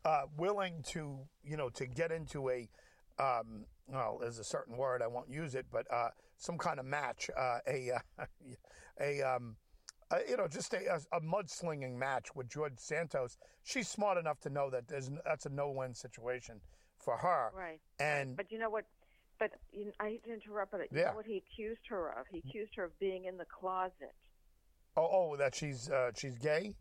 uh, 0.05 0.23
willing 0.37 0.83
to, 0.89 1.19
you 1.43 1.57
know, 1.57 1.69
to 1.71 1.87
get 1.87 2.13
into 2.13 2.51
a, 2.51 2.69
um, 3.19 3.65
well, 3.89 4.19
there's 4.21 4.39
a 4.39 4.45
certain 4.45 4.77
word 4.77 5.03
I 5.03 5.07
won't 5.07 5.29
use 5.29 5.55
it, 5.55 5.67
but 5.73 5.87
uh, 5.93 6.11
some 6.37 6.59
kind 6.59 6.79
of 6.79 6.87
match, 6.87 7.31
uh, 7.37 7.59
a, 7.67 7.93
a, 9.01 9.23
um, 9.23 9.57
uh, 10.15 10.19
you 10.29 10.37
know, 10.37 10.47
just 10.49 10.75
a, 10.75 11.01
a, 11.13 11.21
mudslinging 11.21 11.97
match 11.97 12.35
with 12.35 12.49
George 12.49 12.75
Santos. 12.77 13.37
She's 13.65 13.89
smart 13.89 14.19
enough 14.19 14.41
to 14.41 14.51
know 14.51 14.71
that 14.71 14.89
there's 14.89 15.11
that's 15.25 15.47
a 15.47 15.51
no-win 15.51 15.95
situation 15.95 16.61
for 16.99 17.17
her. 17.17 17.51
Right. 17.55 17.81
And 17.99 18.37
but 18.37 18.51
you 18.51 18.59
know 18.59 18.71
what? 18.71 18.85
But 19.39 19.51
you, 19.73 19.93
I 20.01 20.11
hate 20.11 20.25
to 20.25 20.33
interrupt, 20.33 20.73
but 20.73 20.81
you 20.93 21.01
Yeah. 21.01 21.11
know 21.11 21.17
what 21.17 21.27
he 21.27 21.37
accused 21.39 21.81
her 21.89 22.09
of? 22.19 22.27
He 22.31 22.39
accused 22.39 22.73
her 22.77 22.85
of 22.85 22.99
being 22.99 23.25
in 23.25 23.37
the 23.37 23.47
closet. 23.47 24.15
oh, 24.97 25.09
oh, 25.11 25.37
that 25.37 25.55
she's 25.55 25.91
uh, 25.91 26.11
she's 26.17 26.39
gay. 26.39 26.75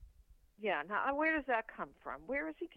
Yeah. 0.59 0.83
Now, 0.87 1.15
where 1.15 1.35
does 1.35 1.45
that 1.47 1.65
come 1.75 1.89
from? 2.03 2.21
Where 2.27 2.49
is 2.49 2.55
he? 2.59 2.69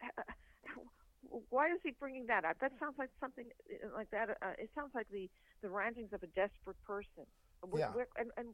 Why 1.50 1.66
is 1.70 1.78
he 1.84 1.92
bringing 1.92 2.26
that 2.26 2.44
up? 2.44 2.56
That 2.60 2.72
sounds 2.80 2.96
like 2.98 3.10
something 3.20 3.46
uh, 3.70 3.88
like 3.94 4.10
that. 4.10 4.30
Uh, 4.42 4.58
it 4.58 4.70
sounds 4.74 4.90
like 4.94 5.06
the 5.10 5.30
the 5.62 5.68
rantings 5.68 6.12
of 6.12 6.22
a 6.22 6.26
desperate 6.28 6.82
person. 6.86 7.26
Where- 7.62 7.80
Yeah. 7.80 7.90
where- 7.92 8.08
and, 8.16 8.30
and 8.36 8.48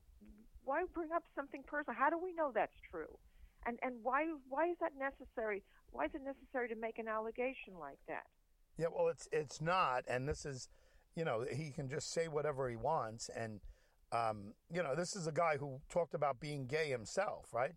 why 0.67 0.85
bring 0.93 1.11
up 1.15 1.23
something 1.35 1.63
personal? 1.67 1.97
How 1.99 2.11
do 2.11 2.19
we 2.23 2.33
know 2.35 2.51
that's 2.55 2.77
true? 2.91 3.19
And 3.65 3.79
and 3.83 3.95
why 4.03 4.27
why 4.49 4.69
is 4.69 4.77
that 4.81 4.93
necessary? 4.99 5.63
Why 5.91 6.05
is 6.05 6.11
it 6.15 6.23
necessary 6.23 6.69
to 6.69 6.77
make 6.77 6.99
an 6.99 7.09
allegation 7.09 7.79
like 7.81 7.99
that? 8.09 8.27
Yeah, 8.79 8.89
well, 8.95 9.09
it's 9.09 9.27
it's 9.33 9.61
not, 9.61 10.05
and 10.07 10.29
this 10.29 10.45
is, 10.45 10.69
you 11.15 11.25
know, 11.25 11.45
he 11.51 11.71
can 11.71 11.89
just 11.89 12.13
say 12.13 12.29
whatever 12.29 12.69
he 12.69 12.77
wants, 12.77 13.31
and 13.35 13.61
um, 14.13 14.53
you 14.73 14.83
know, 14.83 14.95
this 14.95 15.17
is 15.17 15.27
a 15.27 15.33
guy 15.33 15.57
who 15.57 15.81
talked 15.89 16.15
about 16.15 16.39
being 16.41 16.67
gay 16.67 16.91
himself, 16.91 17.53
right? 17.53 17.73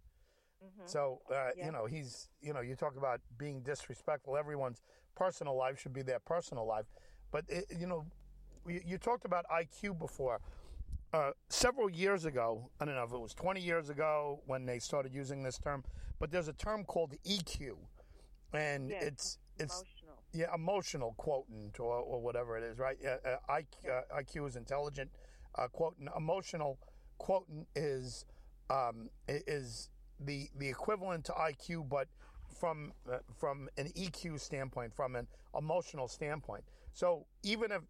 So, 0.86 1.22
uh, 1.32 1.52
Yeah. 1.56 1.68
you 1.68 1.72
know, 1.72 1.86
he's, 1.86 2.30
you 2.42 2.54
know, 2.54 2.62
you 2.62 2.76
talk 2.76 2.98
about 2.98 3.22
being 3.38 3.62
disrespectful. 3.62 4.36
Everyone's 4.36 4.82
personal 5.16 5.56
life 5.56 5.80
should 5.80 5.94
be 5.94 6.02
their 6.02 6.20
personal 6.20 6.66
life, 6.66 6.86
but 7.32 7.46
it, 7.48 7.66
you 7.78 7.86
know, 7.86 8.06
you, 8.68 8.82
you 8.86 8.98
talked 8.98 9.26
about 9.26 9.46
IQ 9.52 10.00
before. 10.00 10.40
Uh, 11.12 11.32
several 11.50 11.90
years 11.90 12.26
ago, 12.26 12.70
I 12.80 12.86
don't 12.86 12.94
know 12.96 13.04
if 13.04 13.12
it 13.12 13.20
was 13.20 13.34
20 13.34 13.60
years 13.62 13.90
ago 13.90 14.42
when 14.46 14.66
they 14.66 14.78
started 14.78 15.14
using 15.14 15.42
this 15.42 15.58
term, 15.58 15.84
but 16.20 16.30
there's 16.32 16.48
a 16.48 16.54
term 16.54 16.84
called 16.84 17.16
EQ, 17.26 17.78
and 18.54 18.90
Yes, 18.90 19.04
it's 19.04 19.38
it's 19.58 19.82
Emotional. 19.82 20.24
yeah, 20.34 20.54
emotional 20.56 21.14
quotient 21.18 21.80
or, 21.80 21.96
or 21.96 22.22
whatever 22.22 22.58
it 22.58 22.64
is, 22.64 22.78
right? 22.78 22.98
Yeah, 23.02 23.18
uh, 23.26 23.38
IQ, 23.50 23.90
uh, 23.90 24.20
IQ 24.22 24.48
is 24.50 24.56
intelligent 24.56 25.10
uh, 25.56 25.68
quotient. 25.68 26.10
Emotional 26.16 26.78
quotient 27.18 27.68
is 27.76 28.26
um, 28.70 29.10
is 29.28 29.90
the 30.20 30.48
the 30.58 30.70
equivalent 30.70 31.26
to 31.26 31.32
IQ, 31.32 31.90
but 31.90 32.08
from 32.60 32.94
uh, 33.12 33.18
from 33.36 33.68
an 33.78 33.88
EQ 33.98 34.40
standpoint, 34.40 34.94
from 34.94 35.16
an 35.16 35.28
emotional 35.58 36.08
standpoint. 36.08 36.64
So 36.94 37.26
even 37.42 37.72
if 37.72 37.82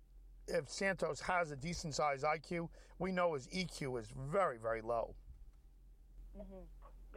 if 0.50 0.70
Santos 0.70 1.20
has 1.22 1.52
a 1.52 1.56
decent 1.56 1.96
sized 1.96 2.24
IQ, 2.24 2.70
we 2.98 3.12
know 3.12 3.34
his 3.34 3.48
EQ 3.48 4.00
is 4.00 4.08
very 4.32 4.58
very 4.58 4.82
low. 4.82 5.16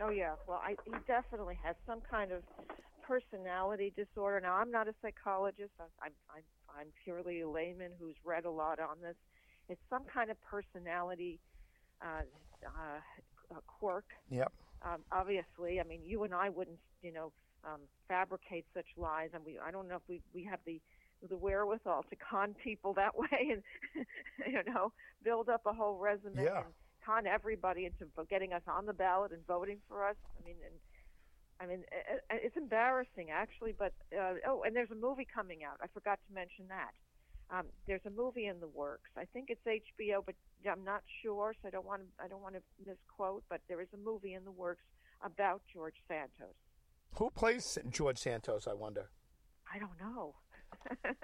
Oh 0.00 0.10
yeah. 0.10 0.34
Well, 0.46 0.60
I, 0.64 0.76
he 0.84 0.92
definitely 1.06 1.58
has 1.62 1.76
some 1.86 2.00
kind 2.10 2.32
of 2.32 2.42
personality 3.06 3.92
disorder. 3.96 4.40
Now, 4.40 4.54
I'm 4.54 4.70
not 4.70 4.88
a 4.88 4.94
psychologist. 5.02 5.72
I'm 5.80 5.86
I'm 6.02 6.12
I'm, 6.34 6.42
I'm 6.80 6.86
purely 7.04 7.42
a 7.42 7.48
layman 7.48 7.92
who's 7.98 8.16
read 8.24 8.44
a 8.44 8.50
lot 8.50 8.78
on 8.80 8.96
this. 9.02 9.16
It's 9.68 9.80
some 9.90 10.02
kind 10.12 10.30
of 10.30 10.36
personality 10.40 11.38
uh, 12.00 12.22
uh, 12.66 13.60
quirk. 13.66 14.04
Yep. 14.30 14.52
Um, 14.82 15.00
obviously, 15.12 15.80
I 15.80 15.84
mean, 15.84 16.00
you 16.04 16.24
and 16.24 16.34
I 16.34 16.48
wouldn't, 16.48 16.78
you 17.02 17.12
know, 17.12 17.32
um, 17.64 17.80
fabricate 18.08 18.66
such 18.74 18.86
lies, 18.96 19.30
and 19.34 19.44
we 19.44 19.58
I 19.58 19.70
don't 19.70 19.88
know 19.88 19.96
if 19.96 20.02
we 20.08 20.20
we 20.34 20.44
have 20.44 20.58
the 20.66 20.80
the 21.28 21.36
wherewithal 21.36 22.04
to 22.10 22.16
con 22.16 22.54
people 22.62 22.92
that 22.94 23.16
way 23.18 23.50
and 23.52 23.62
you 24.46 24.62
know 24.72 24.92
build 25.24 25.48
up 25.48 25.62
a 25.66 25.72
whole 25.72 25.96
resume 25.98 26.42
Yeah. 26.42 26.58
and 26.64 26.74
con 27.04 27.26
everybody 27.26 27.86
into 27.86 28.06
getting 28.28 28.52
us 28.52 28.62
on 28.66 28.86
the 28.86 28.92
ballot 28.92 29.32
and 29.32 29.46
voting 29.46 29.78
for 29.88 30.06
us. 30.06 30.16
I 30.40 30.46
mean, 30.46 30.56
and 30.64 30.74
I 31.60 31.66
mean, 31.66 31.84
it's 32.30 32.56
embarrassing 32.56 33.30
actually. 33.30 33.72
But 33.78 33.92
uh, 34.16 34.34
oh, 34.46 34.62
and 34.64 34.74
there's 34.74 34.90
a 34.90 34.94
movie 34.96 35.26
coming 35.32 35.62
out. 35.64 35.76
I 35.82 35.86
forgot 35.94 36.18
to 36.28 36.34
mention 36.34 36.66
that. 36.68 36.90
Um, 37.50 37.66
there's 37.86 38.00
a 38.06 38.10
movie 38.10 38.46
in 38.46 38.60
the 38.60 38.68
works. 38.68 39.10
I 39.16 39.26
think 39.26 39.50
it's 39.50 39.60
HBO, 39.66 40.24
but 40.24 40.34
I'm 40.68 40.84
not 40.84 41.02
sure, 41.22 41.54
so 41.60 41.68
I 41.68 41.70
don't 41.70 41.84
want 41.86 42.02
to. 42.02 42.24
I 42.24 42.26
don't 42.28 42.40
want 42.42 42.54
to 42.54 42.62
misquote. 42.86 43.44
But 43.50 43.60
there 43.68 43.80
is 43.80 43.88
a 43.94 43.98
movie 43.98 44.34
in 44.34 44.44
the 44.44 44.50
works 44.50 44.82
about 45.24 45.60
George 45.72 45.96
Santos. 46.08 46.54
Who 47.16 47.30
plays 47.30 47.78
George 47.90 48.18
Santos? 48.18 48.66
I 48.66 48.72
wonder. 48.74 49.10
I 49.72 49.78
don't 49.78 49.98
know. 50.00 50.34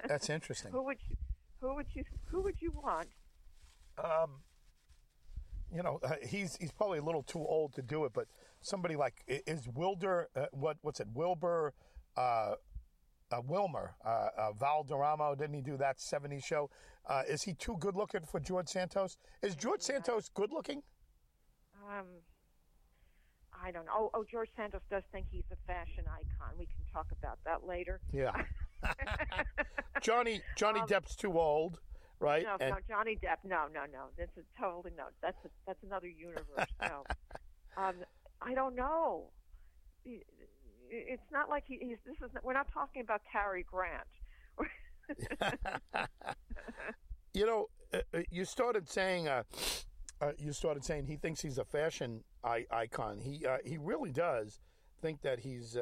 That's 0.07 0.31
interesting. 0.38 0.73
who 0.73 0.85
would 0.85 0.99
you? 1.09 1.16
Who 1.61 1.75
would 1.75 1.87
you? 1.94 2.05
Who 2.31 2.42
would 2.42 2.61
you 2.61 2.73
want? 2.73 3.09
Um, 4.03 4.42
you 5.75 5.83
know, 5.83 5.99
uh, 6.03 6.14
he's 6.27 6.57
he's 6.57 6.73
probably 6.73 6.99
a 6.99 7.03
little 7.03 7.23
too 7.23 7.40
old 7.40 7.75
to 7.75 7.83
do 7.83 8.05
it, 8.05 8.12
but 8.14 8.27
somebody 8.61 8.97
like 8.97 9.23
is 9.27 9.68
Wilder. 9.68 10.29
Uh, 10.37 10.47
what 10.53 10.77
what's 10.83 11.01
it? 11.01 11.09
Wilbur. 11.14 11.75
Uh, 12.16 12.55
uh, 13.31 13.42
Wilmer, 13.47 13.94
uh, 14.05 14.29
uh, 14.38 14.53
Valderrama, 14.53 15.37
didn't 15.37 15.55
he 15.55 15.62
do 15.62 15.77
that 15.77 15.99
70s 15.99 16.44
show? 16.44 16.71
Uh, 17.07 17.23
is 17.29 17.42
he 17.42 17.55
too 17.55 17.77
good 17.79 17.94
looking 17.94 18.23
for 18.23 18.40
George 18.40 18.68
Santos? 18.68 19.16
Is 19.42 19.55
George 19.55 19.83
Santos 19.83 20.31
good 20.35 20.51
looking? 20.53 20.83
Um, 21.88 22.07
I 23.62 23.71
don't 23.71 23.87
know. 23.87 23.92
Oh, 23.94 24.11
oh, 24.14 24.25
George 24.31 24.51
Santos 24.57 24.83
does 24.90 25.03
think 25.12 25.27
he's 25.31 25.44
a 25.53 25.57
fashion 25.66 26.05
icon. 26.07 26.55
We 26.59 26.66
can 26.66 26.77
talk 26.92 27.07
about 27.18 27.38
that 27.44 27.66
later. 27.66 28.01
Yeah. 28.12 28.33
Johnny 30.03 30.41
Johnny 30.57 30.81
Depp's 30.81 31.17
too 31.17 31.38
old, 31.38 31.81
right? 32.21 32.45
Um, 32.47 32.57
No, 32.61 32.67
And- 32.67 32.75
no, 32.75 32.81
Johnny 32.97 33.17
Depp. 33.17 33.38
No, 33.45 33.67
no, 33.73 33.83
no. 33.93 34.07
That's 34.17 34.37
a 34.37 34.43
totally 34.61 34.93
no. 34.97 35.05
That's 35.23 35.37
a, 35.45 35.49
that's 35.67 35.83
another 35.83 36.07
universe. 36.09 36.69
No, 36.83 37.05
um, 37.77 37.95
I 38.41 38.55
don't 38.55 38.75
know. 38.77 39.31
It's 40.91 41.31
not 41.33 41.49
like 41.51 41.64
he, 41.67 41.79
he's. 41.81 41.99
This 42.07 42.17
is. 42.25 42.31
We're 42.43 42.55
not 42.55 42.69
talking 42.73 43.03
about 43.03 43.21
Cary 43.31 43.64
Grant. 43.69 44.07
you 47.35 47.47
know, 47.47 47.67
uh, 47.93 47.99
uh, 48.14 48.21
you 48.31 48.45
started 48.45 48.88
saying, 48.88 49.29
uh, 49.29 49.43
uh, 50.21 50.33
you 50.38 50.53
started 50.53 50.85
saying 50.85 51.07
he 51.07 51.17
thinks 51.17 51.41
he's 51.43 51.59
a 51.59 51.64
fashion 51.64 52.25
I- 52.43 52.67
icon. 52.71 53.21
He 53.21 53.45
uh, 53.47 53.59
he 53.64 53.77
really 53.79 54.12
does 54.12 54.61
think 55.03 55.23
that 55.23 55.41
he's. 55.41 55.77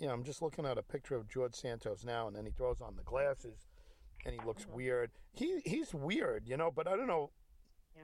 Uh, 0.00 0.02
you 0.02 0.08
know, 0.08 0.14
I'm 0.14 0.24
just 0.24 0.42
looking 0.42 0.66
at 0.66 0.78
a 0.78 0.82
picture 0.82 1.14
of 1.16 1.28
George 1.28 1.54
Santos 1.54 2.04
now, 2.04 2.26
and 2.26 2.36
then 2.36 2.44
he 2.44 2.52
throws 2.52 2.80
on 2.80 2.96
the 2.96 3.02
glasses, 3.02 3.68
and 4.24 4.34
he 4.34 4.40
looks 4.46 4.66
weird. 4.66 5.10
He 5.34 5.60
he's 5.64 5.94
weird, 5.94 6.48
you 6.48 6.56
know. 6.56 6.70
But 6.70 6.86
I 6.88 6.96
don't 6.96 7.06
know 7.06 7.30
Yeah. 7.96 8.02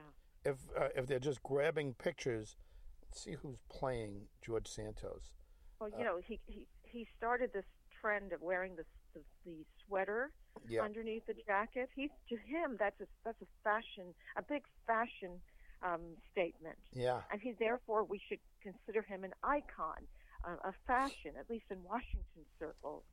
if 0.51 0.57
uh, 0.79 0.89
if 0.95 1.07
they're 1.07 1.19
just 1.19 1.41
grabbing 1.43 1.93
pictures. 1.95 2.55
Let's 3.03 3.23
see 3.23 3.35
who's 3.41 3.57
playing 3.69 4.27
George 4.45 4.67
Santos. 4.67 5.31
Well, 5.79 5.89
you 5.97 6.03
know, 6.03 6.19
he 6.23 6.39
he 6.45 6.67
he 6.83 7.07
started 7.17 7.51
this 7.53 7.65
trend 8.01 8.33
of 8.33 8.41
wearing 8.41 8.75
the 8.75 8.83
the, 9.13 9.21
the 9.45 9.65
sweater 9.85 10.31
Yeah. 10.67 10.81
underneath 10.81 11.25
the 11.25 11.35
jacket. 11.45 11.89
He 11.95 12.09
to 12.29 12.35
him 12.35 12.75
that's 12.77 12.99
a 13.01 13.07
that's 13.23 13.41
a 13.41 13.47
fashion 13.63 14.13
a 14.35 14.41
big 14.41 14.63
fashion 14.85 15.39
um, 15.83 16.01
statement, 16.31 16.77
Yeah. 16.93 17.21
and 17.31 17.39
he 17.39 17.53
therefore 17.59 18.03
we 18.03 18.19
should 18.27 18.39
consider 18.61 19.01
him 19.03 19.23
an 19.23 19.33
icon 19.43 20.07
uh, 20.45 20.67
of 20.67 20.75
fashion, 20.85 21.31
at 21.39 21.49
least 21.49 21.65
in 21.71 21.83
Washington 21.83 22.43
circles. 22.59 23.03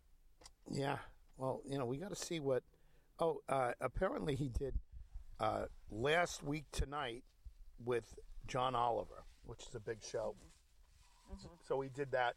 Yeah. 0.70 0.98
Well, 1.36 1.62
you 1.68 1.78
know, 1.78 1.84
we 1.86 1.96
got 1.98 2.10
to 2.10 2.16
see 2.16 2.40
what. 2.40 2.62
Oh, 3.20 3.40
uh, 3.48 3.72
apparently 3.80 4.34
he 4.34 4.48
did 4.48 4.74
uh, 5.40 5.66
last 5.90 6.42
week 6.42 6.64
tonight 6.72 7.22
with 7.84 8.14
John 8.46 8.74
Oliver, 8.74 9.24
which 9.44 9.60
is 9.68 9.74
a 9.74 9.80
big 9.80 10.02
show. 10.02 10.34
So 11.66 11.80
he 11.80 11.88
did 11.88 12.12
that. 12.12 12.34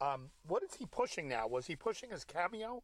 Um, 0.00 0.30
what 0.46 0.62
is 0.62 0.74
he 0.74 0.84
pushing 0.86 1.28
now? 1.28 1.46
Was 1.48 1.66
he 1.66 1.76
pushing 1.76 2.10
his 2.10 2.24
cameo? 2.24 2.82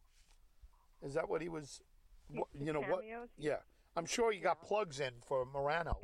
Is 1.02 1.14
that 1.14 1.28
what 1.28 1.42
he 1.42 1.48
was? 1.48 1.81
what- 2.28 2.48
you 2.59 2.72
know 2.72 2.81
what? 2.81 3.02
cameos? 3.02 3.28
Yeah, 3.37 3.57
I'm 3.96 4.07
sure 4.07 4.33
you 4.33 4.40
got 4.40 4.62
plugs 4.62 5.00
in 5.00 5.12
for 5.26 5.44
Morano. 5.44 5.98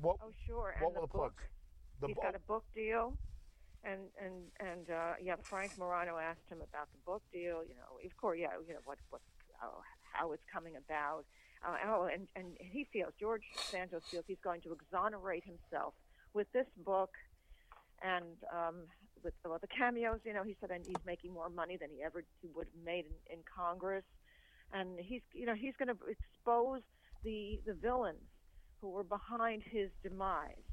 What? 0.00 0.16
Oh, 0.22 0.30
sure. 0.46 0.74
And 0.76 0.82
what 0.84 0.94
the 0.94 1.00
were 1.00 1.06
the 1.06 1.12
book. 1.12 1.36
plugs? 1.36 1.42
The 2.00 2.06
He's 2.08 2.16
bo- 2.16 2.22
got 2.22 2.34
a 2.34 2.38
book 2.40 2.64
deal, 2.74 3.16
and 3.86 4.02
and 4.20 4.34
and 4.58 4.90
uh, 4.90 5.14
yeah, 5.22 5.36
Frank 5.42 5.78
Morano 5.78 6.18
asked 6.18 6.48
him 6.50 6.58
about 6.58 6.88
the 6.92 6.98
book 7.06 7.22
deal. 7.32 7.62
You 7.62 7.76
know, 7.78 8.02
of 8.04 8.16
course, 8.16 8.38
yeah, 8.40 8.58
you 8.66 8.74
know 8.74 8.80
what 8.84 8.98
what 9.10 9.22
how, 10.12 10.32
it's 10.32 10.42
coming 10.52 10.74
about. 10.76 11.24
Uh, 11.64 11.76
oh, 11.86 12.08
and 12.12 12.28
and 12.34 12.56
he 12.58 12.86
feels 12.92 13.12
George 13.18 13.44
Santos 13.56 14.02
feels 14.10 14.24
he's 14.26 14.42
going 14.42 14.60
to 14.62 14.72
exonerate 14.72 15.44
himself 15.44 15.94
with 16.34 16.50
this 16.52 16.66
book, 16.84 17.10
and 18.02 18.36
um, 18.52 18.82
with 19.22 19.34
well, 19.44 19.58
the 19.60 19.68
cameos. 19.68 20.20
You 20.24 20.34
know, 20.34 20.42
he 20.42 20.56
said 20.60 20.70
and 20.70 20.84
he's 20.84 21.04
making 21.06 21.32
more 21.32 21.48
money 21.48 21.76
than 21.76 21.90
he 21.94 22.02
ever 22.02 22.24
he 22.42 22.48
would 22.54 22.66
have 22.66 22.84
made 22.84 23.06
in, 23.06 23.38
in 23.38 23.40
Congress, 23.46 24.04
and 24.72 24.98
he's 24.98 25.22
you 25.32 25.46
know 25.46 25.54
he's 25.54 25.74
going 25.78 25.88
to 25.88 25.98
expose 26.08 26.82
the 27.24 27.60
the 27.66 27.74
villains 27.74 28.26
who 28.80 28.90
were 28.90 29.04
behind 29.04 29.62
his 29.64 29.90
demise 30.02 30.66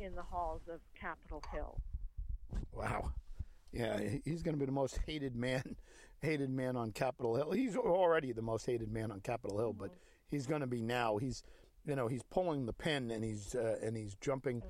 in 0.00 0.14
the 0.14 0.22
halls 0.22 0.62
of 0.68 0.80
Capitol 1.00 1.42
Hill. 1.52 1.78
Wow. 2.72 3.12
Yeah, 3.72 3.98
he's 4.24 4.42
going 4.42 4.54
to 4.54 4.58
be 4.58 4.66
the 4.66 4.72
most 4.72 4.98
hated 5.06 5.34
man, 5.34 5.76
hated 6.22 6.50
man 6.50 6.76
on 6.76 6.92
Capitol 6.92 7.34
Hill. 7.34 7.50
He's 7.50 7.76
already 7.76 8.32
the 8.32 8.42
most 8.42 8.66
hated 8.66 8.90
man 8.92 9.10
on 9.10 9.20
Capitol 9.20 9.58
Hill, 9.58 9.72
but 9.72 9.90
he's 10.30 10.46
going 10.46 10.60
to 10.60 10.66
be 10.66 10.80
now. 10.80 11.16
He's, 11.16 11.42
you 11.84 11.96
know, 11.96 12.06
he's 12.06 12.22
pulling 12.30 12.66
the 12.66 12.72
pin 12.72 13.10
and 13.10 13.24
he's 13.24 13.54
uh, 13.54 13.78
and 13.82 13.96
he's 13.96 14.14
jumping 14.20 14.62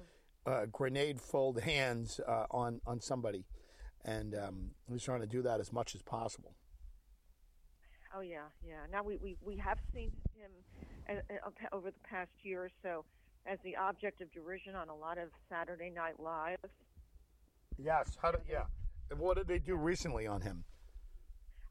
uh, 0.46 0.66
grenade 0.72 1.20
fold 1.20 1.60
hands 1.60 2.20
uh, 2.26 2.46
on 2.50 2.80
on 2.86 3.00
somebody, 3.00 3.44
and 4.04 4.34
um, 4.34 4.70
he's 4.90 5.02
trying 5.02 5.20
to 5.20 5.26
do 5.26 5.42
that 5.42 5.60
as 5.60 5.72
much 5.72 5.94
as 5.94 6.02
possible. 6.02 6.54
Oh 8.16 8.20
yeah, 8.20 8.44
yeah. 8.66 8.86
Now 8.90 9.02
we 9.02 9.16
we, 9.16 9.36
we 9.44 9.56
have 9.56 9.78
seen 9.92 10.12
him 10.36 10.50
uh, 11.08 11.34
uh, 11.34 11.76
over 11.76 11.90
the 11.90 12.08
past 12.08 12.30
year 12.42 12.64
or 12.64 12.70
so 12.82 13.04
as 13.46 13.58
the 13.64 13.76
object 13.76 14.20
of 14.20 14.32
derision 14.32 14.74
on 14.74 14.88
a 14.88 14.94
lot 14.94 15.18
of 15.18 15.28
Saturday 15.48 15.90
Night 15.90 16.18
Live. 16.18 16.58
Yes. 17.78 18.16
How 18.20 18.32
yeah? 18.48 18.64
What 19.16 19.36
did 19.36 19.48
they 19.48 19.58
do 19.58 19.76
recently 19.76 20.26
on 20.26 20.40
him? 20.40 20.64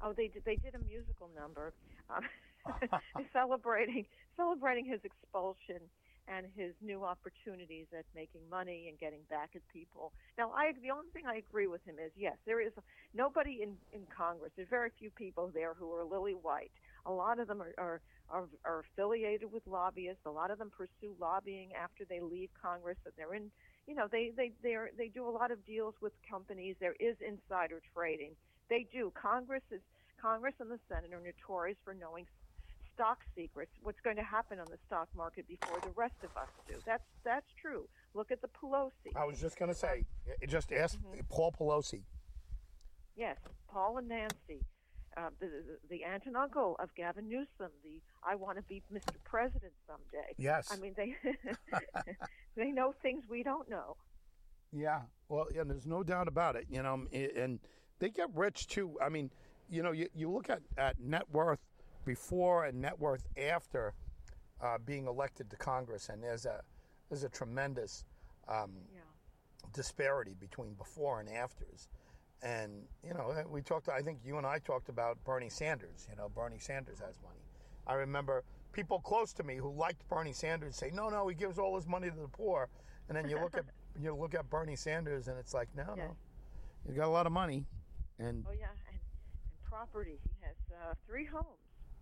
Oh, 0.01 0.13
they 0.15 0.27
did. 0.27 0.43
They 0.45 0.55
did 0.55 0.75
a 0.75 0.83
musical 0.85 1.29
number, 1.35 1.73
um, 2.09 2.23
celebrating 3.33 4.05
celebrating 4.35 4.85
his 4.85 4.99
expulsion 5.03 5.79
and 6.27 6.45
his 6.55 6.71
new 6.81 7.03
opportunities 7.03 7.85
at 7.97 8.05
making 8.15 8.41
money 8.49 8.87
and 8.87 8.97
getting 8.99 9.19
back 9.29 9.49
at 9.55 9.61
people. 9.71 10.11
Now, 10.37 10.51
I 10.51 10.71
the 10.81 10.91
only 10.91 11.07
thing 11.13 11.23
I 11.27 11.37
agree 11.37 11.67
with 11.67 11.83
him 11.85 11.95
is 12.03 12.11
yes, 12.17 12.35
there 12.45 12.61
is 12.61 12.71
nobody 13.13 13.59
in 13.63 13.75
in 13.93 14.01
Congress. 14.15 14.51
There's 14.55 14.69
very 14.69 14.91
few 14.99 15.09
people 15.11 15.51
there 15.53 15.73
who 15.73 15.91
are 15.93 16.03
lily 16.03 16.33
white. 16.33 16.71
A 17.05 17.11
lot 17.11 17.39
of 17.39 17.47
them 17.47 17.61
are 17.61 17.73
are 17.77 18.01
are, 18.29 18.45
are 18.65 18.83
affiliated 18.91 19.51
with 19.51 19.63
lobbyists. 19.67 20.25
A 20.25 20.31
lot 20.31 20.51
of 20.51 20.59
them 20.59 20.71
pursue 20.75 21.15
lobbying 21.19 21.69
after 21.73 22.05
they 22.05 22.19
leave 22.19 22.49
Congress, 22.61 22.97
and 23.05 23.13
they're 23.17 23.33
in. 23.33 23.51
You 23.87 23.95
know, 23.95 24.07
they 24.11 24.31
they 24.35 24.51
they 24.61 24.75
are, 24.75 24.89
they 24.97 25.07
do 25.07 25.27
a 25.27 25.31
lot 25.31 25.51
of 25.51 25.65
deals 25.65 25.95
with 26.01 26.13
companies. 26.29 26.75
There 26.79 26.95
is 26.99 27.15
insider 27.25 27.81
trading. 27.93 28.31
They 28.69 28.87
do. 28.91 29.11
Congress 29.13 29.63
is 29.71 29.81
Congress 30.21 30.53
and 30.59 30.71
the 30.71 30.79
Senate 30.87 31.11
are 31.13 31.19
notorious 31.19 31.77
for 31.83 31.93
knowing 31.93 32.25
stock 32.93 33.19
secrets, 33.35 33.71
what's 33.81 33.99
going 34.01 34.15
to 34.15 34.23
happen 34.23 34.59
on 34.59 34.67
the 34.69 34.77
stock 34.87 35.07
market 35.15 35.47
before 35.47 35.79
the 35.81 35.91
rest 35.95 36.15
of 36.23 36.29
us 36.37 36.49
do. 36.67 36.75
That's 36.85 37.03
that's 37.23 37.47
true. 37.61 37.87
Look 38.13 38.31
at 38.31 38.41
the 38.41 38.47
Pelosi. 38.47 39.15
I 39.15 39.25
was 39.25 39.39
just 39.39 39.57
going 39.57 39.71
to 39.71 39.77
say, 39.77 40.05
just 40.47 40.71
ask 40.71 40.97
mm-hmm. 40.97 41.21
Paul 41.29 41.51
Pelosi. 41.51 42.01
Yes, 43.15 43.37
Paul 43.71 43.97
and 43.97 44.07
Nancy, 44.07 44.63
uh, 45.17 45.29
the, 45.39 45.49
the, 45.89 46.03
aunt 46.03 46.23
and 46.25 46.35
uncle 46.35 46.75
of 46.79 46.93
Gavin 46.95 47.27
Newsom. 47.29 47.71
The 47.83 48.01
I 48.23 48.35
want 48.35 48.57
to 48.57 48.63
be 48.63 48.81
Mr. 48.91 49.15
President 49.23 49.73
someday. 49.87 50.33
Yes. 50.37 50.69
I 50.71 50.77
mean 50.77 50.93
they 50.95 51.15
they 52.55 52.71
know 52.71 52.93
things 53.01 53.23
we 53.29 53.43
don't 53.43 53.69
know. 53.69 53.97
Yeah. 54.71 55.01
Well, 55.29 55.47
and 55.57 55.69
There's 55.69 55.85
no 55.85 56.03
doubt 56.03 56.27
about 56.27 56.55
it. 56.55 56.65
You 56.69 56.83
know, 56.83 57.05
and 57.11 57.59
they 57.99 58.09
get 58.09 58.29
rich 58.33 58.67
too. 58.67 58.97
I 59.01 59.09
mean, 59.09 59.29
you 59.69 59.83
know, 59.83 59.91
you, 59.91 60.07
you 60.13 60.29
look 60.29 60.49
at, 60.49 60.61
at 60.77 60.99
net 60.99 61.23
worth 61.31 61.59
before 62.05 62.65
and 62.65 62.81
net 62.81 62.99
worth 62.99 63.25
after 63.37 63.93
uh, 64.61 64.77
being 64.85 65.07
elected 65.07 65.49
to 65.49 65.55
Congress, 65.55 66.09
and 66.09 66.23
there's 66.23 66.45
a 66.45 66.61
there's 67.09 67.23
a 67.23 67.29
tremendous 67.29 68.03
um, 68.47 68.71
yeah. 68.93 69.01
disparity 69.73 70.35
between 70.39 70.73
before 70.73 71.19
and 71.19 71.29
afters. 71.29 71.87
And 72.43 72.83
you 73.07 73.13
know, 73.13 73.33
we 73.49 73.61
talked. 73.61 73.87
I 73.89 74.01
think 74.01 74.19
you 74.23 74.37
and 74.37 74.45
I 74.45 74.59
talked 74.59 74.89
about 74.89 75.17
Bernie 75.23 75.49
Sanders. 75.49 76.07
You 76.09 76.17
know, 76.17 76.29
Bernie 76.29 76.59
Sanders 76.59 76.99
has 76.99 77.17
money. 77.23 77.39
I 77.87 77.93
remember 77.93 78.43
people 78.73 78.99
close 78.99 79.31
to 79.33 79.43
me 79.43 79.55
who 79.55 79.71
liked 79.71 80.07
Bernie 80.09 80.33
Sanders 80.33 80.75
say, 80.75 80.91
"No, 80.93 81.09
no, 81.09 81.27
he 81.27 81.35
gives 81.35 81.57
all 81.57 81.75
his 81.75 81.87
money 81.87 82.09
to 82.09 82.15
the 82.15 82.27
poor." 82.27 82.67
And 83.07 83.17
then 83.17 83.29
you 83.29 83.39
look 83.39 83.55
at 83.55 83.63
you 84.01 84.13
look 84.13 84.35
at 84.35 84.49
Bernie 84.49 84.75
Sanders, 84.75 85.29
and 85.29 85.39
it's 85.39 85.53
like, 85.53 85.69
no, 85.75 85.85
yeah. 85.95 86.05
no, 86.05 86.15
he's 86.85 86.95
got 86.95 87.07
a 87.07 87.11
lot 87.11 87.25
of 87.25 87.31
money. 87.31 87.65
And 88.19 88.45
oh 88.47 88.51
yeah, 88.51 88.67
and, 88.89 88.97
and 88.97 88.99
property. 89.63 90.19
He 90.23 90.45
has 90.45 90.55
uh, 90.71 90.93
three 91.07 91.25
homes. 91.25 91.47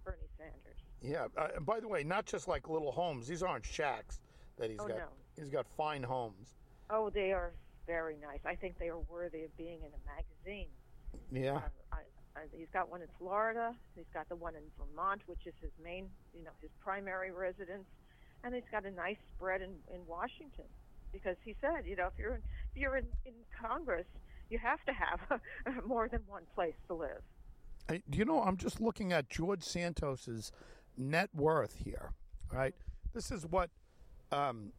Bernie 0.04 0.17
Sanders. 0.36 0.80
Yeah. 1.01 1.27
Uh, 1.38 1.56
and 1.58 1.65
by 1.65 1.80
the 1.80 1.88
way, 1.88 2.04
not 2.04 2.25
just 2.25 2.47
like 2.47 2.67
little 2.67 2.91
homes. 2.91 3.27
These 3.27 3.43
aren't 3.43 3.65
shacks 3.65 4.19
that 4.58 4.71
he's 4.71 4.80
oh, 4.80 4.88
got. 4.88 4.97
No. 4.97 5.04
He's 5.38 5.49
got 5.49 5.67
fine 5.77 6.04
homes. 6.04 6.56
Oh, 6.89 7.10
they 7.10 7.32
are 7.32 7.54
very 7.91 8.15
nice. 8.21 8.39
I 8.45 8.56
think 8.56 8.80
they 8.80 8.88
are 8.88 9.04
worthy 9.10 9.43
of 9.43 9.56
being 9.58 9.80
in 9.80 9.91
a 9.91 10.01
magazine. 10.08 10.71
Yeah. 11.30 11.58
Uh, 11.58 11.69
I, 11.91 12.39
I, 12.39 12.41
he's 12.54 12.71
got 12.71 12.89
one 12.89 13.01
in 13.01 13.10
Florida. 13.19 13.75
He's 13.95 14.10
got 14.13 14.30
the 14.30 14.36
one 14.38 14.56
in 14.56 14.63
Vermont, 14.80 15.21
which 15.25 15.45
is 15.45 15.54
his 15.62 15.71
main, 15.84 16.08
you 16.34 16.43
know, 16.45 16.51
his 16.62 16.71
primary 16.82 17.32
residence, 17.32 17.88
and 18.43 18.56
he's 18.56 18.69
got 18.71 18.86
a 18.86 18.91
nice 18.91 19.17
spread 19.36 19.62
in 19.62 19.71
in 19.93 19.99
Washington. 20.08 20.69
Because 21.12 21.36
he 21.43 21.54
said, 21.60 21.86
you 21.86 21.97
know, 21.97 22.08
if 22.08 22.13
you're 22.17 22.36
in, 22.36 22.41
if 22.73 22.82
you're 22.82 22.95
in, 22.95 23.08
in 23.25 23.34
Congress, 23.62 24.06
you 24.49 24.58
have 24.60 24.80
to 24.86 24.93
have 24.93 25.19
more 25.86 26.08
than 26.08 26.21
one 26.27 26.43
place 26.56 26.75
to 26.88 26.93
live. 26.93 27.21
You 28.10 28.23
know, 28.23 28.41
I'm 28.41 28.56
just 28.56 28.80
looking 28.80 29.12
at 29.12 29.30
George 29.30 29.63
Santos's 29.63 30.54
net 30.97 31.30
worth 31.36 31.75
here, 31.84 32.13
right? 32.54 32.73
This 33.13 33.32
is 33.32 33.45
what 33.45 33.69
um, 34.32 34.71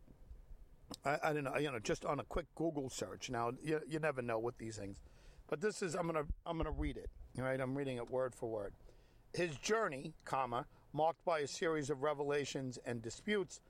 I, 1.04 1.18
I, 1.22 1.32
don't 1.32 1.44
know, 1.44 1.56
you 1.58 1.70
know, 1.70 1.78
just 1.78 2.04
on 2.04 2.20
a 2.20 2.24
quick 2.24 2.46
Google 2.54 2.88
search. 2.90 3.30
Now, 3.30 3.52
you, 3.62 3.80
you 3.88 3.98
never 3.98 4.22
know 4.22 4.38
with 4.38 4.58
these 4.58 4.76
things, 4.76 4.98
but 5.48 5.60
this 5.60 5.82
is 5.82 5.94
I'm 5.94 6.06
gonna 6.06 6.24
I'm 6.46 6.56
gonna 6.56 6.70
read 6.70 6.96
it. 6.96 7.10
Right, 7.36 7.60
I'm 7.60 7.74
reading 7.74 7.96
it 7.96 8.10
word 8.10 8.34
for 8.34 8.50
word. 8.50 8.74
His 9.32 9.56
journey, 9.56 10.12
comma, 10.24 10.66
marked 10.92 11.24
by 11.24 11.40
a 11.40 11.46
series 11.46 11.88
of 11.88 12.02
revelations 12.02 12.78
and 12.84 13.00
disputes, 13.00 13.60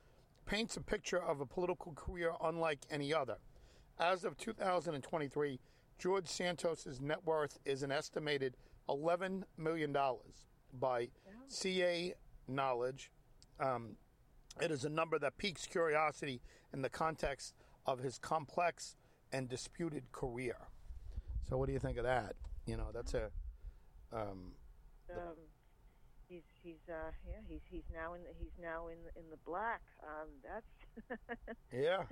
paints 0.47 0.77
a 0.77 0.81
picture 0.81 1.23
of 1.23 1.41
a 1.41 1.47
political 1.47 1.93
career 1.93 2.33
unlike 2.43 2.81
any 2.91 3.15
other. 3.15 3.37
As 3.99 4.25
of 4.25 4.37
2023, 4.39 5.61
George 5.99 6.27
Santos's 6.27 7.01
net 7.01 7.25
worth 7.25 7.59
is 7.65 7.85
an 7.85 7.93
estimated 7.93 8.57
$11 8.89 9.45
million 9.57 9.97
by 10.73 11.09
CA 11.49 12.15
Knowledge. 12.49 13.13
Um, 13.61 13.97
it 14.61 14.71
is 14.71 14.85
a 14.85 14.89
number 14.89 15.19
that 15.19 15.39
piques 15.39 15.67
curiosity 15.67 16.41
in 16.73 16.83
the 16.83 16.89
context 16.89 17.55
of 17.87 17.99
his 17.99 18.19
complex 18.19 18.97
and 19.33 19.49
disputed 19.49 20.13
career. 20.13 20.57
So, 21.49 21.57
what 21.57 21.67
do 21.67 21.73
you 21.73 21.79
think 21.79 21.99
of 21.99 22.05
that? 22.05 22.35
You 22.67 22.77
know, 22.77 22.89
that's 22.93 23.15
a. 23.15 23.31
Um, 24.13 24.53
um, 25.11 25.37
he's 26.29 26.43
he's 26.63 26.89
uh, 26.89 27.11
yeah 27.27 27.41
he's 27.49 27.61
he's 27.71 27.85
now 27.93 28.15
in 28.15 28.23
the, 28.23 28.29
he's 28.39 28.53
now 28.61 28.89
in 28.89 28.99
the, 29.05 29.21
in 29.21 29.31
the 29.31 29.37
black. 29.45 29.83
Um, 30.03 30.29
that's 30.43 31.21
yeah. 31.73 32.05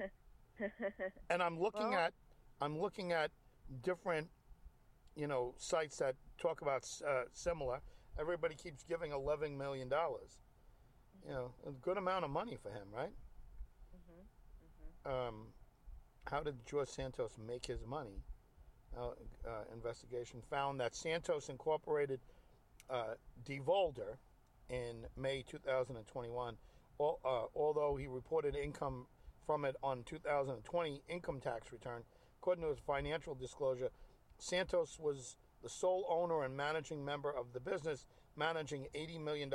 and 1.31 1.42
I'm 1.42 1.59
looking 1.59 1.90
well, 1.90 1.98
at 1.98 2.12
I'm 2.61 2.79
looking 2.79 3.12
at 3.12 3.31
different 3.83 4.29
you 5.16 5.26
know 5.26 5.55
sites 5.59 5.96
that 5.98 6.16
talk 6.38 6.62
about 6.62 6.87
uh, 7.07 7.22
similar. 7.33 7.81
Everybody 8.18 8.55
keeps 8.55 8.83
giving 8.83 9.12
eleven 9.12 9.57
million 9.57 9.88
dollars. 9.88 10.40
You 11.26 11.33
know, 11.33 11.52
a 11.66 11.72
good 11.72 11.96
amount 11.96 12.24
of 12.24 12.30
money 12.30 12.56
for 12.61 12.70
him, 12.70 12.88
right? 12.94 13.12
Mm-hmm. 13.94 15.11
Mm-hmm. 15.11 15.28
Um, 15.28 15.46
how 16.26 16.42
did 16.42 16.64
George 16.66 16.88
Santos 16.88 17.37
make 17.44 17.66
his 17.66 17.85
money? 17.87 18.22
Uh, 18.96 19.11
uh, 19.46 19.62
investigation 19.72 20.42
found 20.50 20.80
that 20.80 20.94
Santos 20.94 21.48
Incorporated 21.48 22.20
uh, 22.88 23.14
devolder 23.44 24.16
in 24.68 25.06
May 25.16 25.44
2021. 25.48 26.56
All, 26.98 27.20
uh, 27.24 27.59
although 27.59 27.96
he 27.96 28.06
reported 28.09 28.56
income 28.56 29.06
from 29.46 29.64
it 29.64 29.76
on 29.83 30.02
2020 30.04 31.02
income 31.09 31.40
tax 31.40 31.72
return, 31.72 32.02
according 32.40 32.64
to 32.64 32.70
his 32.70 32.78
financial 32.78 33.35
disclosure, 33.35 33.90
Santos 34.38 34.98
was 34.98 35.37
the 35.62 35.68
sole 35.68 36.06
owner 36.09 36.44
and 36.44 36.56
managing 36.56 37.04
member 37.04 37.30
of 37.30 37.52
the 37.52 37.61
business, 37.61 38.06
managing 38.37 38.87
$80 38.94 39.22
million 39.22 39.52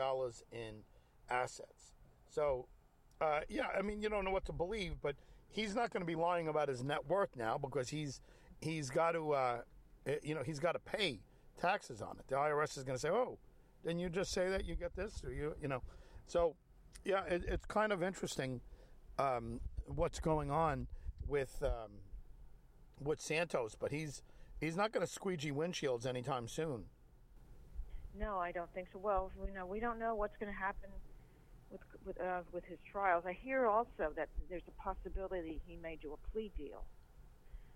in 0.51 0.83
assets. 1.29 1.93
So, 2.29 2.67
uh, 3.21 3.41
yeah, 3.49 3.67
I 3.77 3.81
mean, 3.81 4.01
you 4.01 4.09
don't 4.09 4.25
know 4.25 4.31
what 4.31 4.45
to 4.45 4.53
believe, 4.53 4.95
but 5.01 5.15
he's 5.49 5.75
not 5.75 5.91
going 5.91 6.01
to 6.01 6.07
be 6.07 6.15
lying 6.15 6.47
about 6.47 6.67
his 6.69 6.83
net 6.83 7.07
worth 7.07 7.35
now 7.35 7.57
because 7.57 7.89
he's 7.89 8.19
he's 8.61 8.89
got 8.89 9.13
to, 9.13 9.31
uh, 9.31 9.57
eh, 10.05 10.15
you 10.23 10.35
know, 10.35 10.43
he's 10.43 10.59
got 10.59 10.73
to 10.73 10.79
pay 10.79 11.19
taxes 11.59 12.01
on 12.01 12.17
it. 12.19 12.27
The 12.27 12.35
IRS 12.35 12.77
is 12.77 12.83
going 12.83 12.95
to 12.95 12.99
say, 12.99 13.09
"Oh, 13.09 13.37
didn't 13.83 13.99
you 13.99 14.09
just 14.09 14.31
say 14.31 14.49
that 14.49 14.65
you 14.65 14.75
get 14.75 14.95
this?" 14.95 15.23
Or 15.23 15.31
you, 15.31 15.55
you 15.61 15.67
know, 15.67 15.81
so 16.27 16.55
yeah, 17.03 17.23
it, 17.25 17.43
it's 17.47 17.65
kind 17.65 17.93
of 17.93 18.03
interesting 18.03 18.61
um, 19.19 19.61
what's 19.87 20.19
going 20.19 20.51
on 20.51 20.87
with 21.27 21.63
um, 21.63 21.91
with 22.99 23.21
Santos, 23.21 23.75
but 23.79 23.91
he's 23.91 24.23
he's 24.59 24.75
not 24.75 24.91
going 24.91 25.05
to 25.05 25.11
squeegee 25.11 25.51
windshields 25.51 26.05
anytime 26.05 26.47
soon. 26.47 26.85
No, 28.17 28.37
I 28.39 28.51
don't 28.51 28.73
think 28.73 28.87
so. 28.91 28.99
Well, 28.99 29.31
you 29.45 29.53
know, 29.53 29.65
we 29.65 29.79
don't 29.79 29.99
know 29.99 30.15
what's 30.15 30.37
going 30.37 30.51
to 30.51 30.57
happen 30.57 30.89
with 32.05 32.19
uh, 32.21 32.41
with 32.51 32.63
his 32.65 32.77
trials. 32.91 33.23
I 33.25 33.33
hear 33.33 33.65
also 33.67 34.13
that 34.15 34.29
there's 34.49 34.63
a 34.67 34.81
possibility 34.81 35.61
he 35.67 35.75
may 35.77 35.97
do 36.01 36.13
a 36.13 36.31
plea 36.31 36.51
deal. 36.57 36.83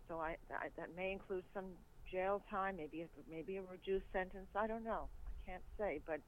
so 0.07 0.19
I, 0.19 0.37
I 0.51 0.67
that 0.77 0.95
may 0.95 1.11
include 1.11 1.43
some 1.53 1.65
jail 2.11 2.41
time, 2.49 2.77
maybe 2.77 3.01
a- 3.01 3.29
maybe 3.29 3.57
a 3.57 3.61
reduced 3.63 4.05
sentence. 4.13 4.47
I 4.55 4.67
don't 4.67 4.83
know. 4.83 5.07
I 5.27 5.51
can't 5.51 5.63
say, 5.77 5.99
but 6.05 6.19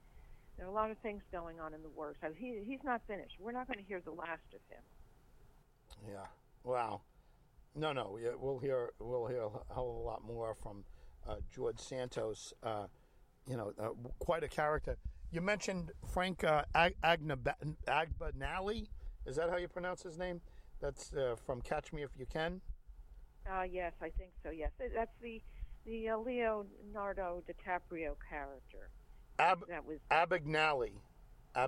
there 0.58 0.66
are 0.66 0.70
a 0.70 0.74
lot 0.74 0.92
of 0.92 0.98
things 1.00 1.22
going 1.32 1.60
on 1.60 1.74
in 1.74 1.82
the 1.82 1.90
works. 1.90 2.20
So 2.22 2.30
he 2.36 2.62
he's 2.66 2.84
not 2.84 3.02
finished. 3.08 3.36
We're 3.40 3.52
not 3.52 3.68
going 3.68 3.80
to 3.80 3.86
hear 3.86 4.02
the 4.04 4.12
last 4.12 4.42
of 4.54 4.62
him. 4.70 4.84
Yeah. 6.10 6.26
Wow. 6.64 7.02
No, 7.76 7.94
no. 7.94 8.18
We'll 8.40 8.60
hear 8.60 8.90
we'll 9.00 9.28
hear 9.28 9.44
a 9.44 9.80
a 9.80 9.82
lot 9.82 10.24
more 10.26 10.56
from 10.62 10.84
uh, 11.28 11.36
George 11.54 11.80
Santos. 11.80 12.54
Uh, 12.64 12.88
you 13.48 13.58
know, 13.58 13.74
uh, 13.80 13.90
quite 14.20 14.44
a 14.44 14.48
character. 14.48 14.98
You 15.32 15.42
mentioned 15.42 15.92
Frank 16.14 16.44
uh, 16.44 16.64
Ag- 16.76 16.96
Agbanali. 17.04 18.88
Is 19.26 19.36
that 19.38 19.50
how 19.50 19.58
you 19.58 19.68
pronounce 19.68 20.04
his 20.04 20.18
name? 20.18 20.42
That's 20.82 21.14
uh, 21.14 21.36
from 21.46 21.62
Catch 21.62 21.94
Me 21.94 22.02
If 22.04 22.10
You 22.18 22.26
Can. 22.26 22.60
Uh, 23.50 23.64
yes, 23.64 23.94
I 24.02 24.10
think 24.10 24.32
so. 24.44 24.50
Yes, 24.52 24.72
that's 24.96 25.12
the 25.22 25.42
the 25.86 26.10
uh, 26.10 26.18
Leonardo 26.18 27.42
DiCaprio 27.50 28.16
character. 28.30 28.90
Ab- 29.40 29.64
That 29.68 29.86
was 29.86 29.98
Abagnale. 30.12 30.92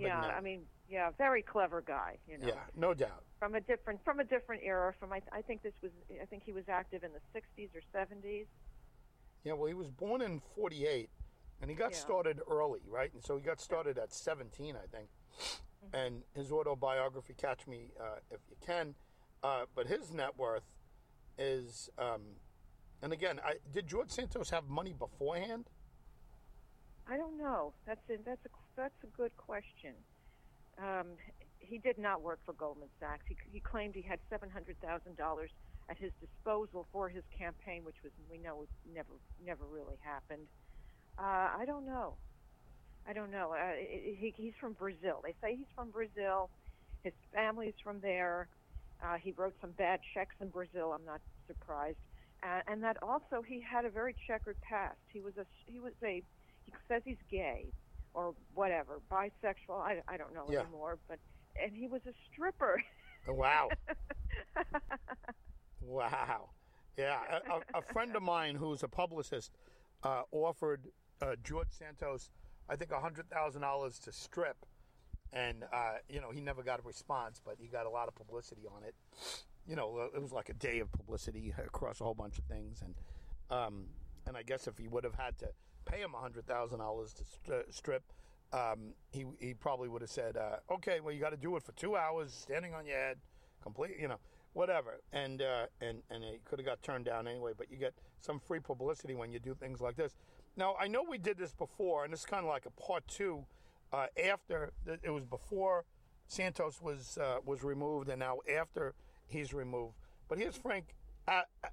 yeah. 0.01 0.19
I 0.37 0.41
mean, 0.41 0.63
yeah, 0.89 1.09
very 1.17 1.41
clever 1.41 1.81
guy. 1.81 2.17
You 2.27 2.37
know, 2.37 2.47
yeah, 2.47 2.53
no 2.75 2.93
doubt. 2.93 3.23
from 3.39 3.55
a 3.55 3.61
different 3.61 4.03
from 4.03 4.19
a 4.19 4.23
different 4.23 4.61
era. 4.63 4.93
From 4.99 5.13
I, 5.13 5.21
I 5.31 5.41
think 5.41 5.63
this 5.63 5.73
was 5.81 5.91
I 6.21 6.25
think 6.25 6.43
he 6.45 6.51
was 6.53 6.65
active 6.67 7.03
in 7.03 7.11
the 7.13 7.39
60s 7.39 7.69
or 7.75 7.81
70s. 7.97 8.45
Yeah, 9.43 9.53
well, 9.53 9.67
he 9.67 9.73
was 9.73 9.89
born 9.89 10.21
in 10.21 10.41
48, 10.55 11.09
and 11.61 11.69
he 11.69 11.75
got 11.75 11.91
Yeah. 11.91 11.97
started 11.97 12.41
early, 12.49 12.81
right? 12.87 13.13
And 13.13 13.23
so 13.23 13.37
he 13.37 13.43
got 13.43 13.59
started 13.59 13.97
at 13.97 14.13
17, 14.13 14.75
I 14.75 14.87
think. 14.87 15.09
And 15.91 16.23
his 16.33 16.51
autobiography, 16.51 17.33
Catch 17.33 17.67
Me 17.67 17.91
uh, 17.99 18.19
If 18.31 18.39
You 18.49 18.55
Can, 18.61 18.95
uh, 19.43 19.65
but 19.75 19.87
his 19.87 20.13
net 20.13 20.37
worth 20.37 20.63
is, 21.37 21.89
um, 21.97 22.21
and 23.01 23.11
again, 23.11 23.41
I, 23.43 23.55
did 23.71 23.87
George 23.87 24.09
Santos 24.09 24.49
have 24.51 24.69
money 24.69 24.93
beforehand? 24.93 25.69
I 27.05 27.17
don't 27.17 27.37
know. 27.37 27.73
That's 27.85 27.99
a, 28.09 28.17
that's 28.23 28.45
a 28.45 28.49
that's 28.77 29.03
a 29.03 29.07
good 29.07 29.35
question. 29.35 29.93
Um, 30.77 31.17
he 31.59 31.77
did 31.77 31.97
not 31.97 32.21
work 32.21 32.39
for 32.45 32.53
Goldman 32.53 32.87
Sachs. 32.99 33.25
He, 33.27 33.35
he 33.51 33.59
claimed 33.59 33.93
he 33.93 34.01
had 34.01 34.19
seven 34.29 34.49
hundred 34.49 34.79
thousand 34.81 35.17
dollars 35.17 35.49
at 35.89 35.97
his 35.97 36.11
disposal 36.21 36.87
for 36.93 37.09
his 37.09 37.23
campaign, 37.37 37.83
which 37.83 37.97
was 38.03 38.13
we 38.31 38.37
know 38.37 38.65
never 38.95 39.11
never 39.45 39.65
really 39.65 39.97
happened. 40.01 40.47
Uh, 41.17 41.21
I 41.59 41.63
don't 41.65 41.85
know. 41.85 42.15
I 43.07 43.13
don't 43.13 43.31
know. 43.31 43.53
Uh, 43.53 43.73
he, 43.79 44.33
he's 44.35 44.53
from 44.59 44.73
Brazil. 44.73 45.21
They 45.23 45.35
say 45.41 45.55
he's 45.55 45.67
from 45.75 45.89
Brazil. 45.89 46.49
His 47.03 47.13
family's 47.33 47.73
from 47.83 47.99
there. 47.99 48.47
Uh, 49.03 49.15
he 49.21 49.33
wrote 49.33 49.53
some 49.61 49.71
bad 49.71 49.99
checks 50.13 50.35
in 50.41 50.47
Brazil. 50.49 50.93
I'm 50.97 51.05
not 51.05 51.19
surprised. 51.47 51.97
Uh, 52.41 52.61
and 52.67 52.83
that 52.83 52.97
also 53.03 53.41
he 53.45 53.61
had 53.61 53.85
a 53.85 53.89
very 53.89 54.15
checkered 54.27 54.59
past. 54.61 54.97
He 55.11 55.19
was 55.21 55.33
a 55.37 55.45
he 55.65 55.79
was 55.79 55.93
a 56.03 56.21
he 56.65 56.71
says 56.87 57.01
he's 57.05 57.17
gay 57.29 57.65
or 58.13 58.33
whatever, 58.53 58.99
bisexual. 59.11 59.79
I, 59.81 60.01
I 60.07 60.17
don't 60.17 60.33
know 60.33 60.45
Yeah. 60.49 60.61
anymore. 60.61 60.97
But 61.07 61.19
and 61.61 61.75
he 61.75 61.87
was 61.87 62.01
a 62.07 62.13
stripper. 62.31 62.81
Oh, 63.27 63.33
Wow. 63.33 63.69
Wow. 65.81 66.49
Yeah, 66.97 67.19
a, 67.49 67.77
a, 67.77 67.79
a 67.79 67.81
friend 67.81 68.15
of 68.15 68.23
mine 68.23 68.55
who's 68.55 68.83
a 68.83 68.87
publicist 68.87 69.51
uh, 70.03 70.21
offered 70.31 70.81
uh, 71.23 71.35
George 71.43 71.67
Santos, 71.69 72.29
I 72.69 72.75
think, 72.75 72.91
$100,000 72.91 74.03
to 74.03 74.11
strip. 74.11 74.57
And, 75.31 75.63
uh, 75.73 75.93
you 76.09 76.21
know, 76.21 76.29
he 76.31 76.41
never 76.41 76.61
got 76.61 76.79
a 76.79 76.83
response, 76.83 77.41
but 77.43 77.55
he 77.59 77.67
got 77.67 77.85
a 77.85 77.89
lot 77.89 78.07
of 78.07 78.15
publicity 78.15 78.63
on 78.67 78.83
it. 78.83 78.93
You 79.67 79.75
know, 79.75 80.09
it 80.13 80.21
was 80.21 80.31
like 80.31 80.49
a 80.49 80.53
day 80.53 80.79
of 80.79 80.91
publicity 80.91 81.53
across 81.57 82.01
a 82.01 82.03
whole 82.03 82.13
bunch 82.13 82.37
of 82.37 82.43
things. 82.45 82.83
And, 82.83 82.95
um, 83.49 83.85
and 84.27 84.37
I 84.37 84.43
guess 84.43 84.67
if 84.67 84.77
he 84.77 84.87
would 84.87 85.03
have 85.03 85.15
had 85.15 85.37
to 85.39 85.47
pay 85.85 86.01
him 86.01 86.11
$100,000 86.11 87.13
to 87.15 87.23
st- 87.23 87.73
strip, 87.73 88.03
um, 88.51 88.93
he, 89.11 89.25
he 89.39 89.53
probably 89.55 89.89
would 89.89 90.01
have 90.01 90.11
said, 90.11 90.37
uh, 90.37 90.57
okay, 90.73 90.99
well, 90.99 91.13
you 91.13 91.19
got 91.19 91.31
to 91.31 91.37
do 91.37 91.55
it 91.55 91.63
for 91.63 91.71
two 91.71 91.95
hours, 91.95 92.31
standing 92.33 92.73
on 92.75 92.85
your 92.85 92.97
head, 92.97 93.17
complete, 93.63 93.95
you 93.99 94.07
know, 94.07 94.19
whatever. 94.53 95.01
And 95.11 95.41
uh, 95.41 95.65
and 95.81 96.01
and 96.09 96.23
it 96.23 96.45
could 96.45 96.59
have 96.59 96.65
got 96.65 96.81
turned 96.81 97.05
down 97.05 97.27
anyway. 97.27 97.51
But 97.57 97.71
you 97.71 97.77
get 97.77 97.93
some 98.19 98.39
free 98.39 98.59
publicity 98.59 99.15
when 99.15 99.31
you 99.31 99.39
do 99.39 99.53
things 99.53 99.81
like 99.81 99.95
this. 99.95 100.15
Now 100.55 100.75
I 100.79 100.87
know 100.87 101.03
we 101.07 101.17
did 101.17 101.37
this 101.37 101.53
before, 101.53 102.05
and 102.05 102.13
it's 102.13 102.25
kind 102.25 102.43
of 102.43 102.49
like 102.49 102.65
a 102.65 102.81
part 102.81 103.07
two. 103.07 103.45
Uh, 103.91 104.07
after 104.23 104.71
it 104.87 105.11
was 105.11 105.23
before 105.23 105.85
Santos 106.27 106.81
was 106.81 107.17
uh, 107.21 107.37
was 107.45 107.63
removed, 107.63 108.09
and 108.09 108.19
now 108.19 108.39
after 108.59 108.95
he's 109.27 109.53
removed. 109.53 109.93
But 110.27 110.39
here's 110.39 110.55
Frank 110.57 110.95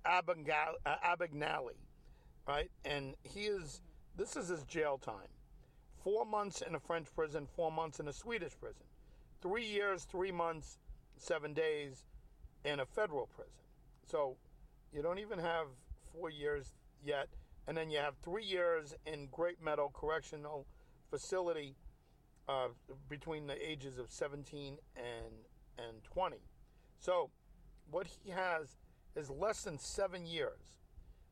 Abagnale, 0.05 0.75
right? 2.47 2.71
And 2.85 3.15
he 3.23 3.41
is 3.43 3.81
this 4.17 4.37
is 4.37 4.49
his 4.49 4.65
jail 4.65 4.99
time. 4.99 5.29
Four 6.03 6.25
months 6.25 6.63
in 6.63 6.75
a 6.75 6.81
French 6.81 7.07
prison, 7.15 7.47
four 7.55 7.71
months 7.71 8.01
in 8.01 8.09
a 8.09 8.13
Swedish 8.13 8.59
prison, 8.59 8.85
three 9.43 9.67
years, 9.67 10.05
three 10.05 10.33
months, 10.33 10.79
seven 11.17 11.53
days 11.53 12.05
in 12.65 12.81
a 12.81 12.87
federal 12.87 13.27
prison. 13.27 13.53
So 14.07 14.37
you 14.93 15.03
don't 15.03 15.19
even 15.19 15.39
have 15.39 15.67
four 16.13 16.31
years 16.31 16.75
yet, 17.05 17.29
and 17.67 17.77
then 17.77 17.91
you 17.91 17.99
have 17.99 18.15
three 18.23 18.45
years 18.45 18.95
in 19.07 19.29
Great 19.31 19.63
Meadow 19.63 19.91
Correctional 19.93 20.67
Facility 21.11 21.77
uh, 22.49 22.69
between 23.09 23.47
the 23.47 23.71
ages 23.71 23.99
of 23.99 24.11
17 24.11 24.79
and 24.97 25.35
and 25.79 26.05
20. 26.05 26.37
So 26.99 27.31
what 27.91 28.07
he 28.07 28.31
has 28.31 28.77
is 29.17 29.31
less 29.31 29.63
than 29.63 29.79
seven 29.79 30.27
years. 30.27 30.79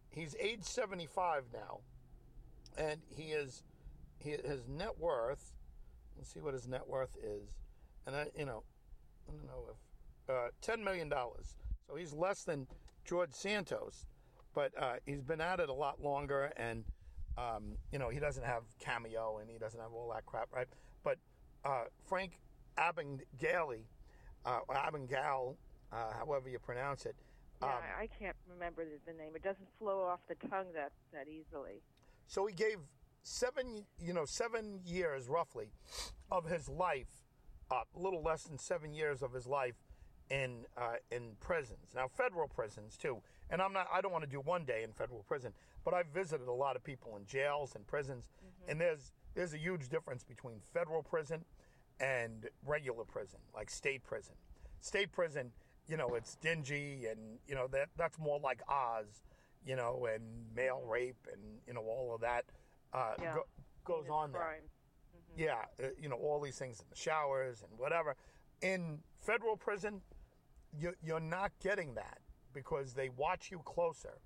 He's 0.08 0.34
age 0.40 0.62
75 0.62 1.44
now, 1.52 1.80
and 2.76 3.00
he 3.08 3.32
is 3.32 3.62
he, 4.18 4.30
his 4.30 4.68
net 4.68 4.98
worth. 4.98 5.52
Let's 6.16 6.32
see 6.32 6.40
what 6.40 6.54
his 6.54 6.66
net 6.66 6.88
worth 6.88 7.16
is, 7.22 7.58
and 8.06 8.16
I 8.16 8.26
you 8.36 8.46
know 8.46 8.62
I 9.28 9.32
don't 9.32 9.46
know 9.46 9.64
if 9.70 9.87
uh, 10.28 10.48
ten 10.60 10.82
million 10.82 11.08
dollars. 11.08 11.56
So 11.88 11.96
he's 11.96 12.12
less 12.12 12.44
than 12.44 12.66
George 13.04 13.32
Santos, 13.32 14.06
but 14.54 14.72
uh, 14.78 14.96
he's 15.06 15.22
been 15.22 15.40
at 15.40 15.60
it 15.60 15.68
a 15.68 15.74
lot 15.74 16.02
longer, 16.02 16.52
and 16.56 16.84
um, 17.36 17.76
you 17.92 17.98
know 17.98 18.08
he 18.08 18.18
doesn't 18.18 18.44
have 18.44 18.62
cameo 18.78 19.38
and 19.40 19.50
he 19.50 19.58
doesn't 19.58 19.80
have 19.80 19.92
all 19.92 20.10
that 20.14 20.26
crap, 20.26 20.48
right? 20.54 20.66
But 21.02 21.18
uh, 21.64 21.84
Frank 22.06 22.38
Abengale, 22.76 23.84
uh, 24.44 24.60
uh, 25.92 26.12
however 26.12 26.48
you 26.48 26.58
pronounce 26.58 27.06
it. 27.06 27.16
Um, 27.60 27.70
I 27.70 28.02
I 28.02 28.06
can't 28.06 28.36
remember 28.48 28.84
the, 28.84 29.12
the 29.12 29.16
name. 29.18 29.32
It 29.34 29.42
doesn't 29.42 29.68
flow 29.78 30.02
off 30.02 30.20
the 30.28 30.34
tongue 30.48 30.72
that 30.74 30.92
that 31.12 31.26
easily. 31.28 31.82
So 32.26 32.46
he 32.46 32.54
gave 32.54 32.76
seven, 33.22 33.84
you 33.98 34.12
know, 34.12 34.24
seven 34.24 34.80
years 34.84 35.28
roughly 35.28 35.72
of 36.30 36.44
his 36.44 36.68
life, 36.68 37.08
uh, 37.70 37.82
a 37.94 37.98
little 37.98 38.22
less 38.22 38.44
than 38.44 38.58
seven 38.58 38.92
years 38.92 39.22
of 39.22 39.32
his 39.32 39.46
life 39.46 39.74
in 40.30 40.64
uh, 40.76 40.94
in 41.10 41.36
prisons. 41.40 41.92
Now, 41.94 42.08
federal 42.08 42.48
prisons 42.48 42.96
too. 42.96 43.18
And 43.50 43.62
I'm 43.62 43.72
not. 43.72 43.88
I 43.92 44.00
don't 44.00 44.12
want 44.12 44.24
to 44.24 44.30
do 44.30 44.40
one 44.40 44.64
day 44.64 44.82
in 44.82 44.92
federal 44.92 45.22
prison, 45.22 45.52
but 45.84 45.94
I've 45.94 46.08
visited 46.08 46.48
a 46.48 46.52
lot 46.52 46.76
of 46.76 46.84
people 46.84 47.16
in 47.16 47.24
jails 47.24 47.74
and 47.74 47.86
prisons, 47.86 48.28
and 48.68 48.80
there's 48.80 49.12
there's 49.34 49.54
a 49.54 49.58
huge 49.58 49.88
difference 49.88 50.24
between 50.24 50.60
federal 50.74 51.02
prison 51.02 51.44
and 52.00 52.46
regular 52.66 53.04
prison, 53.04 53.38
like 53.54 53.70
state 53.70 54.04
prison. 54.04 54.34
State 54.80 55.10
prison, 55.12 55.50
you 55.88 55.96
know, 55.96 56.14
it's 56.14 56.36
dingy, 56.36 57.06
and 57.10 57.38
you 57.46 57.54
know 57.54 57.66
that 57.68 57.88
that's 57.96 58.18
more 58.18 58.38
like 58.38 58.60
Oz, 58.68 59.22
you 59.66 59.76
know, 59.76 60.06
and 60.12 60.22
male 60.54 60.82
rape, 60.86 61.26
and 61.32 61.40
you 61.66 61.72
know 61.72 61.80
all 61.82 62.12
of 62.14 62.20
that 62.20 62.44
uh, 62.92 63.14
Yeah. 63.20 63.34
go, 63.34 63.44
goes 63.84 64.08
on 64.10 64.32
there. 64.32 64.42
crime. 64.42 64.62
Yeah, 65.36 65.64
uh, 65.82 65.88
you 65.98 66.08
know 66.08 66.16
all 66.16 66.40
these 66.40 66.58
things 66.58 66.80
in 66.80 66.86
the 66.90 66.96
showers 66.96 67.62
and 67.62 67.78
whatever. 67.78 68.14
In 68.60 68.98
federal 69.20 69.56
prison, 69.56 70.02
you're 71.04 71.20
not 71.20 71.52
getting 71.62 71.94
that 71.94 72.18
because 72.52 72.94
they 72.94 73.08
watch 73.10 73.50
you 73.50 73.60
closer, 73.64 74.18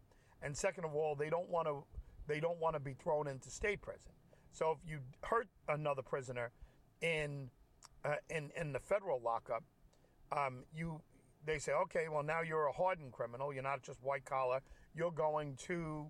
and 0.42 0.56
second 0.56 0.84
of 0.84 0.94
all, 0.94 1.14
they 1.14 1.30
don't 1.30 1.48
want 1.48 1.66
to 1.66 1.84
they 2.26 2.40
don't 2.40 2.58
want 2.58 2.74
to 2.74 2.80
be 2.80 2.94
thrown 2.94 3.26
into 3.26 3.50
state 3.50 3.80
prison. 3.80 4.12
So 4.52 4.72
if 4.72 4.90
you 4.90 4.98
hurt 5.22 5.48
another 5.68 6.02
prisoner 6.02 6.50
in 7.00 7.50
uh, 8.04 8.16
in 8.30 8.50
in 8.56 8.72
the 8.72 8.80
federal 8.80 9.20
lockup, 9.20 9.64
um, 10.30 10.64
you 10.74 11.00
they 11.44 11.58
say, 11.58 11.72
okay, 11.72 12.06
well 12.10 12.22
now 12.22 12.42
you're 12.42 12.66
a 12.66 12.72
hardened 12.72 13.12
criminal. 13.12 13.52
You're 13.52 13.62
not 13.62 13.82
just 13.82 14.02
white 14.02 14.24
collar. 14.24 14.60
You're 14.94 15.10
going 15.10 15.56
to, 15.66 16.06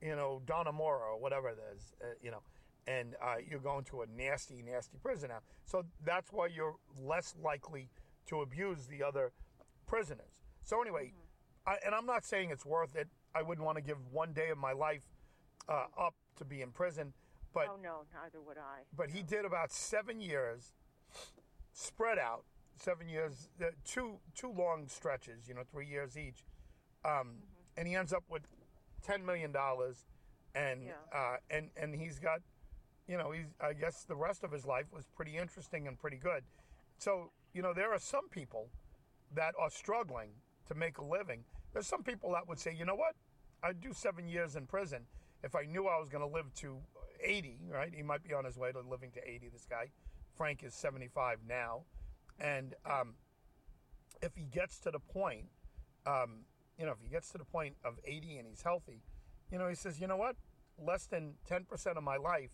you 0.00 0.16
know, 0.16 0.42
Dannemora 0.46 1.12
or 1.12 1.20
whatever 1.20 1.48
it 1.50 1.58
is, 1.74 1.94
uh, 2.02 2.06
you 2.22 2.30
know, 2.30 2.42
and 2.86 3.14
uh, 3.22 3.36
you're 3.48 3.60
going 3.60 3.84
to 3.84 4.02
a 4.02 4.06
nasty, 4.06 4.62
nasty 4.62 4.98
prison 5.02 5.28
now. 5.28 5.40
So 5.64 5.84
that's 6.04 6.32
why 6.32 6.46
you're 6.46 6.76
less 7.00 7.34
likely 7.42 7.90
to 8.26 8.40
abuse 8.40 8.86
the 8.86 9.02
other 9.02 9.32
prisoners. 9.86 10.32
So 10.62 10.80
anyway, 10.82 11.12
I, 11.66 11.76
and 11.84 11.94
I'm 11.94 12.06
not 12.06 12.24
saying 12.24 12.50
it's 12.50 12.66
worth 12.66 12.96
it. 12.96 13.08
I 13.34 13.42
wouldn't 13.42 13.64
want 13.64 13.76
to 13.76 13.82
give 13.82 13.98
one 14.12 14.32
day 14.32 14.50
of 14.50 14.58
my 14.58 14.72
life 14.72 15.04
uh, 15.68 15.86
up 15.98 16.14
to 16.36 16.44
be 16.44 16.62
in 16.62 16.70
prison, 16.70 17.12
but 17.52 17.66
oh 17.70 17.76
no, 17.82 18.02
neither 18.14 18.40
would 18.40 18.58
I. 18.58 18.80
but 18.96 19.10
he 19.10 19.22
did 19.22 19.44
about 19.44 19.72
seven 19.72 20.20
years, 20.20 20.72
spread 21.72 22.18
out 22.18 22.44
seven 22.76 23.08
years, 23.08 23.48
uh, 23.60 23.66
two 23.84 24.18
two 24.34 24.52
long 24.52 24.86
stretches, 24.88 25.48
you 25.48 25.54
know, 25.54 25.62
three 25.70 25.86
years 25.86 26.16
each, 26.16 26.44
um, 27.04 27.38
and 27.76 27.88
he 27.88 27.94
ends 27.94 28.12
up 28.12 28.24
with 28.28 28.42
ten 29.02 29.24
million 29.24 29.52
dollars, 29.52 30.06
and 30.54 30.84
Yeah. 30.84 30.92
uh, 31.12 31.36
and 31.50 31.70
and 31.76 31.94
he's 31.94 32.18
got, 32.18 32.40
you 33.08 33.16
know, 33.16 33.30
he's 33.32 33.46
I 33.60 33.72
guess 33.72 34.04
the 34.04 34.16
rest 34.16 34.44
of 34.44 34.52
his 34.52 34.66
life 34.66 34.92
was 34.92 35.06
pretty 35.14 35.36
interesting 35.36 35.86
and 35.88 35.98
pretty 35.98 36.18
good. 36.18 36.44
So 36.98 37.32
you 37.54 37.62
know, 37.62 37.72
there 37.72 37.92
are 37.92 37.98
some 37.98 38.28
people 38.28 38.68
that 39.34 39.54
are 39.58 39.70
struggling 39.70 40.30
to 40.68 40.74
make 40.74 40.98
a 40.98 41.04
living. 41.04 41.44
There's 41.72 41.86
some 41.86 42.02
people 42.02 42.32
that 42.32 42.48
would 42.48 42.58
say, 42.58 42.74
you 42.74 42.84
know 42.84 42.94
what, 42.94 43.14
I'd 43.62 43.80
do 43.80 43.92
seven 43.92 44.28
years 44.28 44.56
in 44.56 44.66
prison 44.66 45.02
if 45.42 45.54
I 45.54 45.62
knew 45.64 45.86
I 45.86 45.98
was 45.98 46.08
going 46.08 46.26
to 46.26 46.34
live 46.34 46.52
to 46.56 46.78
80. 47.22 47.58
Right? 47.70 47.92
He 47.94 48.02
might 48.02 48.22
be 48.22 48.34
on 48.34 48.44
his 48.44 48.56
way 48.56 48.72
to 48.72 48.80
living 48.80 49.10
to 49.12 49.20
80. 49.28 49.48
This 49.48 49.66
guy, 49.68 49.86
Frank, 50.36 50.62
is 50.62 50.74
75 50.74 51.38
now, 51.48 51.82
and 52.38 52.74
um, 52.84 53.14
if 54.22 54.34
he 54.34 54.44
gets 54.44 54.78
to 54.80 54.90
the 54.90 54.98
point, 54.98 55.46
um, 56.06 56.44
you 56.78 56.86
know, 56.86 56.92
if 56.92 56.98
he 57.02 57.08
gets 57.08 57.30
to 57.32 57.38
the 57.38 57.44
point 57.44 57.76
of 57.84 57.98
80 58.04 58.38
and 58.38 58.48
he's 58.48 58.62
healthy, 58.62 59.02
you 59.50 59.58
know, 59.58 59.68
he 59.68 59.74
says, 59.74 60.00
you 60.00 60.06
know 60.06 60.16
what? 60.16 60.36
Less 60.78 61.06
than 61.06 61.34
10% 61.50 61.96
of 61.96 62.02
my 62.02 62.16
life 62.16 62.50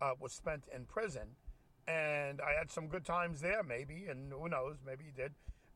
uh, 0.00 0.12
was 0.20 0.32
spent 0.32 0.64
in 0.74 0.84
prison, 0.84 1.36
and 1.86 2.40
I 2.40 2.58
had 2.58 2.70
some 2.70 2.88
good 2.88 3.04
times 3.04 3.40
there, 3.40 3.62
maybe, 3.62 4.06
and 4.08 4.32
who 4.32 4.48
knows, 4.48 4.76
maybe 4.84 5.04
he 5.04 5.12
did. 5.12 5.32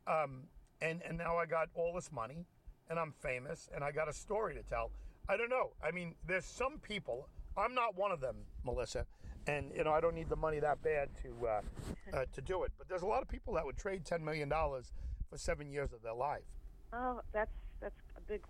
Um, 0.07 0.45
and 0.81 1.03
and 1.03 1.17
now 1.19 1.37
I 1.37 1.47
got 1.47 1.69
all 1.75 1.93
this 1.95 2.13
money, 2.13 2.47
and 2.91 2.99
I'm 2.99 3.13
famous, 3.13 3.69
and 3.75 3.83
I 3.83 3.93
got 3.93 4.09
a 4.09 4.13
story 4.13 4.55
to 4.55 4.63
tell. 4.63 4.91
I 5.29 5.37
don't 5.37 5.51
know. 5.51 5.71
I 5.83 5.91
mean, 5.91 6.15
there's 6.27 6.45
some 6.45 6.79
people. 6.79 7.29
I'm 7.57 7.75
not 7.75 7.97
one 7.97 8.13
of 8.13 8.21
them, 8.21 8.37
Melissa, 8.65 9.07
and 9.47 9.73
you 9.75 9.85
know 9.85 9.93
I 9.93 10.01
don't 10.01 10.15
need 10.15 10.29
the 10.29 10.37
money 10.37 10.61
that 10.61 10.83
bad 10.83 11.09
to 11.23 11.47
uh, 11.47 11.61
uh, 12.17 12.25
to 12.33 12.41
do 12.41 12.63
it. 12.65 12.73
But 12.79 12.89
there's 12.89 13.03
a 13.03 13.07
lot 13.07 13.23
of 13.23 13.29
people 13.29 13.55
that 13.55 13.65
would 13.65 13.77
trade 13.77 14.05
ten 14.05 14.25
million 14.25 14.49
dollars 14.49 14.93
for 15.31 15.39
seven 15.39 15.71
years 15.71 15.93
of 15.93 16.03
their 16.03 16.15
life. 16.15 16.45
Oh, 16.93 17.21
that's 17.33 17.55
that's 17.81 18.01
a 18.17 18.21
big 18.21 18.43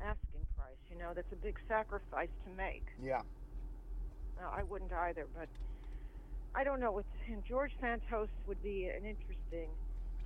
asking 0.00 0.46
price. 0.56 0.76
You 0.90 0.98
know, 0.98 1.12
that's 1.14 1.32
a 1.32 1.36
big 1.36 1.58
sacrifice 1.68 2.30
to 2.44 2.56
make. 2.56 2.86
Yeah. 3.02 3.22
No, 4.38 4.48
I 4.48 4.62
wouldn't 4.62 4.92
either, 4.92 5.26
but 5.36 5.48
I 6.54 6.64
don't 6.64 6.80
know. 6.80 7.02
And 7.28 7.44
George 7.44 7.72
Santos 7.80 8.28
would 8.46 8.62
be 8.62 8.86
an 8.86 9.04
interesting 9.04 9.68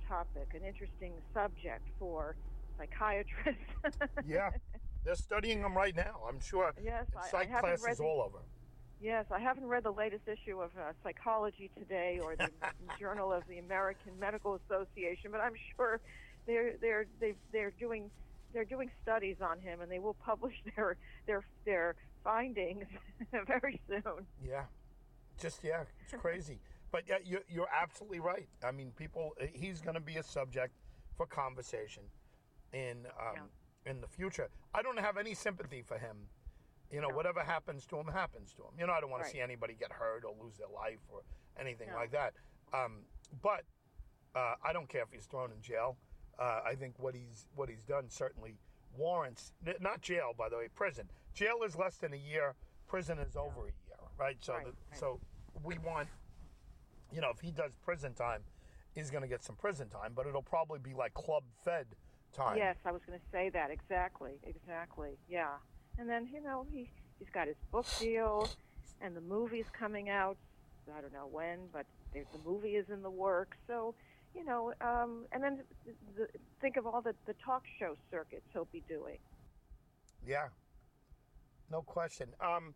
topic, 0.07 0.47
an 0.53 0.63
interesting 0.65 1.13
subject 1.33 1.83
for 1.99 2.35
psychiatrists. 2.77 3.61
Yeah. 4.27 4.49
They're 5.03 5.15
studying 5.15 5.61
them 5.61 5.75
right 5.75 5.95
now. 5.95 6.21
I'm 6.27 6.39
sure. 6.39 6.73
Yes, 6.83 7.05
I- 7.15 7.19
I 7.19 7.29
psych 7.29 7.49
haven't 7.49 7.69
read 7.69 7.79
classes 7.79 7.97
the- 7.99 8.03
all 8.05 8.21
over. 8.21 8.39
Yes, 9.01 9.25
I 9.29 9.39
haven't 9.39 9.65
read 9.67 9.83
the 9.83 9.91
latest 9.91 10.27
issue 10.27 10.61
of 10.61 10.71
uh, 10.79 10.93
Psychology 11.03 11.69
Today 11.77 12.19
or 12.23 12.35
the 12.35 12.49
Journal 12.99 13.31
of 13.31 13.43
the 13.47 13.59
American 13.59 14.17
Medical 14.19 14.55
Association, 14.65 15.31
but 15.31 15.41
I'm 15.41 15.53
sure 15.75 15.99
they're 16.47 16.73
they're 16.81 17.05
they 17.19 17.35
they're 17.51 17.71
doing 17.77 18.09
they're 18.53 18.63
doing 18.65 18.89
studies 19.03 19.35
on 19.41 19.59
him, 19.59 19.81
and 19.81 19.91
they 19.91 19.99
will 19.99 20.15
publish 20.25 20.55
their 20.75 20.95
their 21.27 21.43
their 21.65 21.95
findings 22.23 22.85
very 23.45 23.79
soon. 23.87 24.25
Yeah, 24.43 24.63
just 25.39 25.63
yeah, 25.63 25.83
it's 26.01 26.13
crazy. 26.13 26.59
But 26.95 27.03
yeah, 27.09 27.17
you're, 27.25 27.41
you're 27.49 27.67
absolutely 27.77 28.21
right. 28.21 28.47
I 28.63 28.71
mean, 28.71 28.93
people, 28.95 29.33
uh, 29.41 29.47
he's 29.51 29.81
going 29.81 29.95
to 29.95 29.99
be 29.99 30.15
a 30.15 30.23
subject 30.23 30.71
for 31.17 31.25
conversation 31.25 32.03
in 32.71 33.05
um, 33.19 33.49
in 33.85 33.99
the 33.99 34.07
future. 34.07 34.47
I 34.73 34.81
don't 34.81 34.97
have 34.97 35.17
any 35.17 35.33
sympathy 35.33 35.81
for 35.85 35.97
him. 35.97 36.15
You 36.89 37.01
know, 37.01 37.09
No. 37.09 37.15
whatever 37.17 37.41
happens 37.41 37.85
to 37.87 37.97
him 37.97 38.07
happens 38.07 38.53
to 38.53 38.61
him. 38.61 38.69
You 38.79 38.87
know, 38.87 38.93
I 38.93 39.01
don't 39.01 39.09
want 39.09 39.23
Right. 39.23 39.31
to 39.31 39.37
see 39.37 39.41
anybody 39.41 39.73
get 39.77 39.91
hurt 39.91 40.23
or 40.23 40.33
lose 40.41 40.55
their 40.55 40.69
life 40.69 40.99
or 41.09 41.23
anything 41.59 41.89
No. 41.89 41.95
like 41.97 42.11
that. 42.11 42.33
Um, 42.71 43.03
but 43.41 43.65
uh, 44.33 44.55
I 44.63 44.71
don't 44.71 44.87
care 44.87 45.03
if 45.03 45.11
he's 45.11 45.25
thrown 45.25 45.51
in 45.51 45.61
jail. 45.61 45.97
Uh, 46.39 46.61
I 46.65 46.75
think 46.75 46.97
what 46.97 47.13
he's 47.13 47.45
what 47.55 47.67
he's 47.67 47.83
done 47.83 48.09
certainly 48.09 48.55
warrants 48.97 49.51
n- 49.67 49.75
not 49.81 49.99
jail, 49.99 50.31
by 50.37 50.47
the 50.47 50.55
way, 50.55 50.69
prison. 50.73 51.09
Jail 51.33 51.63
is 51.63 51.75
less 51.75 51.97
than 51.97 52.13
a 52.13 52.21
year. 52.31 52.55
Prison 52.87 53.19
is 53.19 53.35
over 53.35 53.63
a 53.67 53.73
year, 53.85 53.99
right? 54.17 54.37
So, 54.39 54.53
Right, 54.53 54.63
the, 54.65 54.71
right. 54.91 54.97
so 55.01 55.19
we 55.61 55.77
want, 55.79 56.07
you 57.13 57.21
know, 57.21 57.29
if 57.33 57.39
he 57.39 57.51
does 57.51 57.75
prison 57.83 58.13
time, 58.13 58.41
he's 58.93 59.11
going 59.11 59.21
to 59.21 59.27
get 59.27 59.43
some 59.43 59.55
prison 59.55 59.89
time, 59.89 60.13
but 60.15 60.25
it'll 60.25 60.41
probably 60.41 60.79
be 60.79 60.93
like 60.93 61.13
club 61.13 61.43
fed 61.63 61.85
time. 62.33 62.57
Yes, 62.57 62.75
I 62.85 62.91
was 62.91 63.01
going 63.05 63.19
to 63.19 63.25
say 63.31 63.49
that 63.49 63.71
exactly, 63.71 64.33
exactly. 64.43 65.11
Yeah, 65.29 65.53
and 65.97 66.09
then 66.09 66.27
you 66.33 66.41
know 66.41 66.65
he 66.71 66.89
he's 67.19 67.29
got 67.33 67.47
his 67.47 67.57
book 67.71 67.85
deal, 67.99 68.49
and 69.01 69.15
the 69.15 69.21
movie's 69.21 69.65
coming 69.77 70.09
out. 70.09 70.37
I 70.95 71.01
don't 71.01 71.13
know 71.13 71.27
when, 71.31 71.59
but 71.73 71.85
the, 72.13 72.21
the 72.31 72.39
movie 72.49 72.75
is 72.75 72.85
in 72.91 73.01
the 73.01 73.09
works. 73.09 73.57
So, 73.65 73.95
you 74.35 74.45
know, 74.45 74.71
um, 74.81 75.25
and 75.31 75.41
then 75.41 75.59
the, 76.15 76.27
think 76.61 76.77
of 76.77 76.85
all 76.85 77.01
the 77.01 77.15
the 77.25 77.33
talk 77.43 77.63
show 77.79 77.95
circuits 78.11 78.45
he'll 78.53 78.67
be 78.71 78.83
doing. 78.87 79.17
Yeah, 80.27 80.47
no 81.71 81.81
question. 81.81 82.29
Um, 82.39 82.73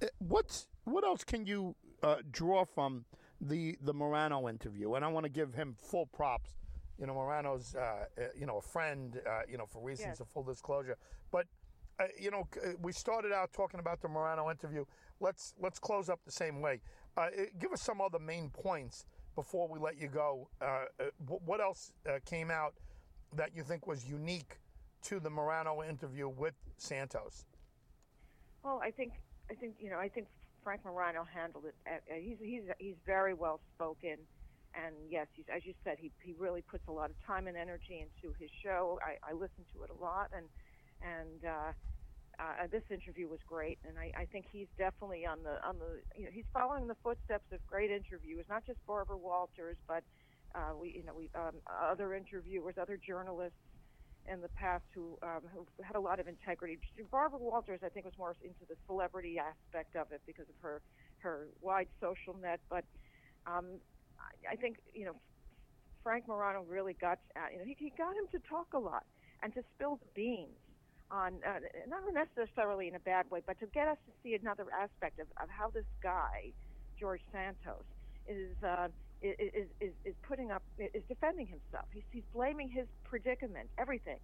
eh, 0.00 0.06
what's 0.18 0.66
what 0.84 1.04
else 1.04 1.24
can 1.24 1.46
you 1.46 1.74
uh, 2.02 2.16
draw 2.30 2.64
from 2.64 3.04
the 3.42 3.76
the 3.82 3.92
Morano 3.92 4.48
interview? 4.48 4.94
And 4.94 5.04
I 5.04 5.08
want 5.08 5.24
to 5.24 5.30
give 5.30 5.52
him 5.54 5.74
full 5.78 6.06
props. 6.06 6.50
You 6.98 7.06
know, 7.06 7.14
Morano's 7.14 7.74
uh, 7.74 7.80
uh, 7.80 8.22
you 8.38 8.46
know 8.46 8.58
a 8.58 8.62
friend. 8.62 9.20
Uh, 9.26 9.40
you 9.50 9.58
know, 9.58 9.66
for 9.66 9.82
reasons 9.82 10.08
Yes. 10.10 10.20
of 10.20 10.28
full 10.28 10.44
disclosure. 10.44 10.96
But 11.30 11.46
uh, 11.98 12.04
you 12.18 12.30
know, 12.30 12.46
uh, 12.64 12.70
we 12.80 12.92
started 12.92 13.32
out 13.32 13.52
talking 13.52 13.80
about 13.80 14.00
the 14.00 14.08
Morano 14.08 14.50
interview. 14.50 14.84
Let's 15.20 15.54
let's 15.60 15.78
close 15.78 16.08
up 16.08 16.20
the 16.24 16.32
same 16.32 16.60
way. 16.60 16.80
Uh, 17.16 17.28
give 17.58 17.72
us 17.72 17.82
some 17.82 18.00
other 18.00 18.18
main 18.18 18.50
points 18.50 19.04
before 19.34 19.68
we 19.68 19.78
let 19.78 19.98
you 19.98 20.08
go. 20.08 20.48
What 21.26 21.60
else 21.60 21.92
uh, 22.08 22.18
came 22.24 22.50
out 22.50 22.74
that 23.34 23.54
you 23.54 23.62
think 23.62 23.86
was 23.86 24.08
unique 24.08 24.58
to 25.02 25.18
the 25.20 25.30
Morano 25.30 25.82
interview 25.82 26.28
with 26.28 26.54
Santos? 26.76 27.46
Well, 28.62 28.80
I 28.82 28.90
think 28.90 29.12
I 29.50 29.54
think 29.54 29.74
you 29.80 29.90
know 29.90 29.98
I 29.98 30.08
think 30.08 30.28
Frank 30.62 30.84
Morano 30.84 31.24
handled 31.24 31.66
it. 31.66 31.74
uh, 31.88 31.96
uh, 32.12 32.18
He's 32.20 32.38
he's 32.40 32.62
he's 32.78 32.96
very 33.06 33.34
well 33.34 33.60
spoken, 33.74 34.18
and 34.74 34.94
yes, 35.10 35.26
he's, 35.34 35.46
as 35.54 35.64
you 35.64 35.74
said, 35.84 35.96
he 35.98 36.12
he 36.22 36.34
really 36.38 36.62
puts 36.62 36.84
a 36.88 36.92
lot 36.92 37.10
of 37.10 37.16
time 37.26 37.46
and 37.48 37.56
energy 37.56 38.00
into 38.00 38.34
his 38.38 38.50
show. 38.64 38.98
I, 39.02 39.30
I 39.30 39.32
listen 39.34 39.64
to 39.74 39.82
it 39.84 39.90
a 39.90 39.98
lot, 40.02 40.30
and 40.36 40.46
and 41.02 41.44
uh, 41.44 41.72
uh, 42.38 42.66
this 42.70 42.82
interview 42.90 43.28
was 43.28 43.40
great, 43.46 43.78
and 43.86 43.98
I, 43.98 44.12
I 44.22 44.24
think 44.26 44.46
he's 44.50 44.68
definitely 44.78 45.26
on 45.26 45.42
the 45.42 45.58
on 45.66 45.78
the 45.78 46.02
you 46.16 46.24
know 46.26 46.30
he's 46.32 46.48
following 46.52 46.86
the 46.86 46.96
footsteps 47.02 47.46
of 47.52 47.60
great 47.66 47.90
interviewers, 47.90 48.46
not 48.48 48.66
just 48.66 48.78
Barbara 48.86 49.18
Walters, 49.18 49.76
but 49.88 50.04
uh, 50.54 50.72
we 50.80 50.94
you 50.96 51.04
know 51.04 51.14
we 51.14 51.30
um, 51.34 51.60
other 51.68 52.14
interviewers, 52.14 52.76
other 52.80 52.98
journalists 52.98 53.58
in 54.30 54.40
the 54.40 54.48
past 54.48 54.84
who 54.94 55.18
um, 55.22 55.42
who 55.54 55.66
had 55.82 55.96
a 55.96 56.00
lot 56.00 56.20
of 56.20 56.28
integrity. 56.28 56.78
Barbara 57.10 57.38
Walters, 57.38 57.80
I 57.84 57.88
think, 57.88 58.06
was 58.06 58.14
more 58.18 58.34
into 58.42 58.64
the 58.68 58.76
celebrity 58.86 59.38
aspect 59.38 59.96
of 59.96 60.12
it 60.12 60.20
because 60.26 60.48
of 60.48 60.54
her 60.62 60.80
her 61.18 61.48
wide 61.60 61.88
social 62.00 62.36
net. 62.40 62.60
But 62.70 62.84
um, 63.46 63.66
I, 64.18 64.52
I 64.52 64.56
think 64.56 64.76
you 64.94 65.06
know 65.06 65.16
Frank 66.02 66.28
Morano 66.28 66.64
really 66.68 66.94
got 66.94 67.18
at, 67.36 67.52
you 67.52 67.58
know 67.58 67.64
he, 67.64 67.76
he 67.78 67.92
got 67.96 68.14
him 68.14 68.26
to 68.32 68.38
talk 68.48 68.68
a 68.74 68.78
lot 68.78 69.04
and 69.42 69.52
to 69.54 69.62
spill 69.74 69.96
the 69.96 70.10
beans 70.14 70.56
on 71.10 71.34
uh, 71.46 71.58
not 71.88 72.02
necessarily 72.14 72.88
in 72.88 72.94
a 72.94 73.00
bad 73.00 73.30
way, 73.30 73.42
but 73.46 73.58
to 73.60 73.66
get 73.66 73.88
us 73.88 73.98
to 74.06 74.12
see 74.22 74.34
another 74.34 74.66
aspect 74.72 75.18
of, 75.18 75.26
of 75.42 75.48
how 75.48 75.68
this 75.70 75.84
guy 76.02 76.52
George 76.98 77.22
Santos 77.32 77.84
is. 78.28 78.54
Uh, 78.62 78.88
is, 79.22 79.66
is 79.80 79.92
is 80.04 80.14
putting 80.26 80.50
up 80.50 80.62
is 80.78 81.02
defending 81.08 81.46
himself. 81.46 81.86
He's 81.92 82.02
he's 82.10 82.24
blaming 82.34 82.68
his 82.68 82.86
predicament, 83.04 83.68
everything, 83.78 84.18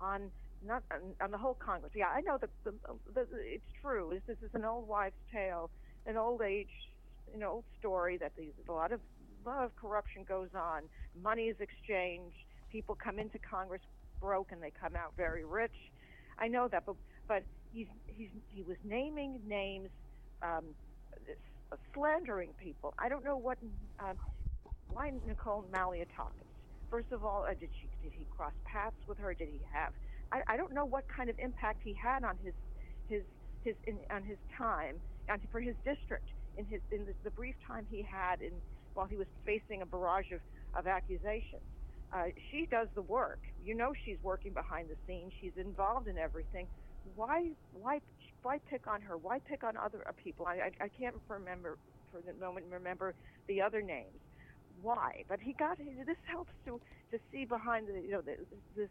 on 0.00 0.30
not 0.64 0.82
on, 0.92 1.00
on 1.20 1.30
the 1.30 1.38
whole 1.38 1.54
Congress. 1.54 1.92
Yeah, 1.94 2.08
I 2.08 2.20
know 2.20 2.38
that 2.38 2.50
the, 2.64 2.72
the, 3.14 3.26
it's 3.32 3.72
true. 3.80 4.10
This, 4.12 4.22
this 4.26 4.48
is 4.48 4.54
an 4.54 4.64
old 4.64 4.86
wives' 4.86 5.16
tale, 5.32 5.70
an 6.06 6.16
old 6.16 6.42
age, 6.42 6.68
know, 7.38 7.50
old 7.50 7.64
story 7.78 8.16
that 8.18 8.32
these 8.36 8.52
a 8.68 8.72
lot 8.72 8.92
of 8.92 9.00
a 9.44 9.48
lot 9.48 9.64
of 9.64 9.74
corruption 9.76 10.24
goes 10.28 10.50
on. 10.54 10.82
Money 11.22 11.44
is 11.44 11.56
exchanged. 11.60 12.36
People 12.70 12.94
come 12.94 13.18
into 13.18 13.38
Congress 13.38 13.82
broke 14.20 14.52
and 14.52 14.62
they 14.62 14.72
come 14.80 14.94
out 14.96 15.12
very 15.16 15.44
rich. 15.44 15.74
I 16.38 16.48
know 16.48 16.68
that, 16.68 16.84
but 16.86 16.96
but 17.26 17.42
he's 17.72 17.88
he's 18.06 18.30
he 18.48 18.62
was 18.62 18.76
naming 18.84 19.40
names. 19.48 19.88
Um, 20.42 20.64
slandering 21.94 22.50
people. 22.58 22.94
I 22.98 23.08
don't 23.08 23.24
know 23.24 23.36
what 23.36 23.58
um, 24.00 24.16
why 24.92 25.10
Nicole 25.26 25.64
Malliotakis. 25.72 26.48
First 26.90 27.10
of 27.12 27.24
all, 27.24 27.44
uh, 27.48 27.54
did 27.58 27.70
she 27.80 27.88
did 28.02 28.12
he 28.12 28.26
cross 28.36 28.52
paths 28.64 28.96
with 29.08 29.18
her? 29.18 29.32
Did 29.34 29.48
he 29.48 29.60
have? 29.72 29.92
I, 30.30 30.54
I 30.54 30.56
don't 30.56 30.72
know 30.72 30.84
what 30.84 31.04
kind 31.08 31.30
of 31.30 31.38
impact 31.38 31.80
he 31.82 31.94
had 31.94 32.24
on 32.24 32.36
his 32.44 32.54
his 33.08 33.22
his 33.64 33.74
in, 33.86 33.98
on 34.10 34.22
his 34.22 34.38
time 34.56 34.96
and 35.28 35.40
for 35.50 35.60
his 35.60 35.74
district 35.84 36.28
in 36.58 36.66
his 36.66 36.80
in 36.90 37.06
the, 37.06 37.14
the 37.24 37.30
brief 37.30 37.54
time 37.66 37.86
he 37.90 38.02
had 38.02 38.40
in 38.40 38.52
while 38.94 39.06
he 39.06 39.16
was 39.16 39.26
facing 39.46 39.80
a 39.82 39.86
barrage 39.86 40.30
of 40.32 40.40
of 40.78 40.86
accusations. 40.86 41.64
Uh, 42.12 42.24
she 42.50 42.66
does 42.70 42.88
the 42.94 43.02
work. 43.02 43.40
You 43.64 43.74
know 43.74 43.92
she's 44.04 44.18
working 44.22 44.52
behind 44.52 44.90
the 44.90 44.96
scenes. 45.06 45.32
She's 45.40 45.56
involved 45.56 46.08
in 46.08 46.18
everything. 46.18 46.66
Why 47.16 47.52
why 47.72 48.00
why 48.42 48.58
pick 48.68 48.86
on 48.86 49.00
her? 49.00 49.16
Why 49.16 49.38
pick 49.38 49.64
on 49.64 49.78
other 49.78 50.04
uh, 50.06 50.12
people? 50.22 50.46
I, 50.46 50.68
I 50.68 50.84
I 50.84 50.88
can't 50.88 51.16
remember 51.28 51.78
for 52.10 52.20
the 52.20 52.38
moment 52.38 52.66
remember 52.70 53.14
the 53.48 53.62
other 53.62 53.80
names. 53.80 54.20
Why? 54.80 55.24
But 55.28 55.40
he 55.40 55.52
got 55.52 55.78
this 55.78 56.16
helps 56.26 56.52
to 56.66 56.80
to 57.10 57.18
see 57.30 57.44
behind 57.44 57.88
the 57.88 58.00
you 58.00 58.10
know 58.10 58.20
the, 58.20 58.36
this 58.76 58.88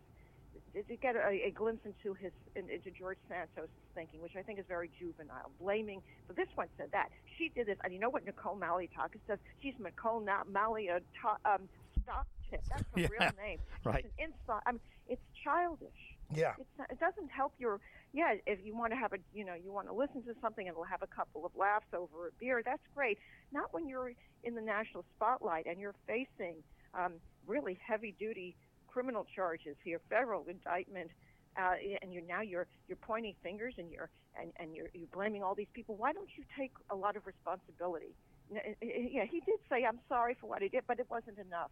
to 0.74 0.96
get 0.96 1.16
a, 1.16 1.48
a 1.48 1.52
glimpse 1.52 1.86
into 1.86 2.14
his 2.14 2.32
into 2.56 2.92
George 2.92 3.18
Santos' 3.28 3.70
thinking, 3.94 4.22
which 4.22 4.36
I 4.38 4.42
think 4.42 4.60
is 4.60 4.66
very 4.68 4.90
juvenile, 5.00 5.52
blaming. 5.60 6.02
But 6.28 6.36
this 6.36 6.48
one 6.56 6.68
said 6.78 6.88
that 6.92 7.10
she 7.38 7.50
did 7.50 7.68
this, 7.68 7.78
and 7.84 7.94
you 7.94 8.00
know 8.00 8.10
what 8.10 8.26
Nicole 8.26 8.58
Malliotakis 8.58 9.20
says? 9.28 9.40
She's 9.62 9.74
Nicole 9.80 10.22
Malliotakis. 10.22 11.02
Um, 11.46 11.68
stock 12.04 12.26
tip. 12.50 12.62
That's 12.70 12.84
her 12.96 13.02
Yeah, 13.02 13.08
real 13.12 13.32
name. 13.42 13.60
Right. 13.84 14.06
An 14.06 14.12
inside. 14.18 14.62
I 14.66 14.72
mean, 14.74 14.82
it's 15.08 15.22
childish. 15.44 15.90
Yeah. 16.34 16.54
Not, 16.78 16.90
it 16.92 17.00
doesn't 17.00 17.30
help 17.30 17.54
your. 17.60 17.80
Yeah, 18.14 18.36
if 18.46 18.60
you 18.64 18.76
want 18.76 18.92
to 18.92 18.98
have 18.98 19.14
a, 19.14 19.18
you 19.34 19.46
know, 19.46 19.54
you 19.54 19.72
want 19.72 19.88
to 19.88 19.94
listen 19.94 20.22
to 20.24 20.34
something 20.42 20.68
and 20.68 20.76
we'll 20.76 20.86
have 20.86 21.02
a 21.02 21.08
couple 21.08 21.46
of 21.46 21.52
laughs 21.56 21.88
over 21.94 22.28
a 22.28 22.32
beer. 22.40 22.62
That's 22.64 22.82
great. 22.94 23.18
Not 23.54 23.74
when 23.74 23.88
you're 23.88 24.12
in 24.44 24.56
the 24.56 24.62
national 24.62 25.06
spotlight 25.16 25.66
and 25.66 25.80
you're 25.80 25.96
facing 26.08 26.56
um, 26.94 27.14
really 27.48 27.80
heavy-duty 27.86 28.56
criminal 28.88 29.26
charges 29.34 29.78
here, 29.84 30.02
federal 30.10 30.46
indictment, 30.50 31.10
uh, 31.58 31.76
and 32.02 32.14
you're 32.14 32.24
now 32.24 32.42
you're 32.42 32.68
you're 32.88 32.98
pointing 32.98 33.36
fingers 33.44 33.74
and 33.78 33.90
you're 33.92 34.10
and, 34.40 34.52
and 34.58 34.76
you're 34.76 34.90
you're 34.94 35.08
blaming 35.14 35.44
all 35.44 35.56
these 35.56 35.72
people. 35.74 35.96
Why 35.96 36.12
don't 36.12 36.30
you 36.38 36.44
take 36.58 36.72
a 36.90 36.96
lot 36.96 37.16
of 37.16 37.26
responsibility? 37.26 38.14
Uh, 38.54 38.60
Yeah, 38.82 39.26
he 39.26 39.40
did 39.42 39.60
say 39.70 39.86
I'm 39.86 40.00
sorry 40.10 40.36
for 40.40 40.48
what 40.48 40.62
he 40.62 40.70
did, 40.70 40.84
but 40.88 41.00
it 41.00 41.08
wasn't 41.10 41.40
enough, 41.40 41.72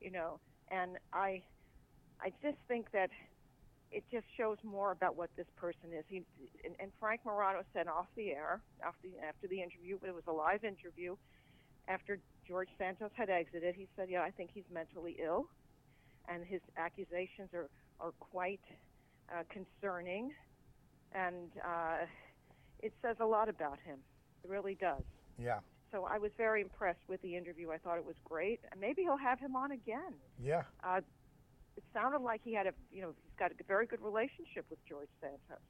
you 0.00 0.10
know. 0.10 0.38
And 0.70 0.98
I, 1.12 1.42
I 2.20 2.32
just 2.42 2.58
think 2.68 2.90
that 2.92 3.10
it 3.90 4.04
just 4.10 4.26
shows 4.36 4.58
more 4.62 4.92
about 4.92 5.16
what 5.16 5.30
this 5.36 5.46
person 5.56 5.92
is. 5.96 6.04
He 6.08 6.22
and, 6.64 6.74
and 6.80 6.90
Frank 7.00 7.22
Morano 7.24 7.62
said 7.72 7.88
off 7.88 8.06
the 8.16 8.30
air 8.30 8.60
after 8.84 9.08
the, 9.08 9.26
after 9.26 9.48
the 9.48 9.62
interview, 9.62 9.98
but 10.00 10.08
it 10.08 10.14
was 10.14 10.26
a 10.28 10.32
live 10.32 10.64
interview. 10.64 11.16
After 11.88 12.18
George 12.46 12.68
Santos 12.76 13.10
had 13.14 13.30
exited, 13.30 13.74
he 13.74 13.88
said, 13.96 14.08
"Yeah, 14.10 14.22
I 14.22 14.30
think 14.30 14.50
he's 14.52 14.68
mentally 14.72 15.16
ill." 15.24 15.48
and 16.28 16.44
his 16.44 16.60
accusations 16.76 17.48
are, 17.54 17.68
are 18.00 18.12
quite 18.20 18.60
uh, 19.32 19.42
concerning, 19.50 20.32
and 21.12 21.50
uh, 21.64 22.06
it 22.80 22.92
says 23.02 23.16
a 23.20 23.26
lot 23.26 23.48
about 23.48 23.78
him. 23.84 23.98
It 24.44 24.50
really 24.50 24.74
does. 24.74 25.02
Yeah. 25.38 25.58
So 25.90 26.04
I 26.04 26.18
was 26.18 26.30
very 26.36 26.60
impressed 26.60 27.00
with 27.08 27.20
the 27.22 27.34
interview. 27.34 27.70
I 27.70 27.78
thought 27.78 27.96
it 27.96 28.04
was 28.04 28.16
great, 28.24 28.60
maybe 28.78 29.02
he'll 29.02 29.16
have 29.16 29.40
him 29.40 29.56
on 29.56 29.72
again. 29.72 30.14
Yeah. 30.42 30.62
Uh, 30.84 31.00
it 31.76 31.84
sounded 31.94 32.20
like 32.20 32.42
he 32.44 32.52
had 32.52 32.66
a, 32.66 32.72
you 32.92 33.02
know, 33.02 33.14
got 33.38 33.52
a 33.52 33.54
very 33.66 33.86
good 33.86 34.00
relationship 34.02 34.64
with 34.68 34.78
George 34.88 35.08
Santos. 35.20 35.62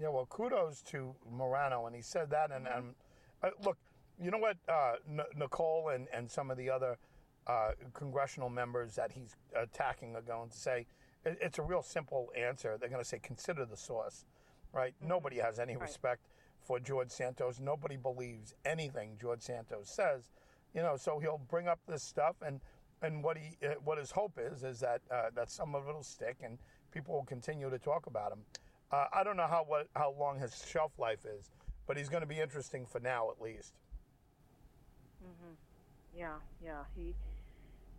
Yeah, 0.00 0.08
well, 0.08 0.26
kudos 0.26 0.82
to 0.82 1.14
Morano, 1.30 1.86
and 1.86 1.94
he 1.96 2.02
said 2.02 2.30
that. 2.30 2.50
And, 2.52 2.66
and 2.68 2.94
uh, 3.42 3.50
look, 3.64 3.76
you 4.20 4.30
know 4.30 4.38
what, 4.38 4.56
uh, 4.68 4.94
N- 5.08 5.20
Nicole 5.36 5.90
and, 5.94 6.06
and 6.12 6.30
some 6.30 6.50
of 6.50 6.56
the 6.56 6.70
other 6.70 6.98
uh, 7.46 7.70
congressional 7.94 8.48
members 8.48 8.94
that 8.94 9.12
he's 9.12 9.34
attacking 9.56 10.14
are 10.14 10.22
going 10.22 10.50
to 10.50 10.56
say 10.56 10.86
it, 11.24 11.38
it's 11.40 11.58
a 11.58 11.62
real 11.62 11.82
simple 11.82 12.30
answer. 12.36 12.76
They're 12.78 12.88
going 12.88 13.02
to 13.02 13.08
say, 13.08 13.18
consider 13.20 13.64
the 13.64 13.76
source, 13.76 14.24
right? 14.72 14.94
Nobody 15.00 15.38
has 15.38 15.58
any 15.58 15.74
Right. 15.74 15.82
respect 15.82 16.28
for 16.60 16.78
George 16.78 17.10
Santos. 17.10 17.58
Nobody 17.60 17.96
believes 17.96 18.54
anything 18.64 19.16
George 19.20 19.40
Santos 19.42 19.88
says, 19.88 20.30
you 20.74 20.82
know. 20.82 20.96
So 20.96 21.18
he'll 21.18 21.40
bring 21.48 21.66
up 21.66 21.80
this 21.88 22.02
stuff, 22.02 22.36
and 22.44 22.60
and 23.02 23.22
what 23.22 23.38
he 23.38 23.56
uh, 23.66 23.74
what 23.84 23.98
his 23.98 24.10
hope 24.10 24.38
is 24.38 24.64
is 24.64 24.80
that 24.80 25.00
uh, 25.10 25.30
that 25.34 25.50
some 25.50 25.74
of 25.74 25.88
it'll 25.88 26.02
stick, 26.02 26.36
and 26.42 26.58
people 26.92 27.14
will 27.14 27.24
continue 27.24 27.70
to 27.70 27.78
talk 27.78 28.06
about 28.06 28.32
him. 28.32 28.40
Uh, 28.90 29.06
I 29.12 29.22
don't 29.22 29.36
know 29.36 29.46
how 29.46 29.64
what 29.66 29.88
how 29.94 30.14
long 30.18 30.38
his 30.38 30.64
shelf 30.66 30.92
life 30.98 31.24
is, 31.24 31.50
but 31.86 31.96
he's 31.96 32.08
going 32.08 32.22
to 32.22 32.28
be 32.28 32.40
interesting 32.40 32.86
for 32.86 33.00
now 33.00 33.30
at 33.30 33.40
least. 33.40 33.74
Yeah, 36.16 36.34
yeah, 36.64 36.82
he, 36.96 37.14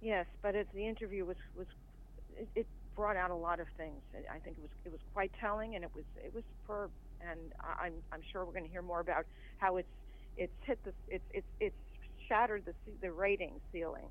yes, 0.01 0.25
but 0.41 0.55
it, 0.55 0.67
the 0.73 0.85
interview 0.85 1.25
was 1.25 1.37
was 1.55 1.67
it, 2.37 2.47
it 2.55 2.67
brought 2.95 3.15
out 3.15 3.31
a 3.31 3.35
lot 3.35 3.59
of 3.59 3.67
things. 3.77 4.01
I 4.29 4.39
think 4.39 4.57
it 4.57 4.61
was 4.61 4.71
it 4.85 4.91
was 4.91 5.01
quite 5.13 5.31
telling, 5.39 5.75
and 5.75 5.83
it 5.83 5.91
was 5.95 6.05
it 6.23 6.33
was 6.33 6.43
superb. 6.61 6.91
And 7.21 7.39
I'm 7.81 7.93
I'm 8.11 8.21
sure 8.31 8.45
we're 8.45 8.53
going 8.53 8.65
to 8.65 8.71
hear 8.71 8.81
more 8.81 8.99
about 9.01 9.25
how 9.57 9.77
it's 9.77 9.87
it's 10.37 10.53
hit 10.65 10.79
the 10.83 10.93
it's 11.07 11.23
it's 11.33 11.47
it's 11.59 11.75
shattered 12.27 12.63
the 12.65 12.73
the 13.01 13.11
rating 13.11 13.59
ceiling. 13.71 14.07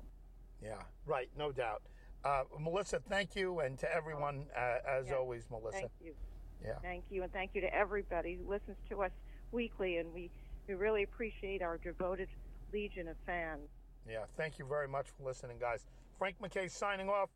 Yeah, 0.63 0.81
right, 1.05 1.29
no 1.37 1.51
doubt. 1.51 1.81
Uh, 2.23 2.43
Melissa, 2.59 2.99
thank 3.09 3.35
you, 3.35 3.59
and 3.59 3.77
to 3.79 3.93
everyone 3.93 4.45
uh, 4.55 4.77
as 4.87 5.07
Yeah, 5.07 5.15
always, 5.15 5.45
Melissa. 5.49 5.79
Thank 5.79 5.91
you. 6.03 6.13
Yeah. 6.63 6.73
Thank 6.81 7.05
you, 7.09 7.23
and 7.23 7.31
thank 7.31 7.51
you 7.53 7.61
to 7.61 7.73
everybody 7.73 8.35
who 8.35 8.49
listens 8.49 8.77
to 8.89 9.03
us 9.03 9.11
weekly, 9.51 9.97
and 9.97 10.13
we 10.13 10.29
we 10.67 10.75
really 10.75 11.03
appreciate 11.03 11.61
our 11.61 11.77
devoted 11.77 12.29
legion 12.71 13.07
of 13.07 13.15
fans. 13.25 13.69
Yeah, 14.07 14.25
thank 14.37 14.59
you 14.59 14.65
very 14.65 14.87
much 14.87 15.07
for 15.17 15.23
listening, 15.23 15.57
guys. 15.59 15.85
Frank 16.17 16.35
MacKay 16.41 16.67
signing 16.67 17.09
off. 17.09 17.29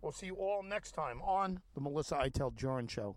We'll 0.00 0.12
see 0.12 0.26
you 0.26 0.34
all 0.36 0.62
next 0.62 0.92
time 0.92 1.20
on 1.22 1.60
the 1.74 1.80
Melissa 1.80 2.16
Iteld 2.16 2.54
Jurin 2.54 2.88
Show. 2.88 3.16